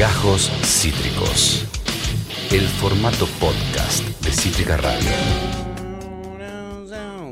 [0.00, 1.66] Gajos Cítricos.
[2.50, 5.10] El formato podcast de Cítrica Radio.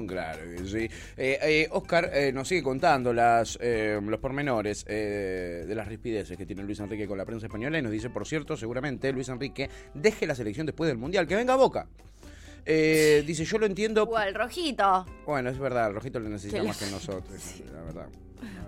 [0.06, 0.94] Claro que sí.
[1.16, 6.36] Eh, eh, Oscar eh, nos sigue contando las, eh, los pormenores eh, de las rispideces
[6.36, 9.30] que tiene Luis Enrique con la prensa española y nos dice, por cierto, seguramente Luis
[9.30, 11.87] Enrique deje la selección después del Mundial, que venga a Boca.
[12.66, 14.03] Eh, dice, yo lo entiendo.
[14.03, 15.07] O al rojito.
[15.25, 18.09] Bueno, es verdad, el Rojito lo necesita Que más que nosotros, la verdad.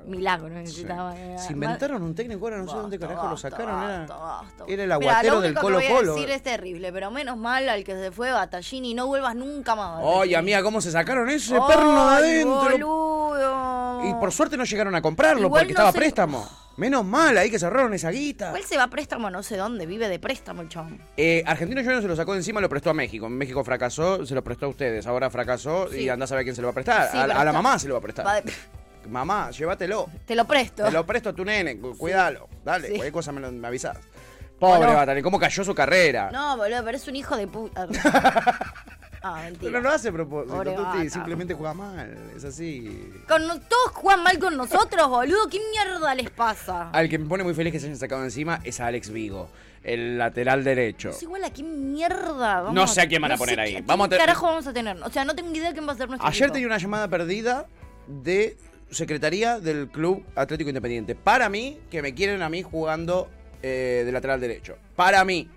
[0.07, 1.17] Milagro necesitaba.
[1.17, 3.83] eh, Se inventaron un técnico, ahora no sé dónde Basta, carajo lo sacaron.
[3.83, 4.65] Era, basta, basta.
[4.69, 6.15] era el aguatero del Colo Colo.
[6.15, 10.01] decir es terrible, pero menos mal al que se fue Battaglini, no vuelvas nunca más.
[10.03, 12.71] Oye, amiga, ¿cómo se sacaron ese Ay, perno de adentro?
[12.79, 14.09] boludo.
[14.09, 16.49] Y por suerte no llegaron a comprarlo Igual porque no estaba sé- préstamo.
[16.77, 18.49] Menos mal, ahí que cerraron esa guita.
[18.49, 20.99] Igual se va a préstamo no sé dónde, vive de préstamo el chabón.
[21.19, 23.29] Eh, Argentino Juniors se lo sacó de encima, lo prestó a México.
[23.29, 25.07] México fracasó, se lo prestó a ustedes.
[25.07, 26.09] Ahora fracasó y Sí.
[26.09, 27.11] andá a saber a quién se lo va a prestar.
[27.11, 28.27] Sí, a, la mamá se lo va a prestar.
[28.27, 28.51] Va de-
[29.09, 30.09] Mamá, llévatelo.
[30.27, 30.85] Te lo presto.
[30.85, 32.49] Te lo presto a tu nene, cu- cuídalo.
[32.65, 32.93] Dale, Sí.
[32.95, 33.97] cualquier cosa me, lo, me avisás.
[34.59, 35.23] Pobre Bueno.
[35.23, 36.31] ¿cómo cayó su carrera?
[36.31, 37.89] No, boludo, pero es un hijo de puta.
[39.23, 39.61] ah, mentira.
[39.73, 42.17] Pero no lo hace a propósito, Pobre Tuti, simplemente juega mal.
[42.37, 43.11] Es así.
[43.27, 45.49] Con no- todos juegan mal con nosotros, boludo.
[45.49, 46.91] ¿Qué mierda les pasa?
[46.91, 49.09] Al que me pone muy feliz que se hayan sacado de encima es a Alex
[49.11, 49.49] Vigo,
[49.83, 51.09] el lateral derecho.
[51.09, 52.61] Es igual a qué mierda.
[52.61, 53.81] Vamos No sé a quién van a poner ahí.
[53.87, 55.03] Vamos a te- carajo vamos a tener?
[55.03, 56.53] O sea, no tengo idea quién va a ser nuestro Ayer equipo.
[56.53, 57.67] tenía una llamada perdida
[58.07, 58.59] de
[58.91, 61.15] secretaría del Club Atlético Independiente.
[61.15, 63.29] Para mí, que me quieren a mí jugando
[63.63, 64.77] eh, de lateral derecho.
[64.97, 65.49] Para mí.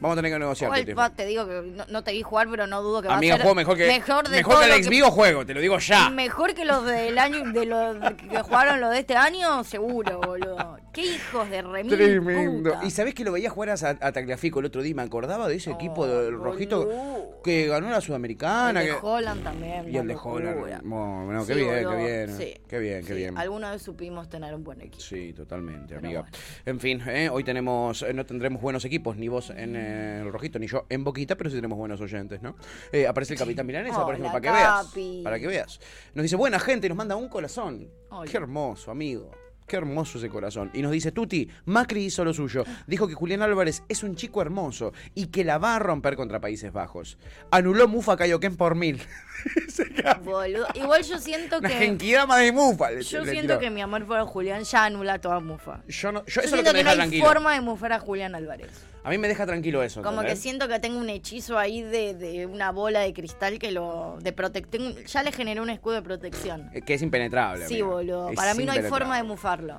[0.00, 0.88] Vamos a tener que negociar.
[0.88, 3.34] Igual, te digo que no, no te vi jugar, pero no dudo que va Amiga,
[3.34, 5.78] a ser juego mejor que, mejor de mejor que Alex Vigo juego, te lo digo
[5.78, 6.08] ya.
[6.08, 10.79] Mejor que los del año, de los que jugaron los de este año, seguro, boludo.
[10.92, 12.72] Qué hijos de remil Tremendo.
[12.72, 12.84] puta.
[12.84, 14.94] Y sabés que lo veía jugar a, a Tagliafico el otro día.
[14.94, 17.40] Me acordaba de ese equipo del Oh, rojito boludo.
[17.44, 18.80] que ganó la el Sudamericana.
[18.80, 19.88] de que- Holland también.
[19.92, 20.16] y el de.
[20.20, 21.46] Holland.
[21.46, 22.36] Qué Sí, bien, qué bien.
[22.36, 23.14] sí, Qué bien, qué sí.
[23.14, 23.38] bien.
[23.38, 25.00] Alguna vez supimos tener un buen equipo.
[25.02, 26.20] Sí, totalmente, Pero amiga.
[26.22, 26.36] bueno.
[26.66, 27.28] En fin, ¿eh?
[27.30, 30.86] hoy tenemos, eh, no tendremos buenos equipos, ni vos en eh, el rojito, ni yo
[30.88, 32.56] en Boquita, pero sí tenemos buenos oyentes, ¿no?
[32.92, 34.50] Eh, aparece el capitán Milanesa, por ejemplo, Hola, para que
[35.00, 35.22] veas.
[35.24, 35.80] Para que veas.
[36.14, 37.88] Nos dice, buena gente, y nos manda un corazón.
[38.30, 39.30] Qué hermoso, amigo.
[39.70, 40.68] Qué hermoso ese corazón.
[40.74, 42.64] Y nos dice, Tuti, Macri hizo lo suyo.
[42.88, 46.40] Dijo que Julián Álvarez es un chico hermoso y que la va a romper contra
[46.40, 47.18] Países Bajos.
[47.52, 49.00] Anuló Mufa Kaioken por mil.
[50.24, 50.66] Boludo.
[50.74, 51.74] Igual yo siento Una que.
[51.76, 52.90] genkidama de Mufa.
[52.90, 53.58] le- Yo le siento tiró.
[53.60, 55.82] que mi amor por Julián ya anula toda mufa.
[55.88, 57.26] Yo, no, yo, Yo eso es lo siento que me que no deja hay tranquilo.
[57.26, 58.70] forma de mufar a Julián Álvarez.
[59.02, 60.02] A mí me deja tranquilo eso.
[60.02, 63.70] Como que siento que tengo un hechizo ahí de, de una bola de cristal que
[63.72, 64.18] lo.
[64.20, 64.94] de protección.
[65.06, 66.68] Ya le generé un escudo de protección.
[66.74, 67.66] Eh, Que es impenetrable.
[67.66, 68.28] Sí, boludo.
[68.28, 69.22] Es Para mí no hay forma de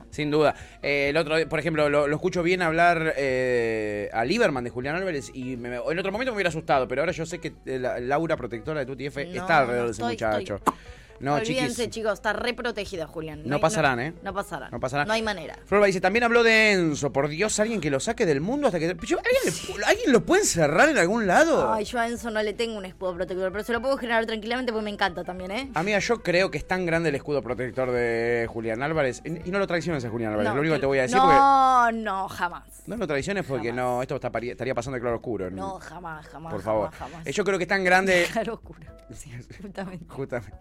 [0.09, 0.56] Sin duda.
[0.81, 4.96] Eh, el otro, por ejemplo, lo, lo escucho bien hablar eh, a Lieberman de Julián
[4.96, 7.80] Álvarez y me- en otro momento me hubiera asustado, pero ahora yo sé que eh,
[7.80, 8.86] la, la aura protectora de
[9.25, 10.56] No, está alrededor de ese estoy- muchacho.
[10.56, 10.74] estoy-
[11.20, 11.90] No, Olvídense, chiquis.
[11.96, 13.42] chicos, está re protegida Julián.
[13.46, 14.14] No hay- pasarán, ¿eh?
[14.24, 14.72] No pasarán.
[14.72, 15.08] No pasarán.
[15.08, 15.56] No hay manera.
[15.66, 17.12] Florba dice, también habló de Enzo.
[17.12, 18.88] Por Dios, alguien que lo saque del mundo hasta que...
[19.06, 21.72] Yo- ¿alguien, le- ¿Alguien lo puede encerrar en algún lado?
[21.74, 24.26] Ay, yo a Enzo no le tengo un escudo protector, pero se lo puedo generar
[24.26, 25.70] tranquilamente porque me encanta también, ¿eh?
[25.76, 29.22] Amiga, yo creo que es tan grande el escudo protector de Julián Álvarez.
[29.26, 31.02] Y y no lo traiciones a Julián Álvarez, No, lo único que te voy a
[31.04, 31.98] decir no, porque...
[32.04, 32.64] no, jamás.
[32.88, 33.86] No lo traiciones porque Jamás.
[33.86, 35.52] no, esto estaría pasando de claro oscuro.
[35.52, 36.52] No, jamás, jamás.
[36.54, 36.92] Por favor.
[36.92, 37.28] Jamás, jamás.
[37.28, 38.26] Eh, Yo creo que es tan grande...
[38.32, 38.80] Claro oscuro.
[39.14, 39.30] Sí,
[39.62, 40.06] justamente.
[40.08, 40.58] Justamente.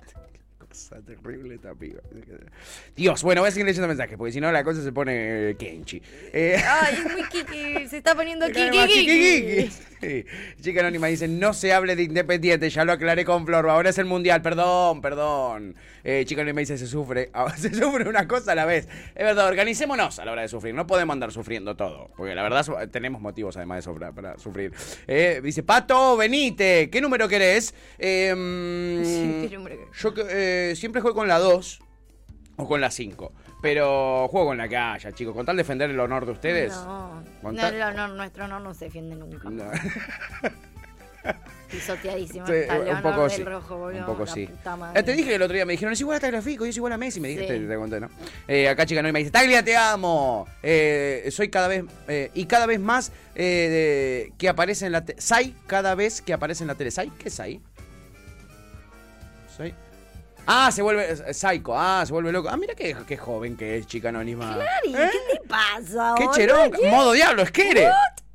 [0.71, 2.01] Cosa terrible esta piba.
[2.95, 5.57] Dios, bueno, voy a seguir leyendo mensajes porque si no la cosa se pone eh,
[5.57, 6.01] Kenchi.
[6.33, 7.89] Eh, Ay, es muy kiki.
[7.89, 9.69] Se está poniendo kiki.
[10.01, 10.25] Sí.
[10.63, 13.99] Chica Anónima dice, no se hable de Independiente, ya lo aclaré con Flor, ahora es
[13.99, 15.75] el Mundial, perdón, perdón.
[16.05, 18.89] Eh, Chica Anónima dice, se sufre, ah, se sufre una cosa a la vez.
[19.15, 22.43] Es verdad, organicémonos a la hora de sufrir, no podemos andar sufriendo todo, porque la
[22.43, 24.73] verdad tenemos motivos además de sobra para sufrir.
[25.07, 27.75] Eh, dice, Pato, venite, ¿qué número querés?
[27.99, 28.31] Eh,
[29.05, 29.91] Sí, ¿qué número querés?
[30.01, 31.81] yo eh, siempre juego con la 2
[32.57, 33.33] o con la 5,
[33.63, 36.73] pero juego con la que haya, chicos, con tal de defender el honor de ustedes.
[36.75, 39.49] No, no, no, no, nuestro no no se defiende nunca.
[39.51, 39.65] No.
[41.71, 42.47] Pisoteadísimo.
[42.47, 42.53] Sí,
[42.91, 43.45] un poco sí.
[43.45, 44.49] rojo, boludo, un poco sí.
[44.95, 46.77] Eh, te dije que el otro día me dijeron, es igual a Tagliafico y es
[46.77, 47.21] igual a Messi.
[47.21, 47.67] Me dijiste, Sí.
[47.69, 48.09] te conté, ¿no?
[48.49, 50.49] Eh, acá chica no y me dice, Taglia, te amo.
[50.65, 51.85] Eh, soy cada vez,
[52.35, 55.21] y cada vez más de- que aparece en la tele.
[55.21, 56.91] Sai, cada vez que aparece en la tele.
[56.91, 57.11] ¿Sai?
[57.11, 57.61] ¿Qué es Sai?
[59.57, 59.75] Sai.
[60.47, 61.79] Ah, se vuelve psycho.
[61.79, 62.49] Ah, se vuelve loco.
[62.49, 64.55] Ah, mira qué, qué joven que es, chica anónima.
[64.55, 65.11] Clary, ¿Eh?
[65.13, 66.73] ¿qué te pasa, ¡Qué cherón!
[66.91, 67.89] Modo diablo, esquere.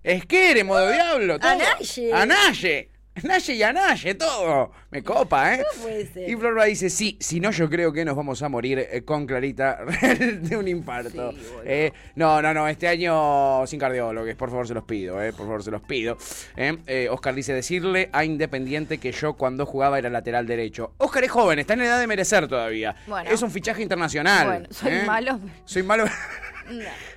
[0.06, 1.40] Esquere, modo diablo.
[1.40, 1.50] Todo.
[1.52, 2.14] Anaye.
[2.14, 2.90] Anaye.
[3.24, 4.72] Anaye y Anaye, todo.
[4.92, 5.60] Me copa, ¿eh?
[5.60, 6.30] No puede ser.
[6.30, 9.26] Y Florba dice, sí, si no yo creo que nos vamos a morir eh, con
[9.26, 9.80] Clarita
[10.42, 11.32] de un infarto.
[11.32, 11.38] Sí.
[11.64, 15.48] Eh, no, no, no, este año sin cardiólogos, por favor se los pido, eh, por
[15.48, 16.18] favor se los pido.
[16.56, 20.94] Eh, eh, Oscar dice, decirle a Independiente que yo cuando jugaba era lateral derecho.
[20.98, 22.96] Oscar es joven, está en edad de merecer todavía.
[23.08, 23.30] Bueno.
[23.32, 24.46] Es un fichaje internacional.
[24.46, 25.40] Bueno, soy malo.
[25.64, 26.06] Soy malo.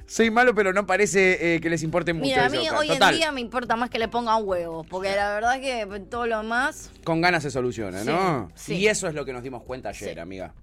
[0.07, 3.15] Soy malo, pero no parece eh, que les importe mucho Mira, a mí hoy Total,
[3.15, 6.43] en día me importa más que le pongan huevos, porque la verdad que todo lo
[6.43, 6.91] más...
[7.05, 8.51] Con ganas se soluciona, ¿no?
[8.55, 8.75] Sí.
[8.75, 10.21] Y eso es lo que nos dimos cuenta ayer, Sí.
[10.21, 10.55] amiga.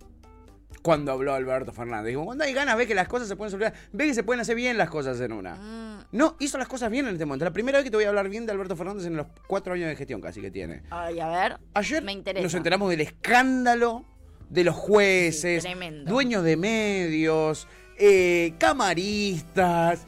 [0.82, 2.10] Cuando habló Alberto Fernández.
[2.10, 3.78] Digo, cuando hay ganas, ve que las cosas se pueden solucionar.
[3.92, 5.56] Ve que se pueden hacer bien las cosas en una.
[5.56, 6.06] Mm.
[6.12, 7.44] No, hizo las cosas bien en este momento.
[7.44, 9.74] La primera vez que te voy a hablar bien de Alberto Fernández en los cuatro
[9.74, 10.84] años de gestión casi que tiene.
[10.92, 11.58] Ay, a ver.
[11.74, 12.44] Ayer me interesa.
[12.44, 14.06] nos enteramos del escándalo
[14.50, 15.70] de los jueces, Sí,
[16.06, 20.06] dueños de medios, eh, camaristas,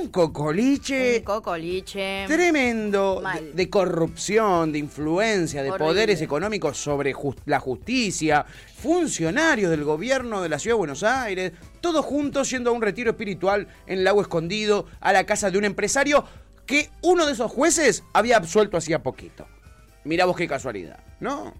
[0.00, 2.24] un cocoliche Un cocoliche.
[2.28, 3.22] tremendo
[3.52, 5.86] de, corrupción, de influencia, de Horrible.
[5.86, 7.14] poderes económicos sobre
[7.46, 8.44] la justicia,
[8.76, 13.10] funcionarios del gobierno de la Ciudad de Buenos Aires, todos juntos yendo a un retiro
[13.10, 16.24] espiritual en el lago escondido, a la casa de un empresario
[16.66, 19.46] que uno de esos jueces había absuelto hacía poquito.
[20.04, 21.54] Mirá vos qué casualidad, ¿no?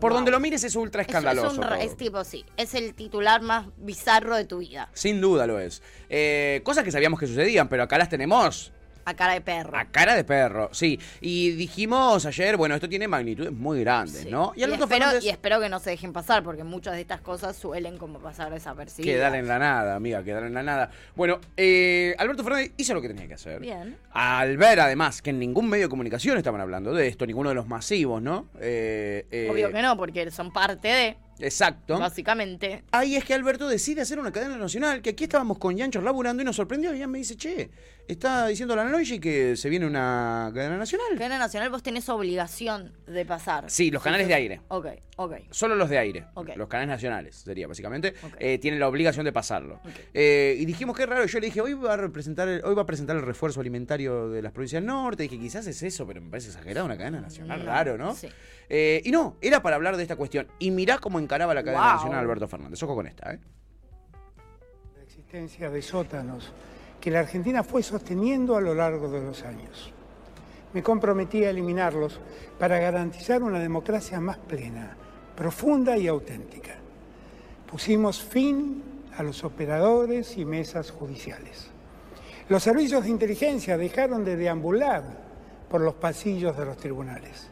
[0.00, 0.18] Por Wow.
[0.18, 1.48] donde lo mires es ultra Es- escandaloso.
[1.52, 1.78] Es, un ra- todo.
[1.80, 2.44] es tipo, sí.
[2.56, 4.88] Es el titular más bizarro de tu vida.
[4.94, 5.82] Sin duda lo es.
[6.08, 8.72] Eh, cosas que sabíamos que sucedían, pero acá las tenemos
[9.04, 9.76] A cara de perro.
[9.76, 10.98] A cara de perro, sí.
[11.20, 14.30] Y dijimos ayer, bueno, esto tiene magnitudes muy grandes, Sí.
[14.30, 14.52] ¿no?
[14.56, 17.20] Y, Alberto espero, Fernández y espero que no se dejen pasar, porque muchas de estas
[17.20, 19.16] cosas suelen como pasar desapercibidas.
[19.16, 20.90] quedar en la nada, amiga, quedar en la nada.
[21.16, 23.60] Bueno, eh, Alberto Fernández hizo lo que tenía que hacer.
[23.60, 23.96] Bien.
[24.12, 27.54] Al ver, además, que en ningún medio de comunicación estaban hablando de esto, ninguno de
[27.54, 28.48] los masivos, ¿no?
[28.60, 31.98] Eh, eh, Obvio que no, porque son parte de, Exacto.
[31.98, 32.84] básicamente.
[32.92, 36.42] Ahí es que Alberto decide hacer una cadena nacional, que aquí estábamos con Yancho laburando
[36.42, 36.94] y nos sorprendió.
[36.94, 37.70] Y ya me dice, che,
[38.12, 41.06] está diciendo la Noche que se viene una cadena nacional.
[41.16, 43.70] Cadena Nacional, vos tenés obligación de pasar.
[43.70, 44.60] Sí, los canales de aire.
[44.68, 44.86] Ok,
[45.16, 45.34] ok.
[45.50, 46.50] Solo los de aire, Ok.
[46.56, 48.34] los canales nacionales sería básicamente, Ok.
[48.38, 49.76] eh, tienen la obligación de pasarlo.
[49.84, 49.90] Ok.
[50.14, 52.82] Eh, y dijimos que raro, yo le dije, hoy va a representar, el- hoy va
[52.82, 55.22] a presentar el refuerzo alimentario de las provincias del norte.
[55.24, 58.14] Dije, quizás es eso, pero me parece exagerado una cadena nacional, No, raro, ¿no?
[58.14, 58.28] sí.
[58.68, 60.46] Eh, y no, era para hablar de esta cuestión.
[60.58, 61.92] Y mirá cómo encaraba la cadena Wow.
[61.94, 62.82] nacional Alberto Fernández.
[62.82, 63.40] Ojo con esta, ¿eh?
[64.96, 66.52] la existencia de sótanos
[67.00, 69.92] que la Argentina fue sosteniendo a lo largo de los años.
[70.72, 72.20] Me comprometí a eliminarlos
[72.58, 74.96] para garantizar una democracia más plena,
[75.34, 76.76] profunda y auténtica.
[77.68, 78.82] Pusimos fin
[79.16, 81.68] a los operadores y mesas judiciales.
[82.48, 85.04] Los servicios de inteligencia dejaron de deambular
[85.68, 87.48] por los pasillos de los tribunales.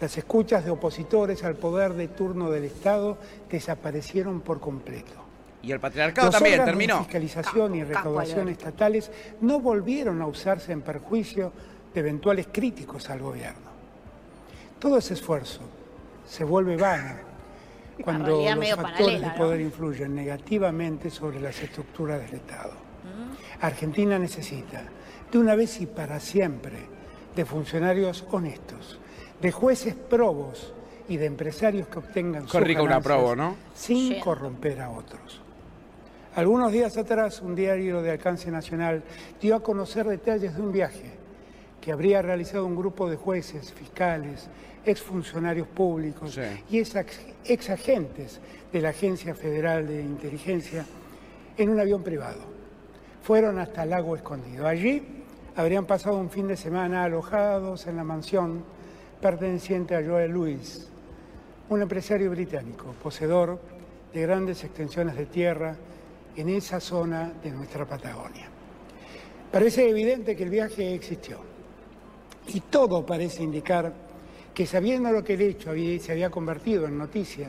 [0.00, 3.16] Las escuchas de opositores al poder de turno del Estado
[3.48, 5.23] desaparecieron por completo.
[5.64, 6.98] Y el patriarcado Los también terminó.
[6.98, 11.52] de fiscalización y recaudación estatales no volvieron a usarse en perjuicio
[11.94, 13.72] de eventuales críticos al gobierno.
[14.78, 15.60] Todo ese esfuerzo
[16.26, 17.34] se vuelve vano
[18.02, 19.34] cuando los factores paralela, de ¿no?
[19.36, 22.72] poder influyen negativamente sobre las estructuras del Estado.
[22.72, 23.64] Mm.
[23.64, 24.82] Argentina necesita,
[25.30, 26.78] de una vez y para siempre,
[27.34, 28.98] de funcionarios honestos,
[29.40, 30.74] de jueces probos
[31.08, 33.56] y de empresarios que obtengan Qué sus una probo, ¿no?
[33.74, 35.43] sin corromper a otros.
[36.36, 39.04] Algunos días atrás, un diario de alcance nacional
[39.40, 41.12] dio a conocer detalles de un viaje
[41.80, 44.48] que habría realizado un grupo de jueces, fiscales,
[44.84, 46.40] exfuncionarios públicos Sí.
[46.70, 48.40] y ex, ex agentes
[48.72, 50.84] de la Agencia Federal de Inteligencia
[51.56, 52.40] en un avión privado.
[53.22, 54.66] Fueron hasta Lago Escondido.
[54.66, 55.02] Allí
[55.54, 58.64] habrían pasado un fin de semana alojados en la mansión
[59.20, 60.88] perteneciente a Joel Lewis,
[61.68, 63.60] un empresario británico, poseedor
[64.12, 65.76] de grandes extensiones de tierra
[66.36, 68.46] en esa zona de nuestra Patagonia.
[69.52, 71.38] Parece evidente que el viaje existió
[72.48, 73.92] y todo parece indicar
[74.52, 77.48] que sabiendo lo que el hecho había- se había convertido en noticia,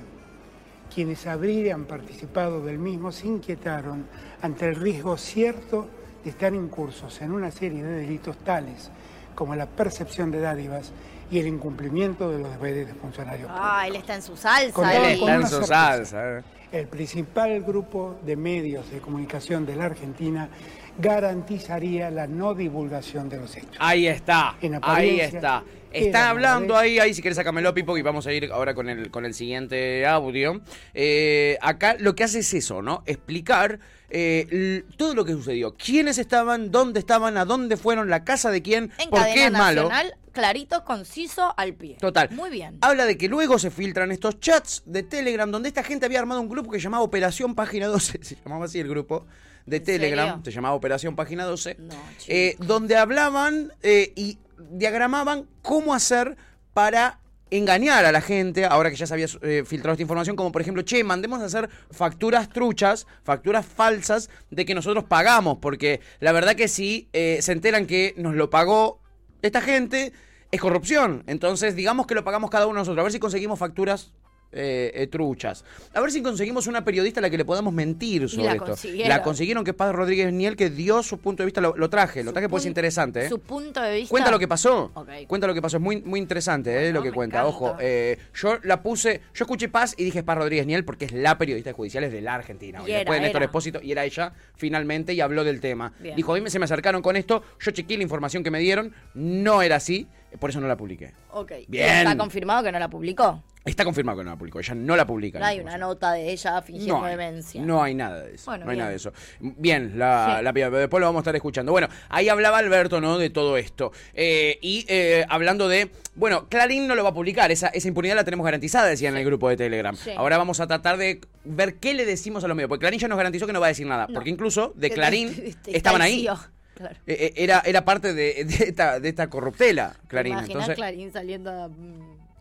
[0.94, 4.06] quienes habrían participado del mismo se inquietaron
[4.42, 5.88] ante el riesgo cierto
[6.24, 8.90] de estar incursos en una serie de delitos tales
[9.34, 10.92] como la percepción de dádivas
[11.30, 13.68] y el incumplimiento de los deberes de funcionarios públicos.
[13.70, 14.74] Ah, él está en su salsa.
[14.74, 15.20] Con Él todo- ahí.
[15.20, 15.74] está en su sorpresa.
[15.76, 16.44] salsa, ¿eh?
[16.76, 20.50] El principal grupo de medios de comunicación de la Argentina
[20.98, 23.78] garantizaría la no divulgación de los hechos.
[23.80, 25.64] Ahí está, En ahí está.
[25.94, 29.10] la hablando ahí, ahí si querés sacámelo, Pipo, y vamos a ir ahora con el,
[29.10, 30.60] con el siguiente audio.
[30.94, 33.04] Eh, acá lo que hace es eso, ¿no?
[33.06, 33.80] Explicar
[34.10, 35.76] eh, todo lo que sucedió.
[35.78, 39.52] Quiénes estaban, dónde estaban, a dónde fueron, la casa de quién, En por qué es
[39.54, 39.90] malo.
[40.36, 41.98] Clarito, conciso, al pie.
[42.00, 42.30] Total.
[42.32, 42.78] Muy bien.
[42.82, 46.42] Habla de que luego se filtran estos chats de Telegram donde esta gente había armado
[46.42, 48.20] un grupo que se llamaba Operación Página 12.
[48.22, 49.26] Se llamaba así el grupo
[49.66, 50.28] de ¿En Telegram.
[50.28, 50.42] serio?
[50.44, 51.78] Se llamaba Operación Página 12.
[51.80, 51.96] No,
[52.28, 54.38] eh, donde hablaban eh, y
[54.70, 56.36] diagramaban cómo hacer
[56.74, 57.20] para
[57.52, 60.62] engañar a la gente, ahora que ya se había eh, filtrado esta información, como por
[60.62, 66.32] ejemplo, che, mandemos a hacer facturas truchas, facturas falsas de que nosotros pagamos, porque la
[66.32, 69.00] verdad que si eh, se enteran que nos lo pagó
[69.46, 70.14] esta gente,
[70.52, 71.24] es corrupción.
[71.28, 74.14] Entonces, digamos que lo pagamos cada uno de nosotros, a ver si conseguimos facturas
[74.56, 75.64] eh, eh, truchas.
[75.94, 78.66] A ver si conseguimos una periodista a la que le podamos mentir sobre la esto.
[78.66, 79.10] consiguieron.
[79.10, 81.90] La consiguieron que es Paz Rodríguez Niel, que dio su punto de vista, lo, lo
[81.90, 83.26] traje, lo traje porque es interesante.
[83.26, 83.30] ¿eh?
[83.30, 84.10] Su punto de vista.
[84.10, 84.92] Cuenta lo que pasó.
[85.28, 85.78] Cuenta lo que pasó.
[85.78, 87.40] Es muy, muy interesante eh, Bueno, lo que cuenta.
[87.42, 87.56] encanta.
[87.56, 91.12] Ojo, eh, yo la puse, yo escuché Paz y dije Paz Rodríguez Niel porque es
[91.12, 92.82] la periodista de judiciales de la Argentina.
[92.86, 93.46] Y después era, de Néstor era.
[93.46, 95.94] Espósito, y era ella finalmente y habló del tema.
[96.00, 96.16] Bien.
[96.16, 98.94] Dijo, a mí se me acercaron con esto, yo chequeé la información que me dieron,
[99.14, 100.08] no era así,
[100.40, 101.14] por eso no la publiqué.
[101.32, 101.52] Ok.
[101.68, 101.90] Bien.
[102.08, 103.44] Está confirmado que no la publicó.
[103.66, 105.40] Está confirmado que no la publicó, ella no la publica.
[105.40, 107.62] No hay una nota de ella fingiendo No hay, demencia.
[107.64, 108.46] no hay nada de eso.
[108.46, 108.80] Bueno, no hay bien.
[108.80, 109.14] nada de eso.
[109.40, 110.44] Bien, la, Sí.
[110.44, 111.72] la piba, pero después lo vamos a estar escuchando.
[111.72, 113.18] Bueno, ahí hablaba Alberto, ¿no?
[113.18, 113.92] De todo esto.
[114.14, 115.90] Eh, y eh, hablando de.
[116.14, 117.52] Bueno, Clarín no lo va a publicar.
[117.52, 119.96] Esa, esa impunidad la tenemos garantizada, decía en el grupo de Telegram.
[119.96, 120.12] Sí.
[120.16, 122.70] Ahora vamos a tratar de ver qué le decimos a los medios.
[122.70, 124.06] Porque Clarín ya nos garantizó que no va a decir nada.
[124.08, 124.14] No.
[124.14, 126.28] Porque incluso de Clarín estaban ahí.
[126.76, 126.96] Claro.
[127.08, 130.34] Eh, eh, Era, era parte de, de esta, de esta corruptela, Clarín.
[130.34, 131.70] ¿Te imaginas Entonces, Clarín saliendo a...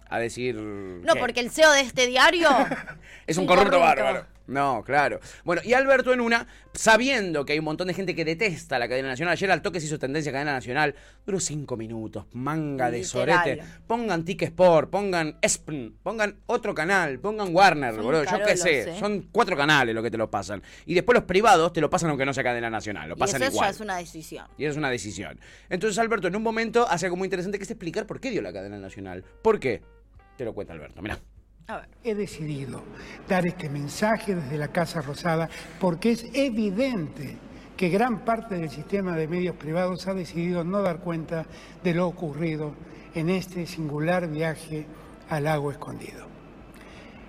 [0.09, 0.57] a decir.
[0.57, 1.21] No, ¿qué?
[1.21, 2.49] porque el CEO de este diario
[3.27, 4.27] Es un corrupto bárbaro.
[4.47, 5.21] No, claro.
[5.45, 8.89] Bueno, y Alberto en una, sabiendo que hay un montón de gente que detesta la
[8.89, 12.91] cadena nacional, ayer al toque se hizo tendencia a cadena nacional, duró cinco minutos, manga
[12.91, 13.39] de Literal.
[13.45, 13.63] sorete.
[13.87, 18.61] Pongan Tic Sport, pongan ESPN, pongan otro canal, pongan Warner, Son boludo, yo qué carolos,
[18.61, 18.91] sé.
[18.91, 18.99] ¿eh?
[18.99, 20.63] Son cuatro canales lo que te lo pasan.
[20.85, 23.43] Y después los privados te lo pasan aunque no sea cadena nacional, lo Y pasan
[23.43, 23.67] eso igual.
[23.67, 24.47] ya es una decisión.
[24.59, 25.41] Y eso es una decisión.
[25.71, 28.43] Entonces Alberto en un momento hace algo muy interesante que es explicar por qué dio
[28.43, 29.25] la cadena nacional.
[29.43, 29.81] ¿Por qué?
[30.37, 31.19] Te lo cuenta Alberto, mirá.
[31.67, 31.83] A.
[32.03, 32.83] He decidido
[33.27, 35.49] dar este mensaje desde la Casa Rosada
[35.81, 37.39] porque es evidente
[37.75, 41.47] que gran parte del sistema de medios privados ha decidido no dar cuenta
[41.83, 42.75] de lo ocurrido
[43.15, 44.87] en este singular viaje
[45.31, 46.27] al lago escondido.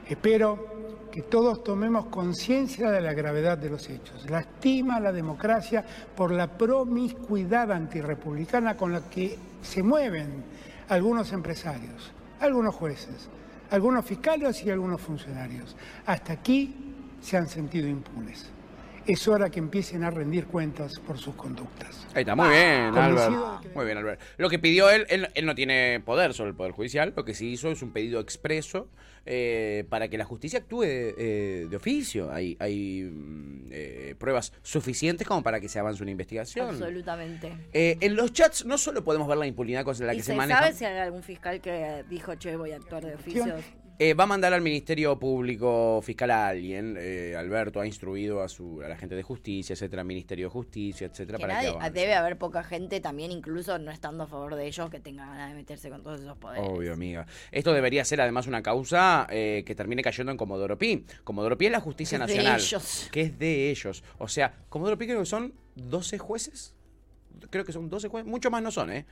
[0.10, 4.30] Espero que todos tomemos conciencia de la gravedad de los hechos.
[4.30, 10.44] Lastima la democracia por la promiscuidad antirrepublicana con la que se mueven
[10.90, 12.12] algunos empresarios,
[12.42, 13.30] algunos jueces,
[13.70, 15.76] algunos fiscales y algunos funcionarios.
[16.06, 16.74] Hasta aquí
[17.22, 18.55] se han sentido impunes.
[19.08, 22.08] Es hora que empiecen a rendir cuentas por sus conductas.
[22.16, 23.62] Ahí está, muy bien, Albert.
[23.62, 24.20] que- Muy bien, Albert.
[24.38, 27.36] Lo que pidió él, él, él no tiene poder sobre el Poder Judicial, lo que
[27.36, 28.90] sí hizo es un pedido expreso
[29.28, 32.32] eh, para que la justicia actúe eh, de oficio.
[32.32, 36.70] Hay, hay mm, eh, pruebas suficientes como para que se avance una investigación.
[36.70, 37.52] Absolutamente.
[37.74, 40.32] Eh, en los chats no solo podemos ver la impunidad con la ¿Y que se
[40.32, 40.60] se, maneja.
[40.62, 43.56] sabe si hay algún fiscal que dijo, che, voy a actuar de oficio?
[43.98, 46.98] Eh, va a mandar al Ministerio Público Fiscal a alguien.
[47.00, 51.08] eh, Alberto ha instruido a su a la gente de justicia, etcétera, Ministerio de Justicia,
[51.08, 51.92] etcétera, Que para nadie- que avance.
[52.00, 55.50] debe haber poca gente también, incluso no estando a favor de ellos, que tenga ganas
[55.52, 56.68] de meterse con todos esos poderes.
[56.70, 57.26] Obvio, amiga.
[57.52, 61.06] Esto debería ser además una causa eh, que termine cayendo en Comodoro Pi.
[61.24, 62.60] Comodoro Pi es la justicia Es de nacional.
[62.60, 63.10] ellos.
[63.14, 64.04] Que es de ellos.
[64.18, 66.76] O sea, Comodoro Pi creo que son 12 jueces.
[67.50, 68.30] Creo que son 12 jueces.
[68.30, 69.06] Mucho más no son, ¿eh?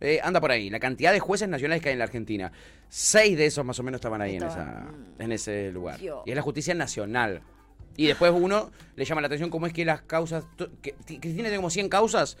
[0.00, 2.52] Eh, anda por ahí, la cantidad de jueces nacionales que hay en la Argentina.
[2.88, 5.98] Seis de esos más o menos estaban ahí en, esa, Estaban- en ese lugar.
[5.98, 6.20] Dios.
[6.24, 7.42] Y es la justicia nacional.
[7.96, 10.44] Y después uno le llama la atención cómo es que las causas...
[10.82, 12.36] que- Cristina tiene como 100 causas,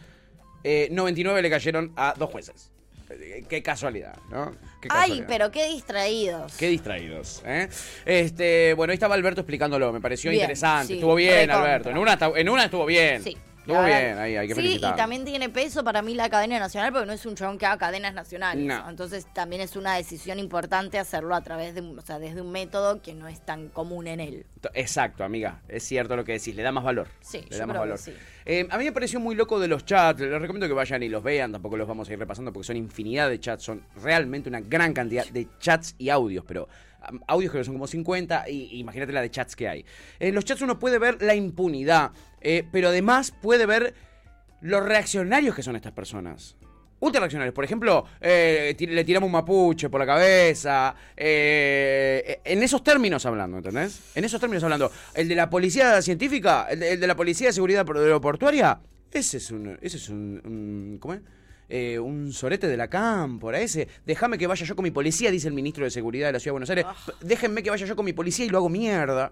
[0.62, 2.70] eh, 99 le cayeron a dos jueces.
[3.10, 4.52] Eh, Qué casualidad, ¿no?
[4.80, 6.54] Qué Ay, pero qué distraídos.
[6.56, 7.68] Qué distraídos, ¿eh?
[8.04, 10.86] Este, bueno, ahí estaba Alberto explicándolo, me pareció Bien, interesante.
[10.88, 11.50] sí, estuvo bien.
[11.50, 11.90] Alberto.
[11.90, 13.22] En una, en una estuvo bien.
[13.24, 13.36] Sí.
[13.68, 16.90] Estuvo bien, ahí hay que Sí, y también tiene peso para mí la cadena nacional
[16.92, 18.64] porque no es un chabón que haga cadenas nacionales.
[18.64, 18.88] No.
[18.88, 22.50] Entonces también es una decisión importante hacerlo a través de, un- o sea, desde un
[22.50, 24.46] método que no es tan común en él.
[24.72, 25.60] Exacto, amiga.
[25.68, 27.08] Es cierto lo que decís, le da más valor.
[27.20, 27.98] Sí, le da más valor.
[27.98, 28.14] sí.
[28.46, 30.20] Eh, a mí me pareció muy loco de los chats.
[30.20, 31.52] Les recomiendo que vayan y los vean.
[31.52, 33.62] Tampoco los vamos a ir repasando porque son infinidad de chats.
[33.64, 36.44] Son realmente una gran cantidad de chats y audios.
[36.48, 36.66] Pero
[37.26, 38.48] audios que son como 50.
[38.48, 39.84] Y imagínate la de chats que hay.
[40.18, 42.12] En los chats uno puede ver la impunidad.
[42.40, 43.94] eh, pero además puede ver
[44.60, 46.56] los reaccionarios que son estas personas.
[47.00, 47.54] Ultra reaccionarios.
[47.54, 50.94] Por ejemplo, eh, le tiramos un mapuche por la cabeza.
[51.16, 54.00] eh, en esos términos hablando, ¿entendés?
[54.16, 54.90] En esos términos hablando.
[55.14, 58.80] El de la policía científica, el de, la policía de seguridad aeroportuaria,
[59.12, 59.78] ese es un.
[59.80, 61.20] Ese es un- ¿Cómo es?
[61.68, 63.88] Eh, un sorete de la cámpora, ese.
[64.06, 66.52] Déjame que vaya yo con mi policía, dice el ministro de Seguridad de la Ciudad
[66.52, 66.86] de Buenos Aires.
[67.20, 69.30] Déjenme que vaya yo con mi policía y lo hago mierda.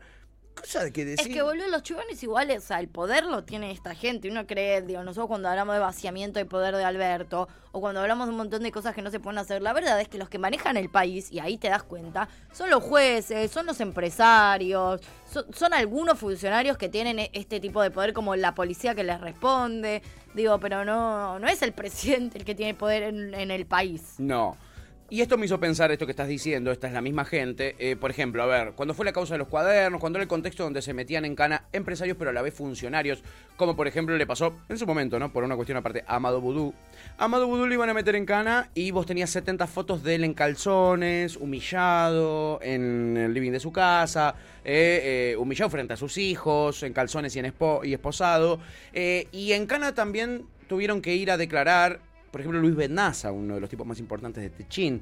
[0.54, 1.26] Cosa de que decir.
[1.28, 4.30] Es que, boludo, los chivones iguales, o sea, el poder lo tiene esta gente.
[4.30, 8.26] Uno cree, digo, nosotros cuando hablamos de vaciamiento de poder de Alberto, o cuando hablamos
[8.26, 10.30] de un montón de cosas que no se pueden hacer, la verdad es que los
[10.30, 15.02] que manejan el país, y ahí te das cuenta, son los jueces, son los empresarios,
[15.30, 19.04] son, son algunos funcionarios que tienen e- este tipo de poder, como la policía que
[19.04, 20.02] les responde.
[20.36, 24.16] Digo, pero no, no es el presidente el que tiene poder en, en el país.
[24.18, 24.58] No.
[25.08, 27.76] Y esto me hizo pensar esto que estás diciendo, esta es la misma gente.
[27.78, 30.28] Eh, por ejemplo, a ver, cuando fue la causa de los cuadernos, cuando era el
[30.28, 33.22] contexto donde se metían en cana empresarios, pero a la vez funcionarios,
[33.56, 35.32] como por ejemplo le pasó en su momento, ¿no?
[35.32, 36.74] Por una cuestión aparte, a Amado Vudú.
[37.18, 40.24] Amado Vudú le iban a meter en cana y vos tenías 70 fotos de él
[40.24, 44.34] en calzones, humillado, en el living de su casa,
[44.64, 48.58] eh, eh, humillado frente a sus hijos, en calzones y, en espo- y esposado.
[48.92, 52.00] Y en cana también tuvieron que ir a declarar
[52.36, 55.00] por ejemplo, Luis Benaza, uno de los tipos más importantes de Techín.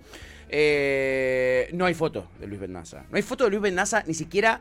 [0.49, 3.05] Eh, no hay foto de Luis Benaza.
[3.11, 4.61] No hay foto de Luis Benaza ni siquiera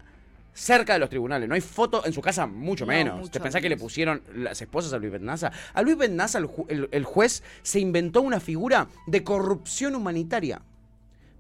[0.56, 1.48] cerca de los tribunales.
[1.48, 3.20] No hay foto en su casa, mucho No, menos.
[3.20, 5.52] mucho ¿Te pensás que le pusieron las esposas a Luis Benaza?
[5.72, 10.60] A Luis Benaza, el, ju- el- el juez, se inventó una figura de corrupción humanitaria.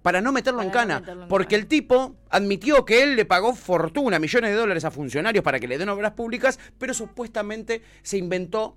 [0.04, 1.00] Para no meterlo Para en no cana.
[1.00, 1.62] meterlo en porque cana.
[1.63, 5.68] el tipo admitió que él le pagó fortuna, millones de dólares a funcionarios para que
[5.68, 8.75] le den obras públicas, pero supuestamente se inventó,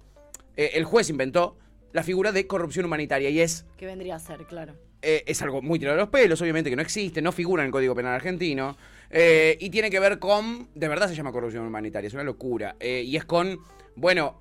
[0.56, 1.58] eh, el juez inventó
[1.96, 4.74] la figura de corrupción humanitaria y es, ¿Qué vendría a ser, claro?
[5.00, 7.68] eh, es algo muy tirado de los pelos, obviamente que no existe, no figura en
[7.68, 8.76] el Código Penal argentino
[9.08, 12.76] eh, y tiene que ver con, de verdad se llama corrupción humanitaria, es una locura
[12.78, 13.58] eh, y es con...
[13.98, 14.36] Bueno,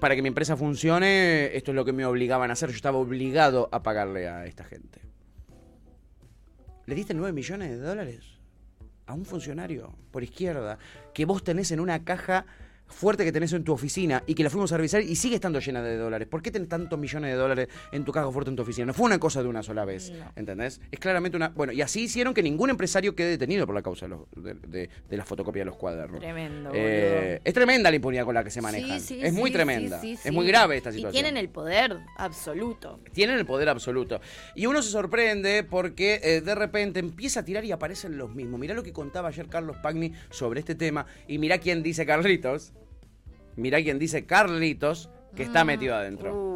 [0.00, 2.70] para que mi empresa funcione, esto es lo que me obligaban a hacer.
[2.70, 5.00] Yo estaba obligado a pagarle a esta gente.
[6.86, 8.18] ¿Le diste 9 millones de dólares
[9.06, 10.76] a un funcionario por izquierda
[11.14, 12.46] que vos tenés en una caja
[12.92, 15.58] fuerte que tenés en tu oficina y que la fuimos a revisar y sigue estando
[15.60, 16.28] llena de dólares?
[16.28, 18.86] ¿Por qué tenés tantos millones de dólares en tu caja fuerte en tu oficina?
[18.86, 20.32] No fue una cosa de una sola vez, No.
[20.36, 20.80] ¿entendés?
[20.90, 21.48] Es claramente una...
[21.48, 24.54] Bueno, y así hicieron que ningún empresario quede detenido por la causa de, los- de-
[24.54, 26.20] de- de la fotocopia de los cuadernos.
[26.20, 29.00] Tremendo, Eh, es tremenda la impunidad con la que se manejan.
[29.00, 30.00] Sí, sí, es muy sí, tremenda.
[30.02, 31.22] es muy grave esta Y situación.
[31.24, 33.00] tienen el poder absoluto.
[33.12, 34.20] Tienen el poder absoluto.
[34.54, 38.58] Y uno se sorprende porque eh, de repente empieza a tirar y aparecen los mismos.
[38.60, 41.06] Mirá lo que contaba ayer Carlos Pagni sobre este tema.
[41.28, 42.72] Y mirá quién dice Carlitos.
[43.56, 46.34] Mirá quién dice Carlitos que está metido adentro.
[46.34, 46.52] Uh.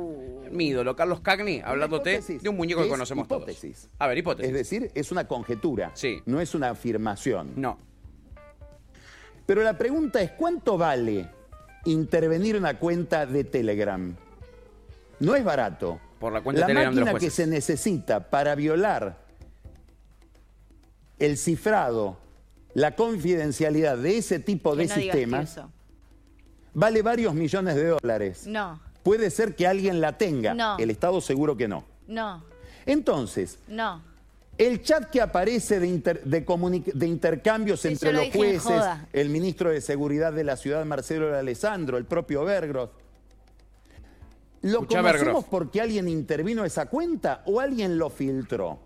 [0.50, 3.82] Mi ídolo, Carlos Cagni, hablándote de un muñeco que conocemos hipótesis.
[3.82, 3.90] todos.
[3.98, 4.48] A ver, hipótesis.
[4.52, 6.22] Es decir, es una conjetura, Sí.
[6.24, 7.52] no es una afirmación.
[7.56, 7.78] no.
[9.44, 11.28] Pero la pregunta es, ¿cuánto vale
[11.84, 14.16] intervenir una cuenta de Telegram?
[15.20, 16.00] No es barato.
[16.18, 19.18] Por la cuenta la de Telegram de los máquina que se necesita para violar
[21.18, 22.18] el cifrado,
[22.74, 25.72] la confidencialidad de ese tipo Que de no sistemas, eso.
[26.76, 28.46] Vale varios millones de dólares.
[28.46, 30.52] No, Puede ser que alguien la tenga.
[30.52, 30.76] No.
[30.78, 31.84] El Estado seguro que no.
[32.06, 32.42] no,
[32.84, 34.02] Entonces, no.
[34.58, 39.28] El chat que aparece de, inter- de comuni- de intercambios Sí, entre los jueces, el
[39.28, 42.90] ministro de Seguridad de la ciudad, Marcelo de Alessandro, el propio Bergroth.
[44.62, 45.46] ¿Lo Escuchá, conocemos Bergroth.
[45.50, 48.78] porque alguien intervino esa cuenta o alguien lo filtró?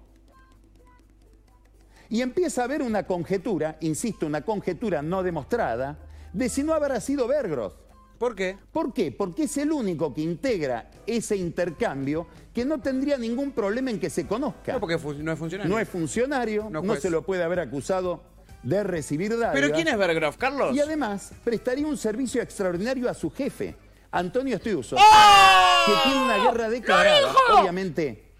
[2.08, 5.96] Y empieza a haber una conjetura, insisto, una conjetura no demostrada,
[6.32, 7.74] de si no habrá sido Bergroth.
[8.18, 8.58] ¿Por qué?
[8.70, 9.12] ¿Por qué?
[9.12, 14.10] Porque es el único que integra ese intercambio que no tendría ningún problema en que
[14.10, 14.74] se conozca.
[14.74, 15.72] No, porque no es funcionario.
[15.74, 18.22] No es funcionario, No se lo puede haber acusado
[18.62, 19.52] de recibir dádivas.
[19.54, 20.76] ¿Pero quién es Bergroff, Carlos?
[20.76, 23.74] Y además prestaría un servicio extraordinario a su jefe,
[24.10, 25.84] Antonio Estiuso, ¡Oh!
[25.86, 28.34] que tiene una guerra declarada, obviamente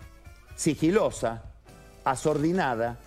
[0.57, 1.43] sigilosa,
[2.05, 2.99] asordinada,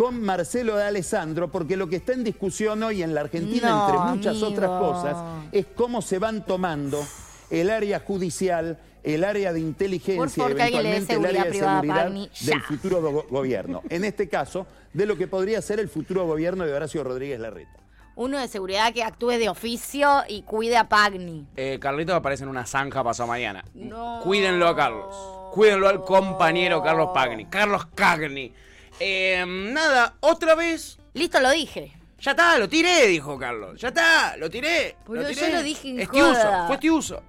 [0.00, 3.86] con Marcelo de Alessandro, porque lo que está en discusión hoy en la Argentina, No,
[3.86, 4.46] entre muchas amigo.
[4.48, 5.16] otras cosas,
[5.52, 7.04] es cómo se van tomando
[7.50, 13.02] el área judicial, el área de inteligencia, Por eventualmente el área de seguridad del futuro
[13.02, 13.82] go- gobierno.
[13.90, 17.78] En este caso, de lo que podría ser el futuro gobierno de Horacio Rodríguez Larreta.
[18.16, 21.46] Uno de seguridad que actúe de oficio y cuide a Pagni.
[21.56, 23.62] Eh, Carlitos aparece en una zanja pasado mañana.
[23.74, 24.20] No.
[24.22, 25.14] Cuídenlo a Carlos.
[25.52, 27.44] Cuídenlo al compañero Carlos Pagni.
[27.44, 28.54] Carlos Cagni.
[29.00, 30.98] Eh, nada, otra vez.
[31.14, 31.92] Listo, lo dije.
[32.20, 33.80] Ya está, lo tiré, dijo Carlos.
[33.80, 34.96] Ya está, lo tiré.
[35.06, 36.66] Pero lo yo lo dije en joda.
[36.66, 37.22] fue Tiuso.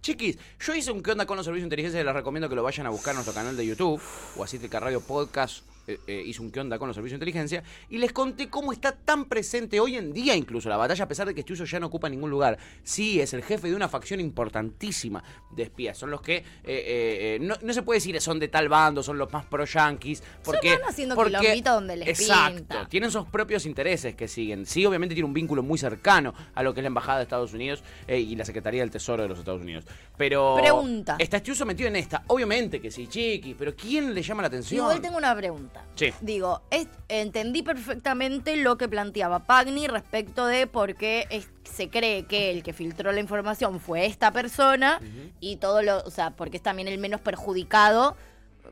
[0.00, 2.02] Chiquis, yo hice un ¿Qué onda con los servicios de inteligencia?
[2.02, 4.02] Les recomiendo que lo vayan a buscar en nuestro canal de YouTube
[4.36, 7.62] o así Radio Podcast eh, eh, hizo un ¿Qué onda con los servicios de inteligencia?
[7.88, 11.26] Y les conté cómo está tan presente hoy en día incluso la batalla, a pesar
[11.26, 12.58] de que Estiuso ya no ocupa ningún lugar.
[12.82, 15.96] Sí, es el jefe de una facción importantísima de espías.
[15.98, 19.02] Son los que, eh, eh, eh, no, no se puede decir son de tal bando,
[19.02, 20.22] son los más pro-yanquis.
[20.44, 22.88] Porque, van haciendo porque- donde les Exacto, pinta.
[22.88, 24.66] tienen sus propios intereses que siguen.
[24.66, 27.52] Sí, obviamente tiene un vínculo muy cercano a lo que es la Embajada de Estados
[27.52, 29.84] Unidos eh, y la Secretaría del Tesoro de los Estados Unidos.
[30.16, 30.56] Pero.
[30.56, 31.16] Pregunta.
[31.18, 32.24] ¿Está Estiuso metido en esta?
[32.28, 34.80] Obviamente que sí, chiqui, pero ¿quién le llama la atención?
[34.80, 35.81] Igual tengo una pregunta.
[35.94, 36.12] Sí.
[36.20, 42.24] Digo, es- entendí perfectamente lo que planteaba Pagni respecto de por qué es- se cree
[42.26, 45.00] que el que filtró la información fue esta persona
[45.40, 48.16] y todo lo, o sea, porque es también el menos perjudicado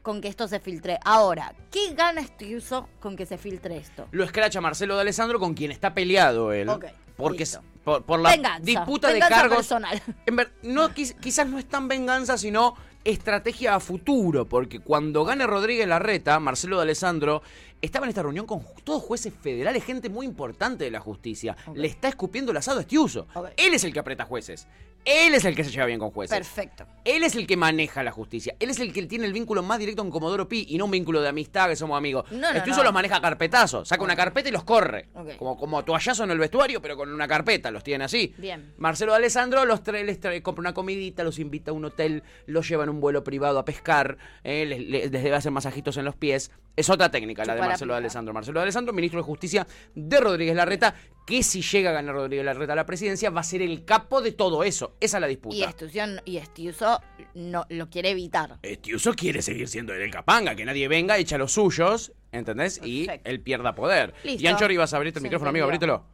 [0.03, 0.99] con que esto se filtre.
[1.05, 4.07] Ahora, ¿qué gana Estiuso con que se filtre esto?
[4.13, 6.69] Lo escracha Marcelo de Alessandro con quien está peleado él.
[6.69, 7.47] Ok, Porque
[7.85, 9.57] por, por la Venganza, disputa de cargos.
[9.59, 10.01] personal.
[10.27, 15.25] En ver- no, quiz- quizás no es tan venganza, sino estrategia a futuro, porque cuando
[15.25, 17.43] gane Rodríguez Larreta, Marcelo de Alessandro
[17.81, 21.57] estaba en esta reunión con todos jueces federales, gente muy importante de la justicia.
[21.75, 23.27] Le está escupiendo el asado a Estiuso.
[23.35, 23.49] Ok.
[23.57, 24.67] Él es el que aprieta jueces.
[25.05, 26.37] Él es el que se lleva bien con jueces.
[26.37, 26.87] Perfecto.
[27.05, 28.55] Él es el que maneja la justicia.
[28.61, 30.91] Él es el que tiene el vínculo más directo con Comodoro Pi y no un
[30.91, 32.31] vínculo de amistad que somos amigos.
[32.31, 32.85] No, no, Estiuso no.
[32.85, 33.89] los maneja a carpetazos.
[33.89, 35.09] Saca una carpeta y los corre.
[35.15, 35.37] Ok.
[35.39, 37.71] Como, como toallazo en el vestuario, pero con una carpeta.
[37.71, 38.35] Los tiene así.
[38.37, 38.75] Bien.
[38.77, 42.23] Marcelo de Alessandro los trae, les trae- compra una comidita, los invita a un hotel,
[42.47, 45.97] los lleva en un vuelo privado a pescar, eh, les, les- les debe hacer masajitos
[45.97, 46.51] en los pies.
[46.77, 47.99] Es otra técnica la de la Marcelo de.
[47.99, 48.33] Alessandro.
[48.35, 50.95] Marcelo de Alessandro, ministro de Justicia de Rodríguez Larreta,
[51.31, 54.21] que si llega a ganar Rodríguez Larreta a la presidencia, va a ser el capo
[54.21, 54.97] de todo eso.
[54.99, 55.55] Esa es la disputa.
[55.55, 57.01] Y Estución y Estiuso
[57.35, 58.59] no, lo quiere evitar.
[58.63, 62.81] Estiuso quiere seguir siendo él el capanga, que nadie venga, echa los suyos, ¿entendés?
[62.85, 64.13] Y él pierda poder.
[64.25, 64.43] Listo.
[64.43, 66.05] Y Anchor, ibas a abrirte el Se micrófono, amigo, abrítelo.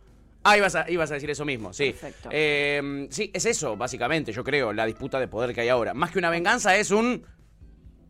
[0.45, 1.93] Ah, ibas a, ibas a decir eso mismo, sí.
[1.93, 2.29] Perfecto.
[2.31, 5.95] Eh, sí, es eso, básicamente, yo creo, la disputa de poder que hay ahora.
[5.95, 7.25] Más que una venganza, es un.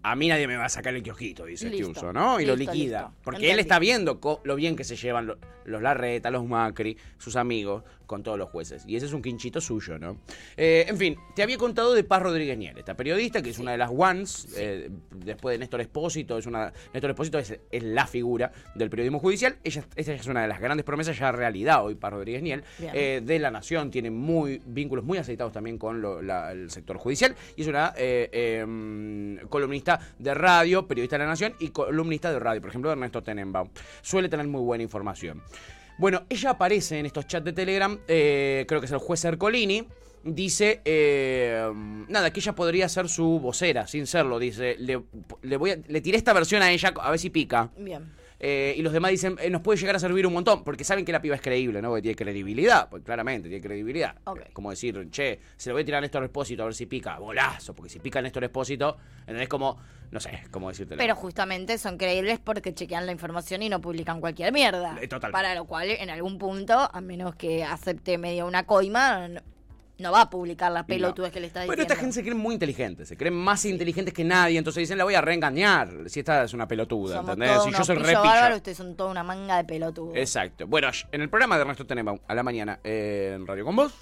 [0.09, 1.89] A mí nadie me va a sacar el kiosquito, dice Listo.
[1.89, 2.41] Estiuso, ¿no?
[2.41, 3.01] Y lo liquida.
[3.03, 3.15] listo.
[3.25, 3.53] Porque Entendí.
[3.55, 7.83] él está viendo lo bien que se llevan lo- los Larreta, los Macri, sus amigos,
[8.07, 8.85] con todos los jueces.
[8.87, 10.19] Y ese es un quinchito suyo, ¿no?
[10.57, 13.73] Eh, en fin, te había contado de Paz Rodríguez Niel, esta periodista que es una
[13.73, 18.07] de las ones, eh, después de Néstor Espósito, es una, Néstor Espósito es, es la
[18.07, 19.57] figura del periodismo judicial.
[19.65, 22.63] Ella, ella es una de las grandes promesas ya realidad hoy, Paz Rodríguez Niel,
[22.95, 26.99] eh, de la Nación, tiene muy vínculos muy aceitados también con lo- la- el sector
[26.99, 28.29] judicial y es una eh,
[30.19, 33.69] de radio, periodista de la Nación y columnista de radio, por ejemplo, Ernesto Tenenbaum.
[34.03, 35.43] Suele tener muy buena información.
[35.99, 39.87] Bueno, ella aparece en estos chats de Telegram, eh, creo que es el juez Ercolini.
[40.29, 41.71] Dice, eh,
[42.09, 44.41] nada, que ella podría ser su vocera, sin serlo.
[44.41, 45.03] Dice, le,
[45.43, 47.71] le voy a- le tiré esta versión a ella a ver si pica.
[47.79, 48.11] Bien.
[48.39, 51.05] Eh, y los demás dicen, eh, nos puede llegar a servir un montón, porque saben
[51.05, 51.89] que la piba es creíble, ¿no?
[51.89, 54.17] Porque tiene credibilidad, pues claramente, tiene credibilidad.
[54.25, 54.41] Ok.
[54.41, 56.87] Eh, Como decir, che, se lo voy a tirar a Néstor Espósito a ver si
[56.87, 59.49] pica, bolazo, porque si pica Néstor Espósito, ¿entendés?
[59.49, 59.79] Como,
[60.11, 60.99] no sé, cómo decírtelo.
[60.99, 64.99] Pero justamente son creíbles porque chequean la información y no publican cualquier mierda.
[65.01, 65.31] Eh, total.
[65.33, 69.29] Para lo cual, en algún punto, a menos que acepte medio una coima,
[69.99, 71.35] no, va a publicar las pelotudes No.
[71.35, 71.93] que le está Bueno, diciendo.
[71.95, 75.05] esta gente se cree muy inteligente, se creen más inteligentes que nadie, entonces dicen, la
[75.05, 77.63] voy a reengañar, si esta es una pelotuda, Somos ¿entendés?
[77.63, 78.23] Si yo soy pillo re pillo.
[78.25, 80.17] bárbaros, ustedes son toda una manga de pelotudos.
[80.17, 80.67] Exacto.
[80.67, 83.93] Bueno, en el programa de Ernesto Tenenbaum a la mañana eh, en Radio con Vos,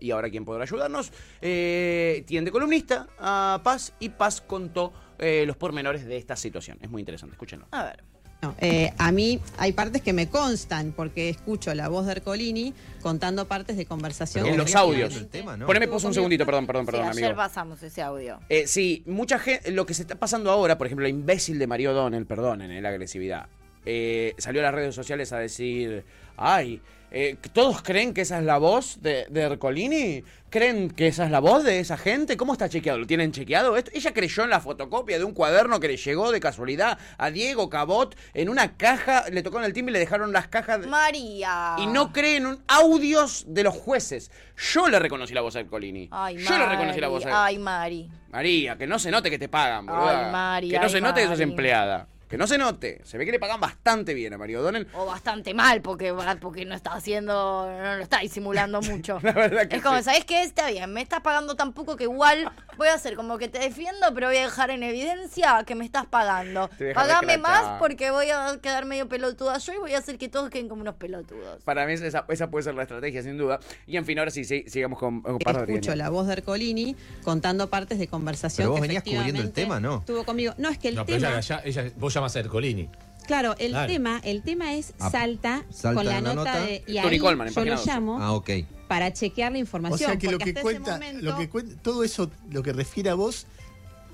[0.00, 5.44] y ahora quién podrá ayudarnos, eh, tiene de columnista a Paz y Paz contó eh,
[5.46, 6.78] los pormenores de esta situación.
[6.80, 7.66] Es muy interesante, escúchenlo.
[7.72, 8.04] A ver.
[8.40, 12.72] No, eh, a mí hay partes que me constan porque escucho la voz de Ercolini
[13.02, 14.46] contando partes de conversación.
[14.46, 15.16] En los audios.
[15.16, 15.66] el tema, ¿no?
[15.66, 18.38] Poneme pausa un segundito, perdón, perdón, Sí, perdón, ayer pasamos ese audio.
[18.48, 21.66] Eh, sí, mucha gente, lo que se está pasando ahora, por ejemplo, la imbécil de
[21.66, 23.48] Mario Donnell, perdonen eh, la agresividad,
[23.84, 26.04] eh, salió a las redes sociales a decir,
[26.36, 30.22] ay, eh, ¿todos creen que esa es la voz de, de Ercolini?
[30.50, 32.36] ¿Creen que esa es la voz de esa gente?
[32.38, 32.98] ¿Cómo está chequeado?
[32.98, 33.76] ¿Lo tienen chequeado?
[33.76, 37.30] Esto- ella creyó en la fotocopia de un cuaderno que le llegó de casualidad a
[37.30, 40.80] Diego Cabot en una caja, le tocó en el timbre y le dejaron las cajas...
[40.80, 41.76] de- María.
[41.78, 44.30] y no creen en audios de los jueces.
[44.72, 46.08] Yo le reconocí la voz a Ercolini.
[46.10, 48.10] Ay, Yo le reconocí la voz Mari, a Ay, Mari.
[48.30, 50.26] María, que no se note que te pagan, boluda.
[50.26, 51.42] Ay, Mari, que no ay, se note que sos Mari.
[51.50, 52.06] empleada.
[52.28, 53.00] Que no se note.
[53.04, 54.86] Se ve que le pagan bastante bien a Mario Donnell.
[54.92, 59.18] O bastante mal, porque, porque no está haciendo, no lo está disimulando mucho.
[59.22, 60.04] La verdad que es como, sí.
[60.04, 60.42] ¿sabes qué?
[60.42, 63.58] Está bien, me estás pagando tan poco que igual voy a hacer como que te
[63.58, 66.68] defiendo, pero voy a dejar en evidencia que me estás pagando.
[66.94, 70.50] Pagame más porque voy a quedar medio pelotuda yo y voy a hacer que todos
[70.50, 71.62] queden como unos pelotudos.
[71.64, 73.58] Para mí esa, esa puede ser la estrategia, sin duda.
[73.86, 75.38] Y en fin, ahora sí, sí, sigamos con, con.
[75.40, 78.64] Escucho la voz de Ercolini contando partes de conversación.
[78.64, 80.02] Pero vos que venías cubriendo el tema, ¿no?
[80.06, 80.52] Tuvo conmigo.
[80.58, 81.38] No, es que el No, pero tema.
[81.38, 82.88] ella, ella, ella- vos llamas a Ercolini.
[83.26, 83.92] Claro, el Claro.
[83.92, 86.64] tema, el tema es Ah, salta, salta con la en la nota, nota.
[86.66, 86.82] de.
[86.86, 87.90] Y Tony ahí Coleman, en yo página lo 12.
[87.92, 88.50] llamo Ah, ok.
[88.88, 89.98] para chequear la O información.
[90.10, 92.62] sea que lo porque que hasta ese cuenta, momento- lo que cuenta, todo eso, lo
[92.62, 93.46] que refiere a vos,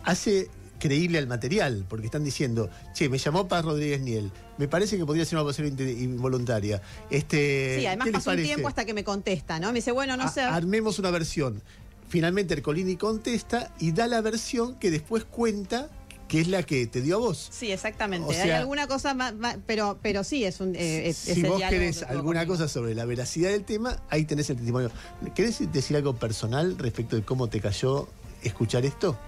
[0.05, 0.49] hace
[0.81, 5.07] creíble al material, porque están diciendo, che, me llamó Paz Rodríguez Niel, me parece que
[5.07, 6.83] podría ser una vocera inte- involuntaria.
[7.09, 8.49] Este, Sí, además ¿qué les pasó un parece?
[8.49, 9.69] tiempo hasta que me contesta, ¿no?
[9.69, 10.41] Me dice, bueno, no A- sé.
[10.43, 11.63] Armemos una versión.
[12.09, 15.89] Finalmente Ercolini contesta y da la versión que después cuenta
[16.29, 17.49] que es la que te dio a vos.
[17.53, 18.27] Sí, exactamente.
[18.27, 20.75] O Hay sea- alguna cosa más, más- pero, pero sí, es un.
[20.75, 22.55] eh, es- si vos querés alguna conmigo.
[22.55, 24.91] cosa sobre la veracidad del tema, ahí tenés el testimonio.
[25.35, 28.09] ¿Querés decir algo personal respecto de cómo te cayó
[28.43, 29.19] escuchar esto?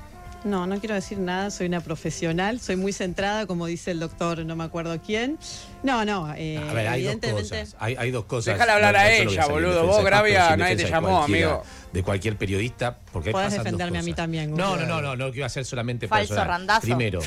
[0.46, 4.44] No, no quiero decir nada, soy una profesional, soy muy centrada, como dice el doctor,
[4.46, 5.38] no me acuerdo quién.
[5.82, 7.60] No, no, eh, A ver, hay dos evidentemente.
[7.60, 7.76] cosas.
[7.80, 8.54] Hay, hay dos cosas.
[8.54, 9.86] Déjala hablar a no ella, boludo.
[9.86, 11.64] Vos, Gravia, nadie te llamó, amigo.
[11.92, 14.16] De cualquier periodista, porque Podés pasan dos defenderme a mí cosas.
[14.16, 16.48] también, No, no, no, no, no, que iba a ser solamente Falso personal.
[16.48, 16.80] randazo.
[16.82, 17.20] Primero,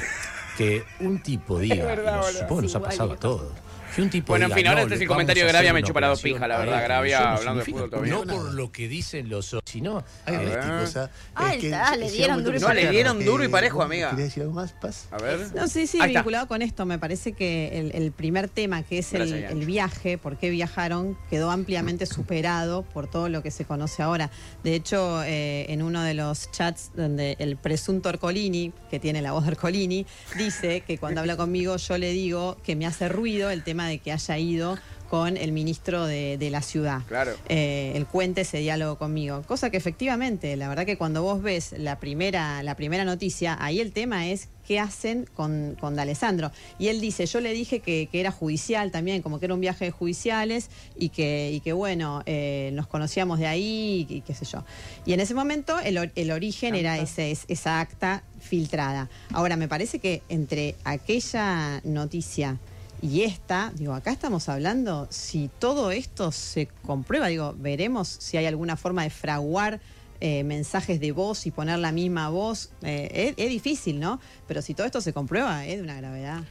[0.58, 3.51] que un tipo diga, verdad, y nos- supongo que nos ha pasado a todos,
[3.99, 5.83] Que un tipo Bueno, en fin, ahora no, este es el comentario de Gravia, me
[5.83, 6.83] chupa la dos pijas, la verdad.
[6.83, 8.13] Gravia, hablando de fútbol todavía.
[8.13, 11.09] No por lo que dicen los otros, sino a ver, ¿ah?
[11.35, 13.43] Ah, Es que está, le llega un dieron duro y que No, le dieron duro
[13.43, 14.09] y Eh, parejo, ¿vos amiga.
[14.12, 15.07] ¿Querías decir algo más, Paz?
[15.12, 15.47] A ver.
[15.53, 19.13] No, sí, sí, vinculado con esto, me parece que el, el primer tema, que es
[19.13, 24.29] el viaje, por qué viajaron, quedó ampliamente superado por todo lo que se conoce ahora.
[24.63, 29.31] De hecho, eh, en uno de los chats donde el presunto Ercolini, que tiene la
[29.33, 30.05] voz de Ercolini,
[30.38, 33.88] dice que cuando habla conmigo yo le digo que me hace ruido el tema de
[33.97, 34.78] que haya ido
[35.10, 37.02] con el ministro de, de la ciudad.
[37.08, 37.32] Claro.
[37.49, 39.41] Eh, él cuente ese diálogo conmigo.
[39.47, 43.80] Cosa que efectivamente, la verdad que cuando vos ves la primera, la primera noticia, ahí
[43.80, 46.52] el tema es qué hacen con, con D'Alessandro.
[46.78, 49.62] Y él dice, yo le dije que, que era judicial también, como que era un
[49.62, 54.21] viaje de judiciales y que, y que bueno, eh, nos conocíamos de ahí y, y
[54.21, 54.63] qué sé yo.
[55.08, 59.10] Y en ese momento el, el origen era ese, es- esa acta filtrada.
[59.34, 62.60] Ahora, me parece que entre aquella noticia
[63.01, 68.45] y esta, digo, acá estamos hablando, si todo esto se comprueba, digo, veremos si hay
[68.45, 69.79] alguna forma de fraguar
[70.21, 72.71] eh, mensajes de voz y poner la misma voz.
[72.81, 74.19] Eh, es, es difícil, ¿no?
[74.47, 76.43] Pero si todo esto se comprueba, es de una gravedad.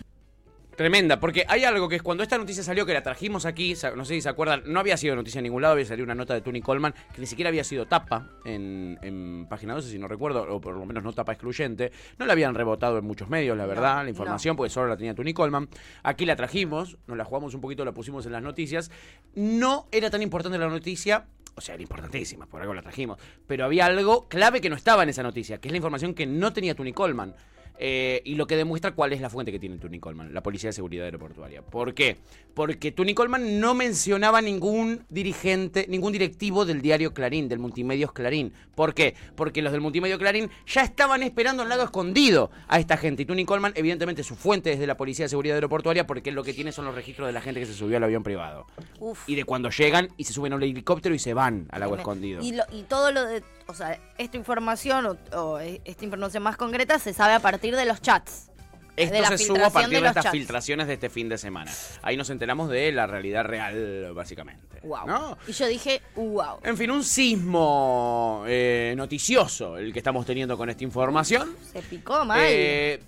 [0.79, 4.05] Tremenda, porque hay algo que es cuando esta noticia salió, que la trajimos aquí, no
[4.05, 6.35] sé si se acuerdan, no había sido noticia en ningún lado, había salido una nota
[6.35, 10.07] de Tony Coleman, que ni siquiera había sido tapa en, en página 12, si no
[10.07, 11.91] recuerdo, o por lo menos no tapa excluyente.
[12.17, 15.17] No la habían rebotado en muchos medios, la verdad, la información, porque solo la tenía
[15.17, 15.69] Tony Coleman.
[16.05, 18.93] Aquí la trajimos, nos la jugamos un poquito, la pusimos en las noticias.
[19.35, 21.27] No era tan importante la noticia.
[21.57, 23.19] O sea, era importantísima, por algo la trajimos.
[23.49, 26.25] Pero había algo clave que no estaba en esa noticia, que es la información que
[26.25, 27.35] no tenía Tony Coleman.
[27.81, 30.69] Eh, y lo que demuestra cuál es la fuente que tiene Tony Coleman, la Policía
[30.69, 31.62] de Seguridad Aeroportuaria.
[31.62, 32.17] ¿Por qué?
[32.55, 38.53] Porque Tony Coleman no mencionaba ningún dirigente, ningún directivo del diario Clarín, del Multimedios Clarín.
[38.75, 39.14] ¿Por qué?
[39.37, 43.23] Porque los del Multimedio Clarín ya estaban esperando al lado escondido a esta gente.
[43.23, 46.43] Y Tony Coleman, evidentemente, su fuente es de la Policía de Seguridad Aeroportuaria porque lo
[46.43, 48.67] que tiene son los registros de la gente que se subió al avión privado.
[48.99, 49.29] Uf.
[49.29, 51.99] Y de cuando llegan y se suben a un helicóptero y se van al agua
[51.99, 52.43] escondido.
[52.43, 56.57] Y, lo- y todo lo de, o sea, esta información o, o esta información más
[56.57, 58.50] concreta se sabe a partir de los chats.
[58.96, 60.33] Esto de la se subo a partir de, estas chats.
[60.33, 61.70] filtraciones de este fin de semana.
[62.02, 64.81] Ahí nos enteramos de la realidad real, básicamente.
[64.83, 65.07] Wow.
[65.07, 65.38] ¿no?
[65.46, 66.59] Y yo dije, wow.
[66.64, 71.54] En fin, un sismo eh, noticioso el que estamos teniendo con esta información.
[71.70, 72.40] Se picó mal.
[72.42, 73.00] Eh,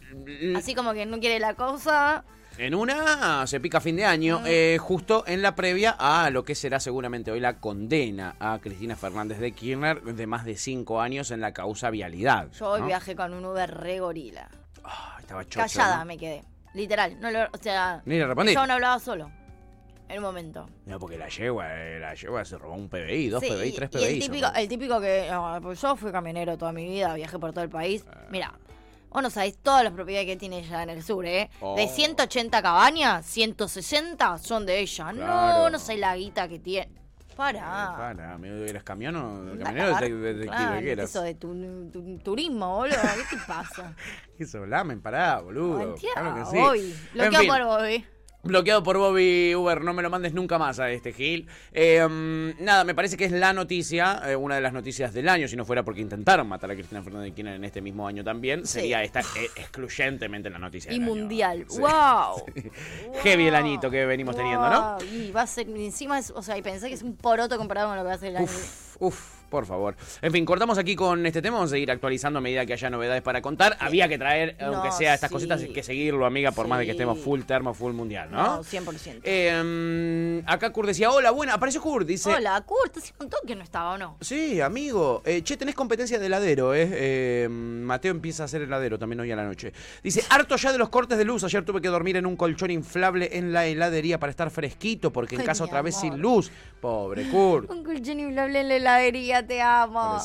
[0.55, 2.23] Así como que no quiere la cosa.
[2.59, 4.45] En una se pica fin de año, Mm.
[4.47, 8.97] eh, justo en la previa a lo que será seguramente hoy la condena a Cristina
[8.97, 12.49] Fernández de Kirchner de más de cinco años en la causa vialidad.
[12.53, 12.87] Yo hoy ¿no?
[12.87, 14.49] viajé con un Uber re gorila.
[14.85, 16.05] Ah, estaba chocho, Callada ¿no?
[16.07, 16.43] me quedé.
[16.75, 17.19] Literal.
[17.21, 18.55] No lo, o sea, Ni le respondí.
[18.55, 19.31] yo no hablaba solo.
[20.09, 20.69] En un momento.
[20.87, 23.73] No, porque la yegua, eh, la yegua se robó un PBI, dos Sí, PBI, y-
[23.73, 24.05] tres y PBI.
[24.05, 24.57] el se típico, robó.
[24.59, 25.29] el típico que.
[25.31, 28.05] no, pues yo fui camionero toda mi vida, viajé por todo el país.
[28.13, 28.27] Ah.
[28.29, 28.53] Mira,
[29.11, 31.51] vos no sabés todas las propiedades que tiene ella en el sur, ¿eh?
[31.61, 31.77] Oh.
[31.77, 35.11] De 180 cabañas, 160 son de ella.
[35.13, 35.59] Claro.
[35.65, 36.91] No, no sé la guita que tiene.
[36.93, 37.95] Eh, Para.
[37.97, 39.15] para, amigo, ¿eras camión
[39.63, 39.95] camionero?
[39.95, 40.03] cagar.
[40.03, 41.09] de- de- de- Claro, ¿Qué eras?
[41.11, 42.97] Eso de tu, tu- turismo, boludo.
[43.31, 43.95] ¿Qué te pasa?
[44.37, 45.01] ¿Qué sos, lamen?
[45.01, 45.81] Pará, boludo.
[45.95, 46.21] Entiendo.
[46.21, 46.57] Claro que sí.
[46.59, 46.95] Bobby.
[47.15, 48.07] Lo En que fin, por Bobby.
[48.43, 51.47] Bloqueado por Bobby Uber, no me lo mandes nunca más a este Gil.
[51.73, 55.47] Eh, nada, me parece que es la noticia, eh, una de las noticias del año,
[55.47, 58.25] si no fuera porque intentaron matar a Cristina Fernández de Kirchner en este mismo año
[58.25, 58.81] también, Sí.
[58.81, 61.15] sería esta eh, excluyentemente la noticia Y del año.
[61.15, 61.67] mundial.
[61.69, 61.81] Sí.
[61.81, 62.45] ¡Wow!
[63.23, 64.97] Heavy el añito que venimos teniendo, ¿no?
[65.13, 67.89] Y va a ser, encima, es- o sea, y pensé que es un poroto comparado
[67.89, 68.49] con lo que va a ser el año.
[69.01, 69.97] Uf, por favor.
[70.23, 71.57] En fin, cortamos aquí con este tema.
[71.57, 73.77] Vamos a seguir actualizando a medida que haya novedades para contar.
[73.81, 75.35] Había que traer, No, aunque sea estas sí.
[75.35, 78.57] cositas, hay que seguirlo, amiga, por más de que estemos full termo, full mundial, ¿no?
[78.57, 79.21] No, 100%.
[79.25, 81.55] Eh, acá Kurt decía, hola, buena.
[81.55, 82.33] Apareció Kurt, dice.
[82.33, 84.17] Hola, Kurt, hace un que no estaba, ¿o no?
[84.21, 85.23] Sí, amigo.
[85.25, 86.89] Eh, che, tenés competencia de heladero, ¿eh?
[86.93, 89.73] Eh, Mateo empieza a ser heladero también hoy a la noche.
[90.03, 91.45] Dice, harto ya de los cortes de luz.
[91.45, 95.37] Ayer tuve que dormir en un colchón inflable en la heladería para estar fresquito, porque
[95.37, 96.51] en casa otra vez sin luz.
[96.81, 97.71] Pobre Kurt.
[97.71, 100.19] Un colchón inflable en la heladería, te amo.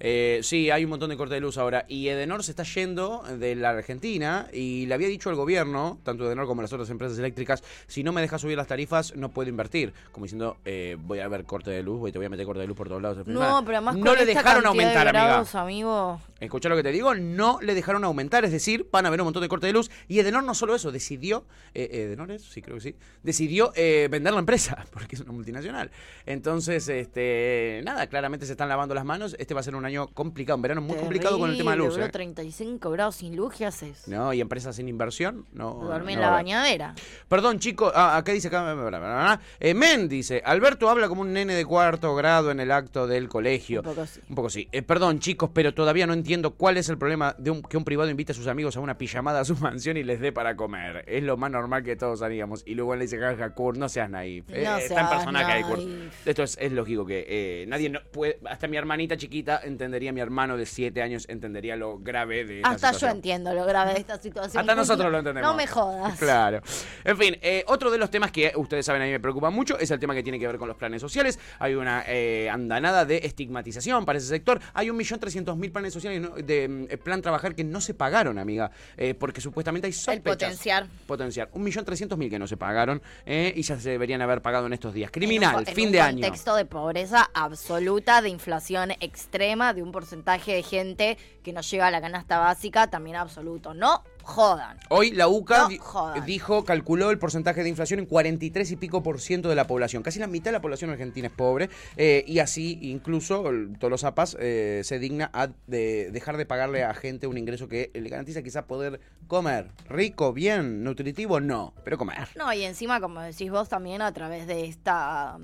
[0.00, 1.84] Eh, sí, hay un montón de cortes de luz ahora.
[1.88, 6.26] Y Edenor se está yendo de la Argentina y le había dicho al gobierno, tanto
[6.26, 9.48] Edenor como las otras empresas eléctricas, si no me dejas subir las tarifas, no puedo
[9.48, 9.92] invertir.
[10.10, 12.60] Como diciendo, eh, voy a ver corte de luz, voy, te voy a meter corte
[12.60, 13.26] de luz por todos lados.
[13.26, 15.24] No, pero además no le dejaron de aumentar, amiga.
[15.24, 16.20] grados, amigo.
[16.40, 19.26] Escucha lo que te digo, no le dejaron aumentar, es decir, van a haber un
[19.26, 19.90] montón de corte de luz.
[20.08, 24.08] Y Edenor no solo eso, decidió, eh, Edenor es, sí creo que sí, decidió eh,
[24.10, 25.90] vender la empresa, porque es una multinacional.
[26.26, 29.34] Entonces, este, nada, claramente se están lavando las manos.
[29.38, 31.78] Este va a ser un año complicado, un verano muy complicado con el tema de
[31.78, 31.96] luz.
[31.96, 32.10] ¿eh?
[32.10, 34.06] 35 grados sin luz, ¿qué haces?
[34.06, 35.72] No, y empresas sin inversión, no.
[35.84, 36.44] Dormí en no la va a haber.
[36.52, 36.94] bañadera.
[37.26, 37.90] Perdón, chicos.
[37.96, 39.40] Ah, acá dice acá.
[39.60, 43.30] Eh, Men dice: Alberto habla como un nene de cuarto grado en el acto del
[43.30, 43.80] colegio.
[43.80, 44.20] Un poco sí.
[44.28, 44.68] Un poco sí.
[44.72, 47.84] Eh, perdón, chicos, pero todavía no entiendo cuál es el problema de un- que un
[47.84, 50.54] privado invite a sus amigos a una pijamada a su mansión y les dé para
[50.54, 51.04] comer.
[51.08, 52.62] Es lo más normal que todos haríamos.
[52.66, 54.44] Y luego le dice, jaja, Kurt, no seas naif.
[54.50, 55.78] Eh, No está en seas personaje ahí, Kurt.
[55.82, 56.26] naif.
[56.26, 60.20] Esto es, es lógico que eh, nadie no puede, hasta mi hermanita chiquita entendería, mi
[60.20, 64.00] hermano de 7 años entendería lo grave de esta Hasta yo entiendo lo grave de
[64.00, 64.60] esta situación.
[64.60, 65.50] Hasta nosotros lo entendemos.
[65.50, 66.18] No me jodas.
[66.18, 66.60] Claro.
[67.04, 69.78] En fin, eh, otro de los temas que ustedes saben a mí me preocupa mucho
[69.78, 71.38] es el tema que tiene que ver con los planes sociales.
[71.58, 74.60] Hay una eh, andanada de estigmatización para ese sector.
[74.74, 76.30] Hay un millón trescientos mil planes sociales ¿no?
[76.30, 80.22] de eh, plan trabajar que no se pagaron, amiga, eh, porque supuestamente hay sospechas.
[80.36, 80.86] potenciar.
[81.06, 81.48] Potenciar.
[81.52, 84.72] Un millón trescientos mil que no se pagaron y ya se deberían haber pagado en
[84.72, 85.08] estos días.
[85.08, 86.20] En Criminal, un co- en fin un de año.
[86.22, 91.88] contexto de pobreza absoluta, de inflación extrema, de un porcentaje de gente que no llega
[91.88, 93.74] a la canasta básica, también absoluto.
[93.74, 94.78] No jodan.
[94.88, 99.20] Hoy la UCA No dijo, calculó el porcentaje de inflación en 43 y pico por
[99.20, 100.02] ciento de la población.
[100.02, 101.68] Casi la mitad de la población argentina es pobre.
[101.96, 106.94] eh, y así, incluso, los APAS eh, se digna a de dejar de pagarle a
[106.94, 109.70] gente un ingreso que le garantiza quizá poder comer.
[109.88, 112.28] Rico, bien, nutritivo, no, pero comer.
[112.36, 115.38] No, y encima, como decís vos, también a través de esta.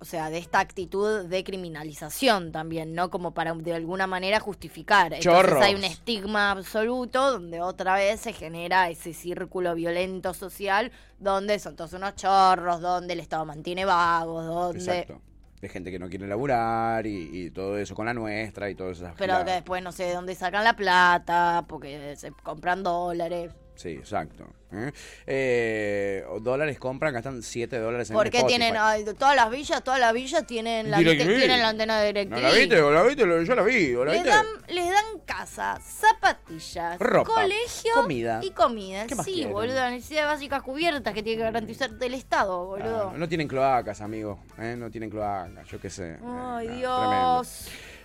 [0.00, 3.10] O sea, de esta actitud de criminalización también, ¿no?
[3.10, 5.12] Como para de alguna manera justificar.
[5.12, 5.62] Entonces Chorros.
[5.62, 11.76] hay un estigma absoluto donde otra vez se genera ese círculo violento social donde son
[11.76, 14.78] todos unos chorros, donde el Estado mantiene vagos, donde.
[14.78, 15.20] Exacto.
[15.60, 18.96] De gente que no quiere laburar y, y todo eso con la nuestra y todas
[18.96, 23.52] esas Pero que después no sé de dónde sacan la plata, porque se compran dólares.
[23.80, 24.44] Sí, exacto.
[24.74, 24.92] ¿eh?
[25.26, 28.58] Eh, dólares compran, gastan 7 dólares en ¿Por qué Spotify.
[28.58, 32.50] tienen ay, todas las villas, todas las villas tienen la, tienen la antena de la
[32.52, 32.78] viste?
[32.82, 33.22] ¿O la viste?
[33.46, 33.94] Yo la vi.
[33.94, 34.36] ¿o la Les viste?
[34.36, 38.40] dan, les dan casa, zapatillas, Ropa, colegio comida.
[38.42, 39.06] y comida.
[39.06, 39.52] ¿Qué más Sí, quieren?
[39.54, 43.12] boludo, las necesidades básicas cubiertas que tiene que garantizarte el Estado, boludo.
[43.14, 44.40] Ah, no tienen cloacas, amigo.
[44.58, 44.74] ¿eh?
[44.76, 46.18] No tienen cloacas, yo qué sé.
[46.22, 47.00] Ay, Eh, Dios.
[47.00, 47.42] tremendo.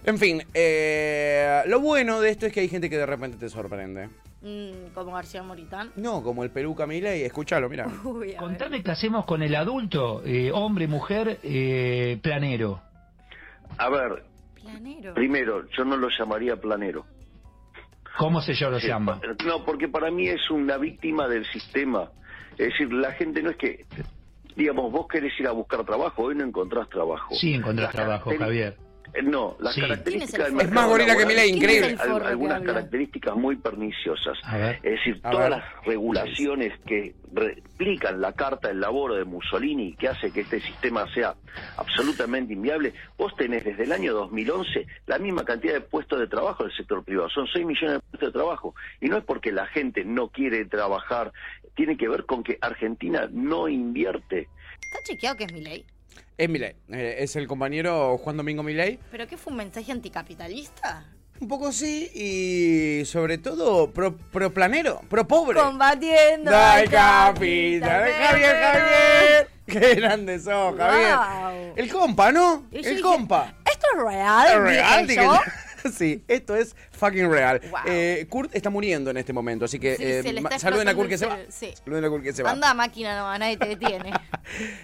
[0.06, 3.50] En fin, eh, lo bueno de esto es que hay gente que de repente te
[3.50, 4.08] sorprende.
[4.50, 5.92] Mm, como García Moritán.
[5.96, 7.88] No, como el peluca Milei, escúchalo, mira.
[8.40, 12.80] Contame qué hacemos con el adulto, eh, hombre, mujer, eh, planero.
[13.80, 14.24] A ver,
[14.62, 15.16] Planero.
[15.16, 17.06] primero, yo no lo llamaría planero.
[18.20, 19.20] ¿Cómo se yo lo Sí, llama?
[19.20, 22.12] pa- No, porque para mí es una víctima del sistema.
[22.52, 23.86] Es decir, la gente no es que,
[24.56, 27.34] digamos, vos querés ir a buscar trabajo, hoy no encontrás trabajo.
[27.34, 28.78] Sí, encontrás Las trabajo, Javier.
[29.24, 29.82] No, las Sí.
[29.82, 30.68] características ¿Quién es el del?
[30.68, 31.98] Es más gorila que laboral- Milei, ¿Quién increíble.
[32.00, 34.38] Al- algunas características muy perniciosas.
[34.52, 34.76] Ver.
[34.84, 35.50] Es decir, todas ver.
[35.52, 41.06] las regulaciones que replican la carta del laboro de Mussolini, que hace que este sistema
[41.14, 41.36] sea
[41.78, 46.64] absolutamente inviable, vos tenés desde el año 2011 la misma cantidad de puestos de trabajo
[46.64, 47.30] del sector privado.
[47.30, 48.76] Son 6 millones de puestos de trabajo.
[49.02, 51.32] Y no es porque la gente no quiere trabajar,
[51.76, 54.48] tiene que ver con que Argentina no invierte.
[54.82, 55.86] ¿Está chequeado que es mi ley?
[56.38, 56.76] Es Milei.
[56.92, 59.00] eh, es el compañero Juan Domingo Milei.
[59.12, 61.06] ¿Pero qué fue un mensaje anticapitalista?
[61.40, 65.60] Un poco sí y sobre todo pro, pro planero, pro pobre.
[65.60, 66.56] Combatiendo.
[66.56, 68.12] Al capital.
[68.12, 69.50] Javier, Javier.
[69.66, 71.16] Qué grande sos, Javier.
[71.16, 71.74] Wow.
[71.76, 72.66] El compa, ¿no?
[72.72, 73.54] El compa.
[73.66, 74.48] ¿Esto es real?
[74.48, 75.08] ¿Es real?
[75.08, 75.40] Dije yo.
[75.94, 77.62] sí, esto es fucking real.
[77.70, 77.80] Wow.
[77.86, 80.24] Eh, Kurt está muriendo en este momento, así que Sí, eh,
[80.58, 81.38] saluden a Kurt que se va.
[81.50, 81.74] sí.
[81.84, 82.52] Saluden a Kurt que se va.
[82.52, 84.12] Anda, máquina, no, nadie te detiene.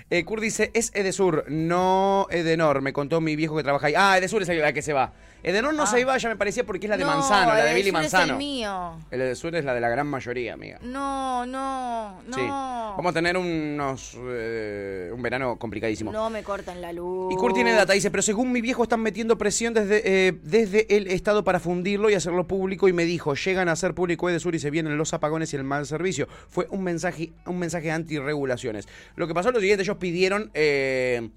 [0.09, 2.81] Eh, Kurt dice, es Edesur, no Edenor.
[2.81, 3.93] Me contó mi viejo que trabaja ahí.
[3.95, 5.13] Ah, Edesur es la que se va.
[5.43, 5.87] Edenor no Ah.
[5.87, 7.93] se iba, ya me parecía porque es la de No, Manzano, la de Billy sur
[7.93, 8.23] Manzano.
[8.25, 8.93] Es el mío.
[9.09, 10.79] El Edesur es la de la gran mayoría, amiga.
[10.81, 12.35] No, no, no.
[12.35, 12.41] Sí.
[12.41, 16.11] Vamos a tener unos eh, un verano complicadísimo.
[16.11, 17.33] No me cortan la luz.
[17.33, 20.95] Y Kurt tiene data, dice, pero según mi viejo están metiendo presión desde, eh, desde
[20.95, 24.55] el Estado para fundirlo y hacerlo público y me dijo, llegan a ser público Edesur
[24.55, 26.27] y se vienen los apagones y el mal servicio.
[26.49, 28.87] Fue un mensaje, un mensaje anti-regulaciones.
[29.15, 30.51] Lo que pasó es lo siguiente, ellos pidieron...
[30.53, 31.29] eh,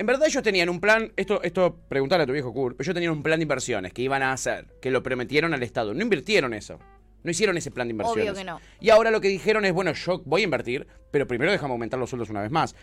[0.00, 3.12] en verdad ellos tenían un plan, esto, esto preguntale a tu viejo Kurt, ellos tenían
[3.12, 5.92] un plan de inversiones que iban a hacer, que lo prometieron al Estado.
[5.92, 6.78] No invirtieron eso.
[7.22, 8.24] No hicieron ese plan de inversiones.
[8.30, 8.60] Obvio que no.
[8.80, 12.00] Y ahora lo que dijeron es, bueno, yo voy a invertir, pero primero déjame aumentar
[12.00, 12.74] los sueldos una vez más.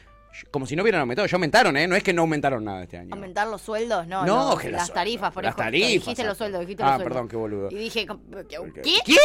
[0.51, 1.25] Como si no hubieran aumentado.
[1.27, 1.87] Ya aumentaron, ¿eh?
[1.87, 3.15] No es que no aumentaron nada este año.
[3.15, 4.05] ¿Aumentar los sueldos?
[4.05, 5.63] No, No, que las las- tarifas, por las ejemplo.
[5.71, 7.13] tarifas, Dijiste los sueldos, dijiste Ah, los sueldos.
[7.13, 7.69] perdón, qué boludo.
[7.71, 8.05] Y dije,
[8.47, 8.57] ¿qué?
[8.83, 8.99] ¿Qué?
[9.03, 9.15] ¿Qué?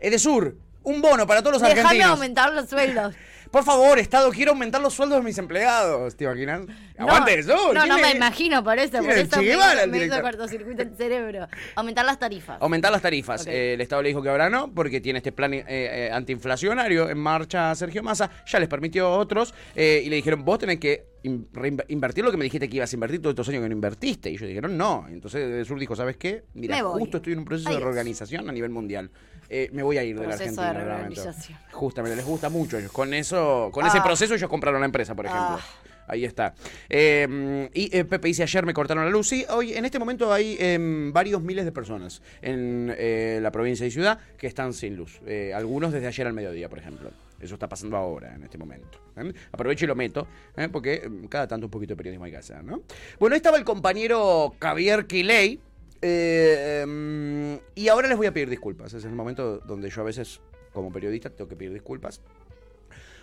[0.00, 2.10] Edesur, un bono para todos los Déjame argentinos.
[2.12, 3.14] aumentar los sueldos.
[3.56, 6.14] Por favor, Estado, quiero aumentar los sueldos de mis empleados.
[6.14, 6.66] ¿Te imaginas?
[6.98, 7.74] Aguante no, Edesur.
[7.74, 8.90] No, ¿quién no me imagino por eso.
[8.98, 9.32] ¿Quién Por es?
[9.32, 11.48] eso me, me hizo cortocircuito el cerebro.
[11.74, 12.58] Aumentar las tarifas.
[12.60, 13.46] Aumentar las tarifas.
[13.46, 17.08] Eh, el Estado le dijo que ahora no, porque tiene este plan eh, eh, antiinflacionario
[17.08, 18.30] en marcha Sergio Massa.
[18.44, 21.48] Ya les permitió a otros eh, y le dijeron, vos tenés que in-
[21.88, 24.28] invertir lo que me dijiste que ibas a invertir todos estos años que no invertiste.
[24.28, 25.06] Y ellos dijeron, no.
[25.08, 26.42] Entonces el Sur dijo, ¿sabes qué?
[26.52, 29.10] Mira, justo estoy en un proceso de reorganización a nivel mundial.
[29.48, 30.72] Eh, me voy a ir de la Proceso Argentina.
[30.72, 31.58] de reorganización.
[31.72, 32.92] Justamente, les gusta mucho a ellos.
[32.92, 34.04] Con eso, con ese Ah.
[34.04, 35.56] proceso ellos compraron la empresa, por ejemplo.
[35.58, 35.66] Ah.
[36.08, 36.54] Ahí está.
[36.88, 39.26] Eh, y eh, Pepe dice, ayer me cortaron la luz.
[39.28, 43.84] Sí, hoy en este momento hay em, varios miles de personas en eh, la provincia
[43.84, 45.20] y ciudad que están sin luz.
[45.26, 47.10] Eh, algunos desde ayer al mediodía, por ejemplo.
[47.40, 48.98] Eso está pasando ahora, en este momento.
[49.16, 49.32] ¿eh?
[49.50, 50.68] Aprovecho y lo meto, ¿eh?
[50.70, 52.82] porque em, cada tanto un poquito de periodismo hay que hacer, ¿no?
[53.18, 55.60] Bueno, ahí estaba el compañero Javier Quiley.
[56.02, 58.92] Eh, em, y ahora les voy a pedir disculpas.
[58.94, 60.40] Es el momento donde yo a veces,
[60.72, 62.20] como periodista, tengo que pedir disculpas.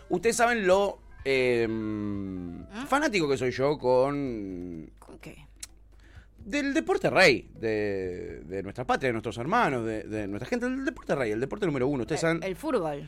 [0.09, 5.47] Ustedes saben lo em, fanático que soy yo con ¿Con qué?
[6.37, 10.83] del deporte rey, de, de nuestra patria, de nuestros hermanos, de, de nuestra gente, el
[10.83, 12.01] deporte rey, el deporte número uno.
[12.01, 13.07] Ustedes saben, El fútbol.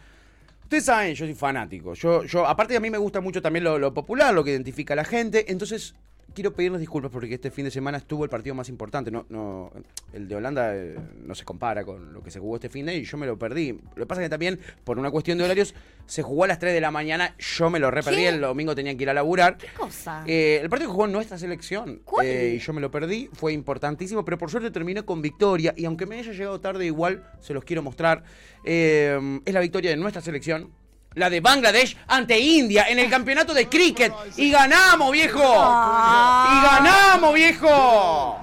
[0.63, 1.93] ustedes saben, yo soy fanático.
[1.95, 4.51] Yo, yo, aparte de a mí me gusta mucho también lo, lo popular, lo que
[4.51, 5.51] identifica a la gente.
[5.51, 5.95] Entonces,
[6.33, 9.11] quiero pedirles disculpas porque este fin de semana estuvo el partido más importante.
[9.11, 9.71] No, no,
[10.13, 12.95] el de Holanda eh, no se compara con lo que se jugó este fin de
[12.95, 13.71] y yo me lo perdí.
[13.71, 15.73] Lo que pasa es que también, por una cuestión de horarios,
[16.05, 17.35] se jugó a las 3 de la mañana.
[17.39, 18.25] Yo me lo reperdí.
[18.25, 19.57] El domingo tenía que ir a laburar.
[19.57, 20.23] ¿Qué cosa?
[20.27, 22.01] Eh, el partido que jugó nuestra selección.
[22.03, 22.25] ¿Cuál?
[22.25, 23.29] eh, y yo me lo perdí.
[23.33, 25.73] Fue importantísimo, pero por suerte terminé con victoria.
[25.77, 28.23] Y aunque me haya llegado tarde, igual se los quiero mostrar.
[28.63, 30.71] Eh, es la victoria de nuestra selección.
[31.15, 34.13] La de Bangladesh ante India en el campeonato de cricket.
[34.35, 35.39] ¡Y ganamos, viejo!
[35.39, 38.39] ¡Y ganamos, viejo!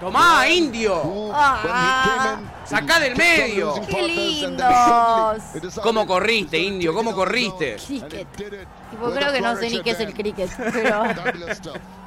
[0.00, 1.30] ¡Tomá, indio!
[1.32, 3.74] Ah, ¡Sacá del medio!
[3.88, 5.74] ¡Qué lindos!
[5.82, 6.92] ¿Cómo corriste, indio?
[6.94, 7.76] ¿Cómo corriste?
[7.76, 8.26] Cricket.
[8.90, 11.04] Tipo, creo que no sé ni qué es el cricket, pero...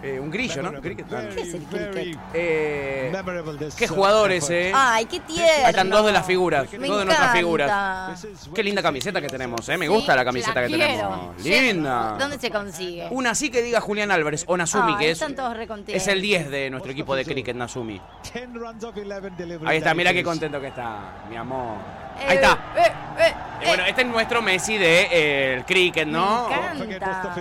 [0.00, 0.80] Eh, un grillo, ¿no?
[0.80, 1.06] Cricket.
[1.08, 2.18] ¿Qué es el cricket?
[2.32, 3.12] Eh,
[3.76, 4.70] qué jugadores, eh.
[4.74, 5.44] Ay, qué tierno.
[5.64, 7.36] Ahí están dos de las figuras, Me dos de nuestras encanta.
[7.36, 8.26] figuras.
[8.54, 9.76] Qué linda camiseta que tenemos, eh.
[9.76, 11.32] Me gusta la camiseta la que quiero.
[11.42, 11.44] tenemos.
[11.44, 12.16] Linda.
[12.18, 13.08] ¿Dónde se consigue?
[13.10, 16.00] Una así que diga Julián Álvarez o Nasumi, Ay, que es, están todos recontentos.
[16.00, 18.00] es el 10 de nuestro equipo de cricket, Nasumi.
[19.66, 21.76] Ahí está, mira qué contento que está, mi amor.
[22.26, 22.58] Ahí está.
[22.76, 26.48] Eh, eh, Y bueno, este es nuestro Messi de eh, el cricket, ¿no?
[26.78, 27.34] Me encanta.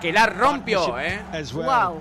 [0.00, 1.20] Que la rompió, ¿eh?
[1.52, 1.99] Wow.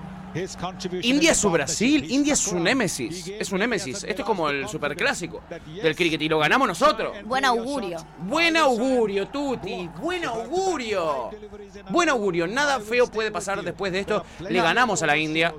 [1.02, 4.04] India es su Brasil, India es su némesis, es un némesis.
[4.04, 5.42] Esto es como el superclásico
[5.82, 7.16] del cricket y lo ganamos nosotros.
[7.26, 7.98] Buen augurio.
[8.20, 11.32] Buen augurio, Tuti, buen augurio.
[11.90, 14.26] Buen augurio, nada feo puede pasar después de esto.
[14.40, 15.54] Le ganamos a la India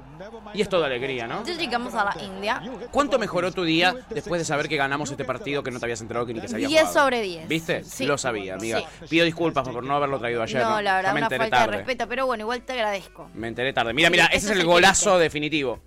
[0.55, 1.39] y es toda alegría, ¿no?
[1.39, 2.63] Entonces llegamos a la India.
[2.91, 6.01] ¿Cuánto mejoró tu día después de saber que ganamos este partido que no te habías
[6.01, 7.01] enterado que ni que se había 10 jugado?
[7.01, 7.49] sobre 10.
[7.49, 7.85] ¿Viste?
[7.85, 8.07] Sí.
[8.07, 8.81] Lo sabía, amiga.
[8.81, 9.07] Sí.
[9.09, 10.63] Pido disculpas por no haberlo traído ayer.
[10.63, 13.31] No, la verdad, Ya me una enteré falta de respeto, pero bueno, igual te agradezco.
[13.35, 13.93] Me enteré tarde.
[13.93, 15.81] Mira, mira, Sí, ese ese es es el el golazo definitivo.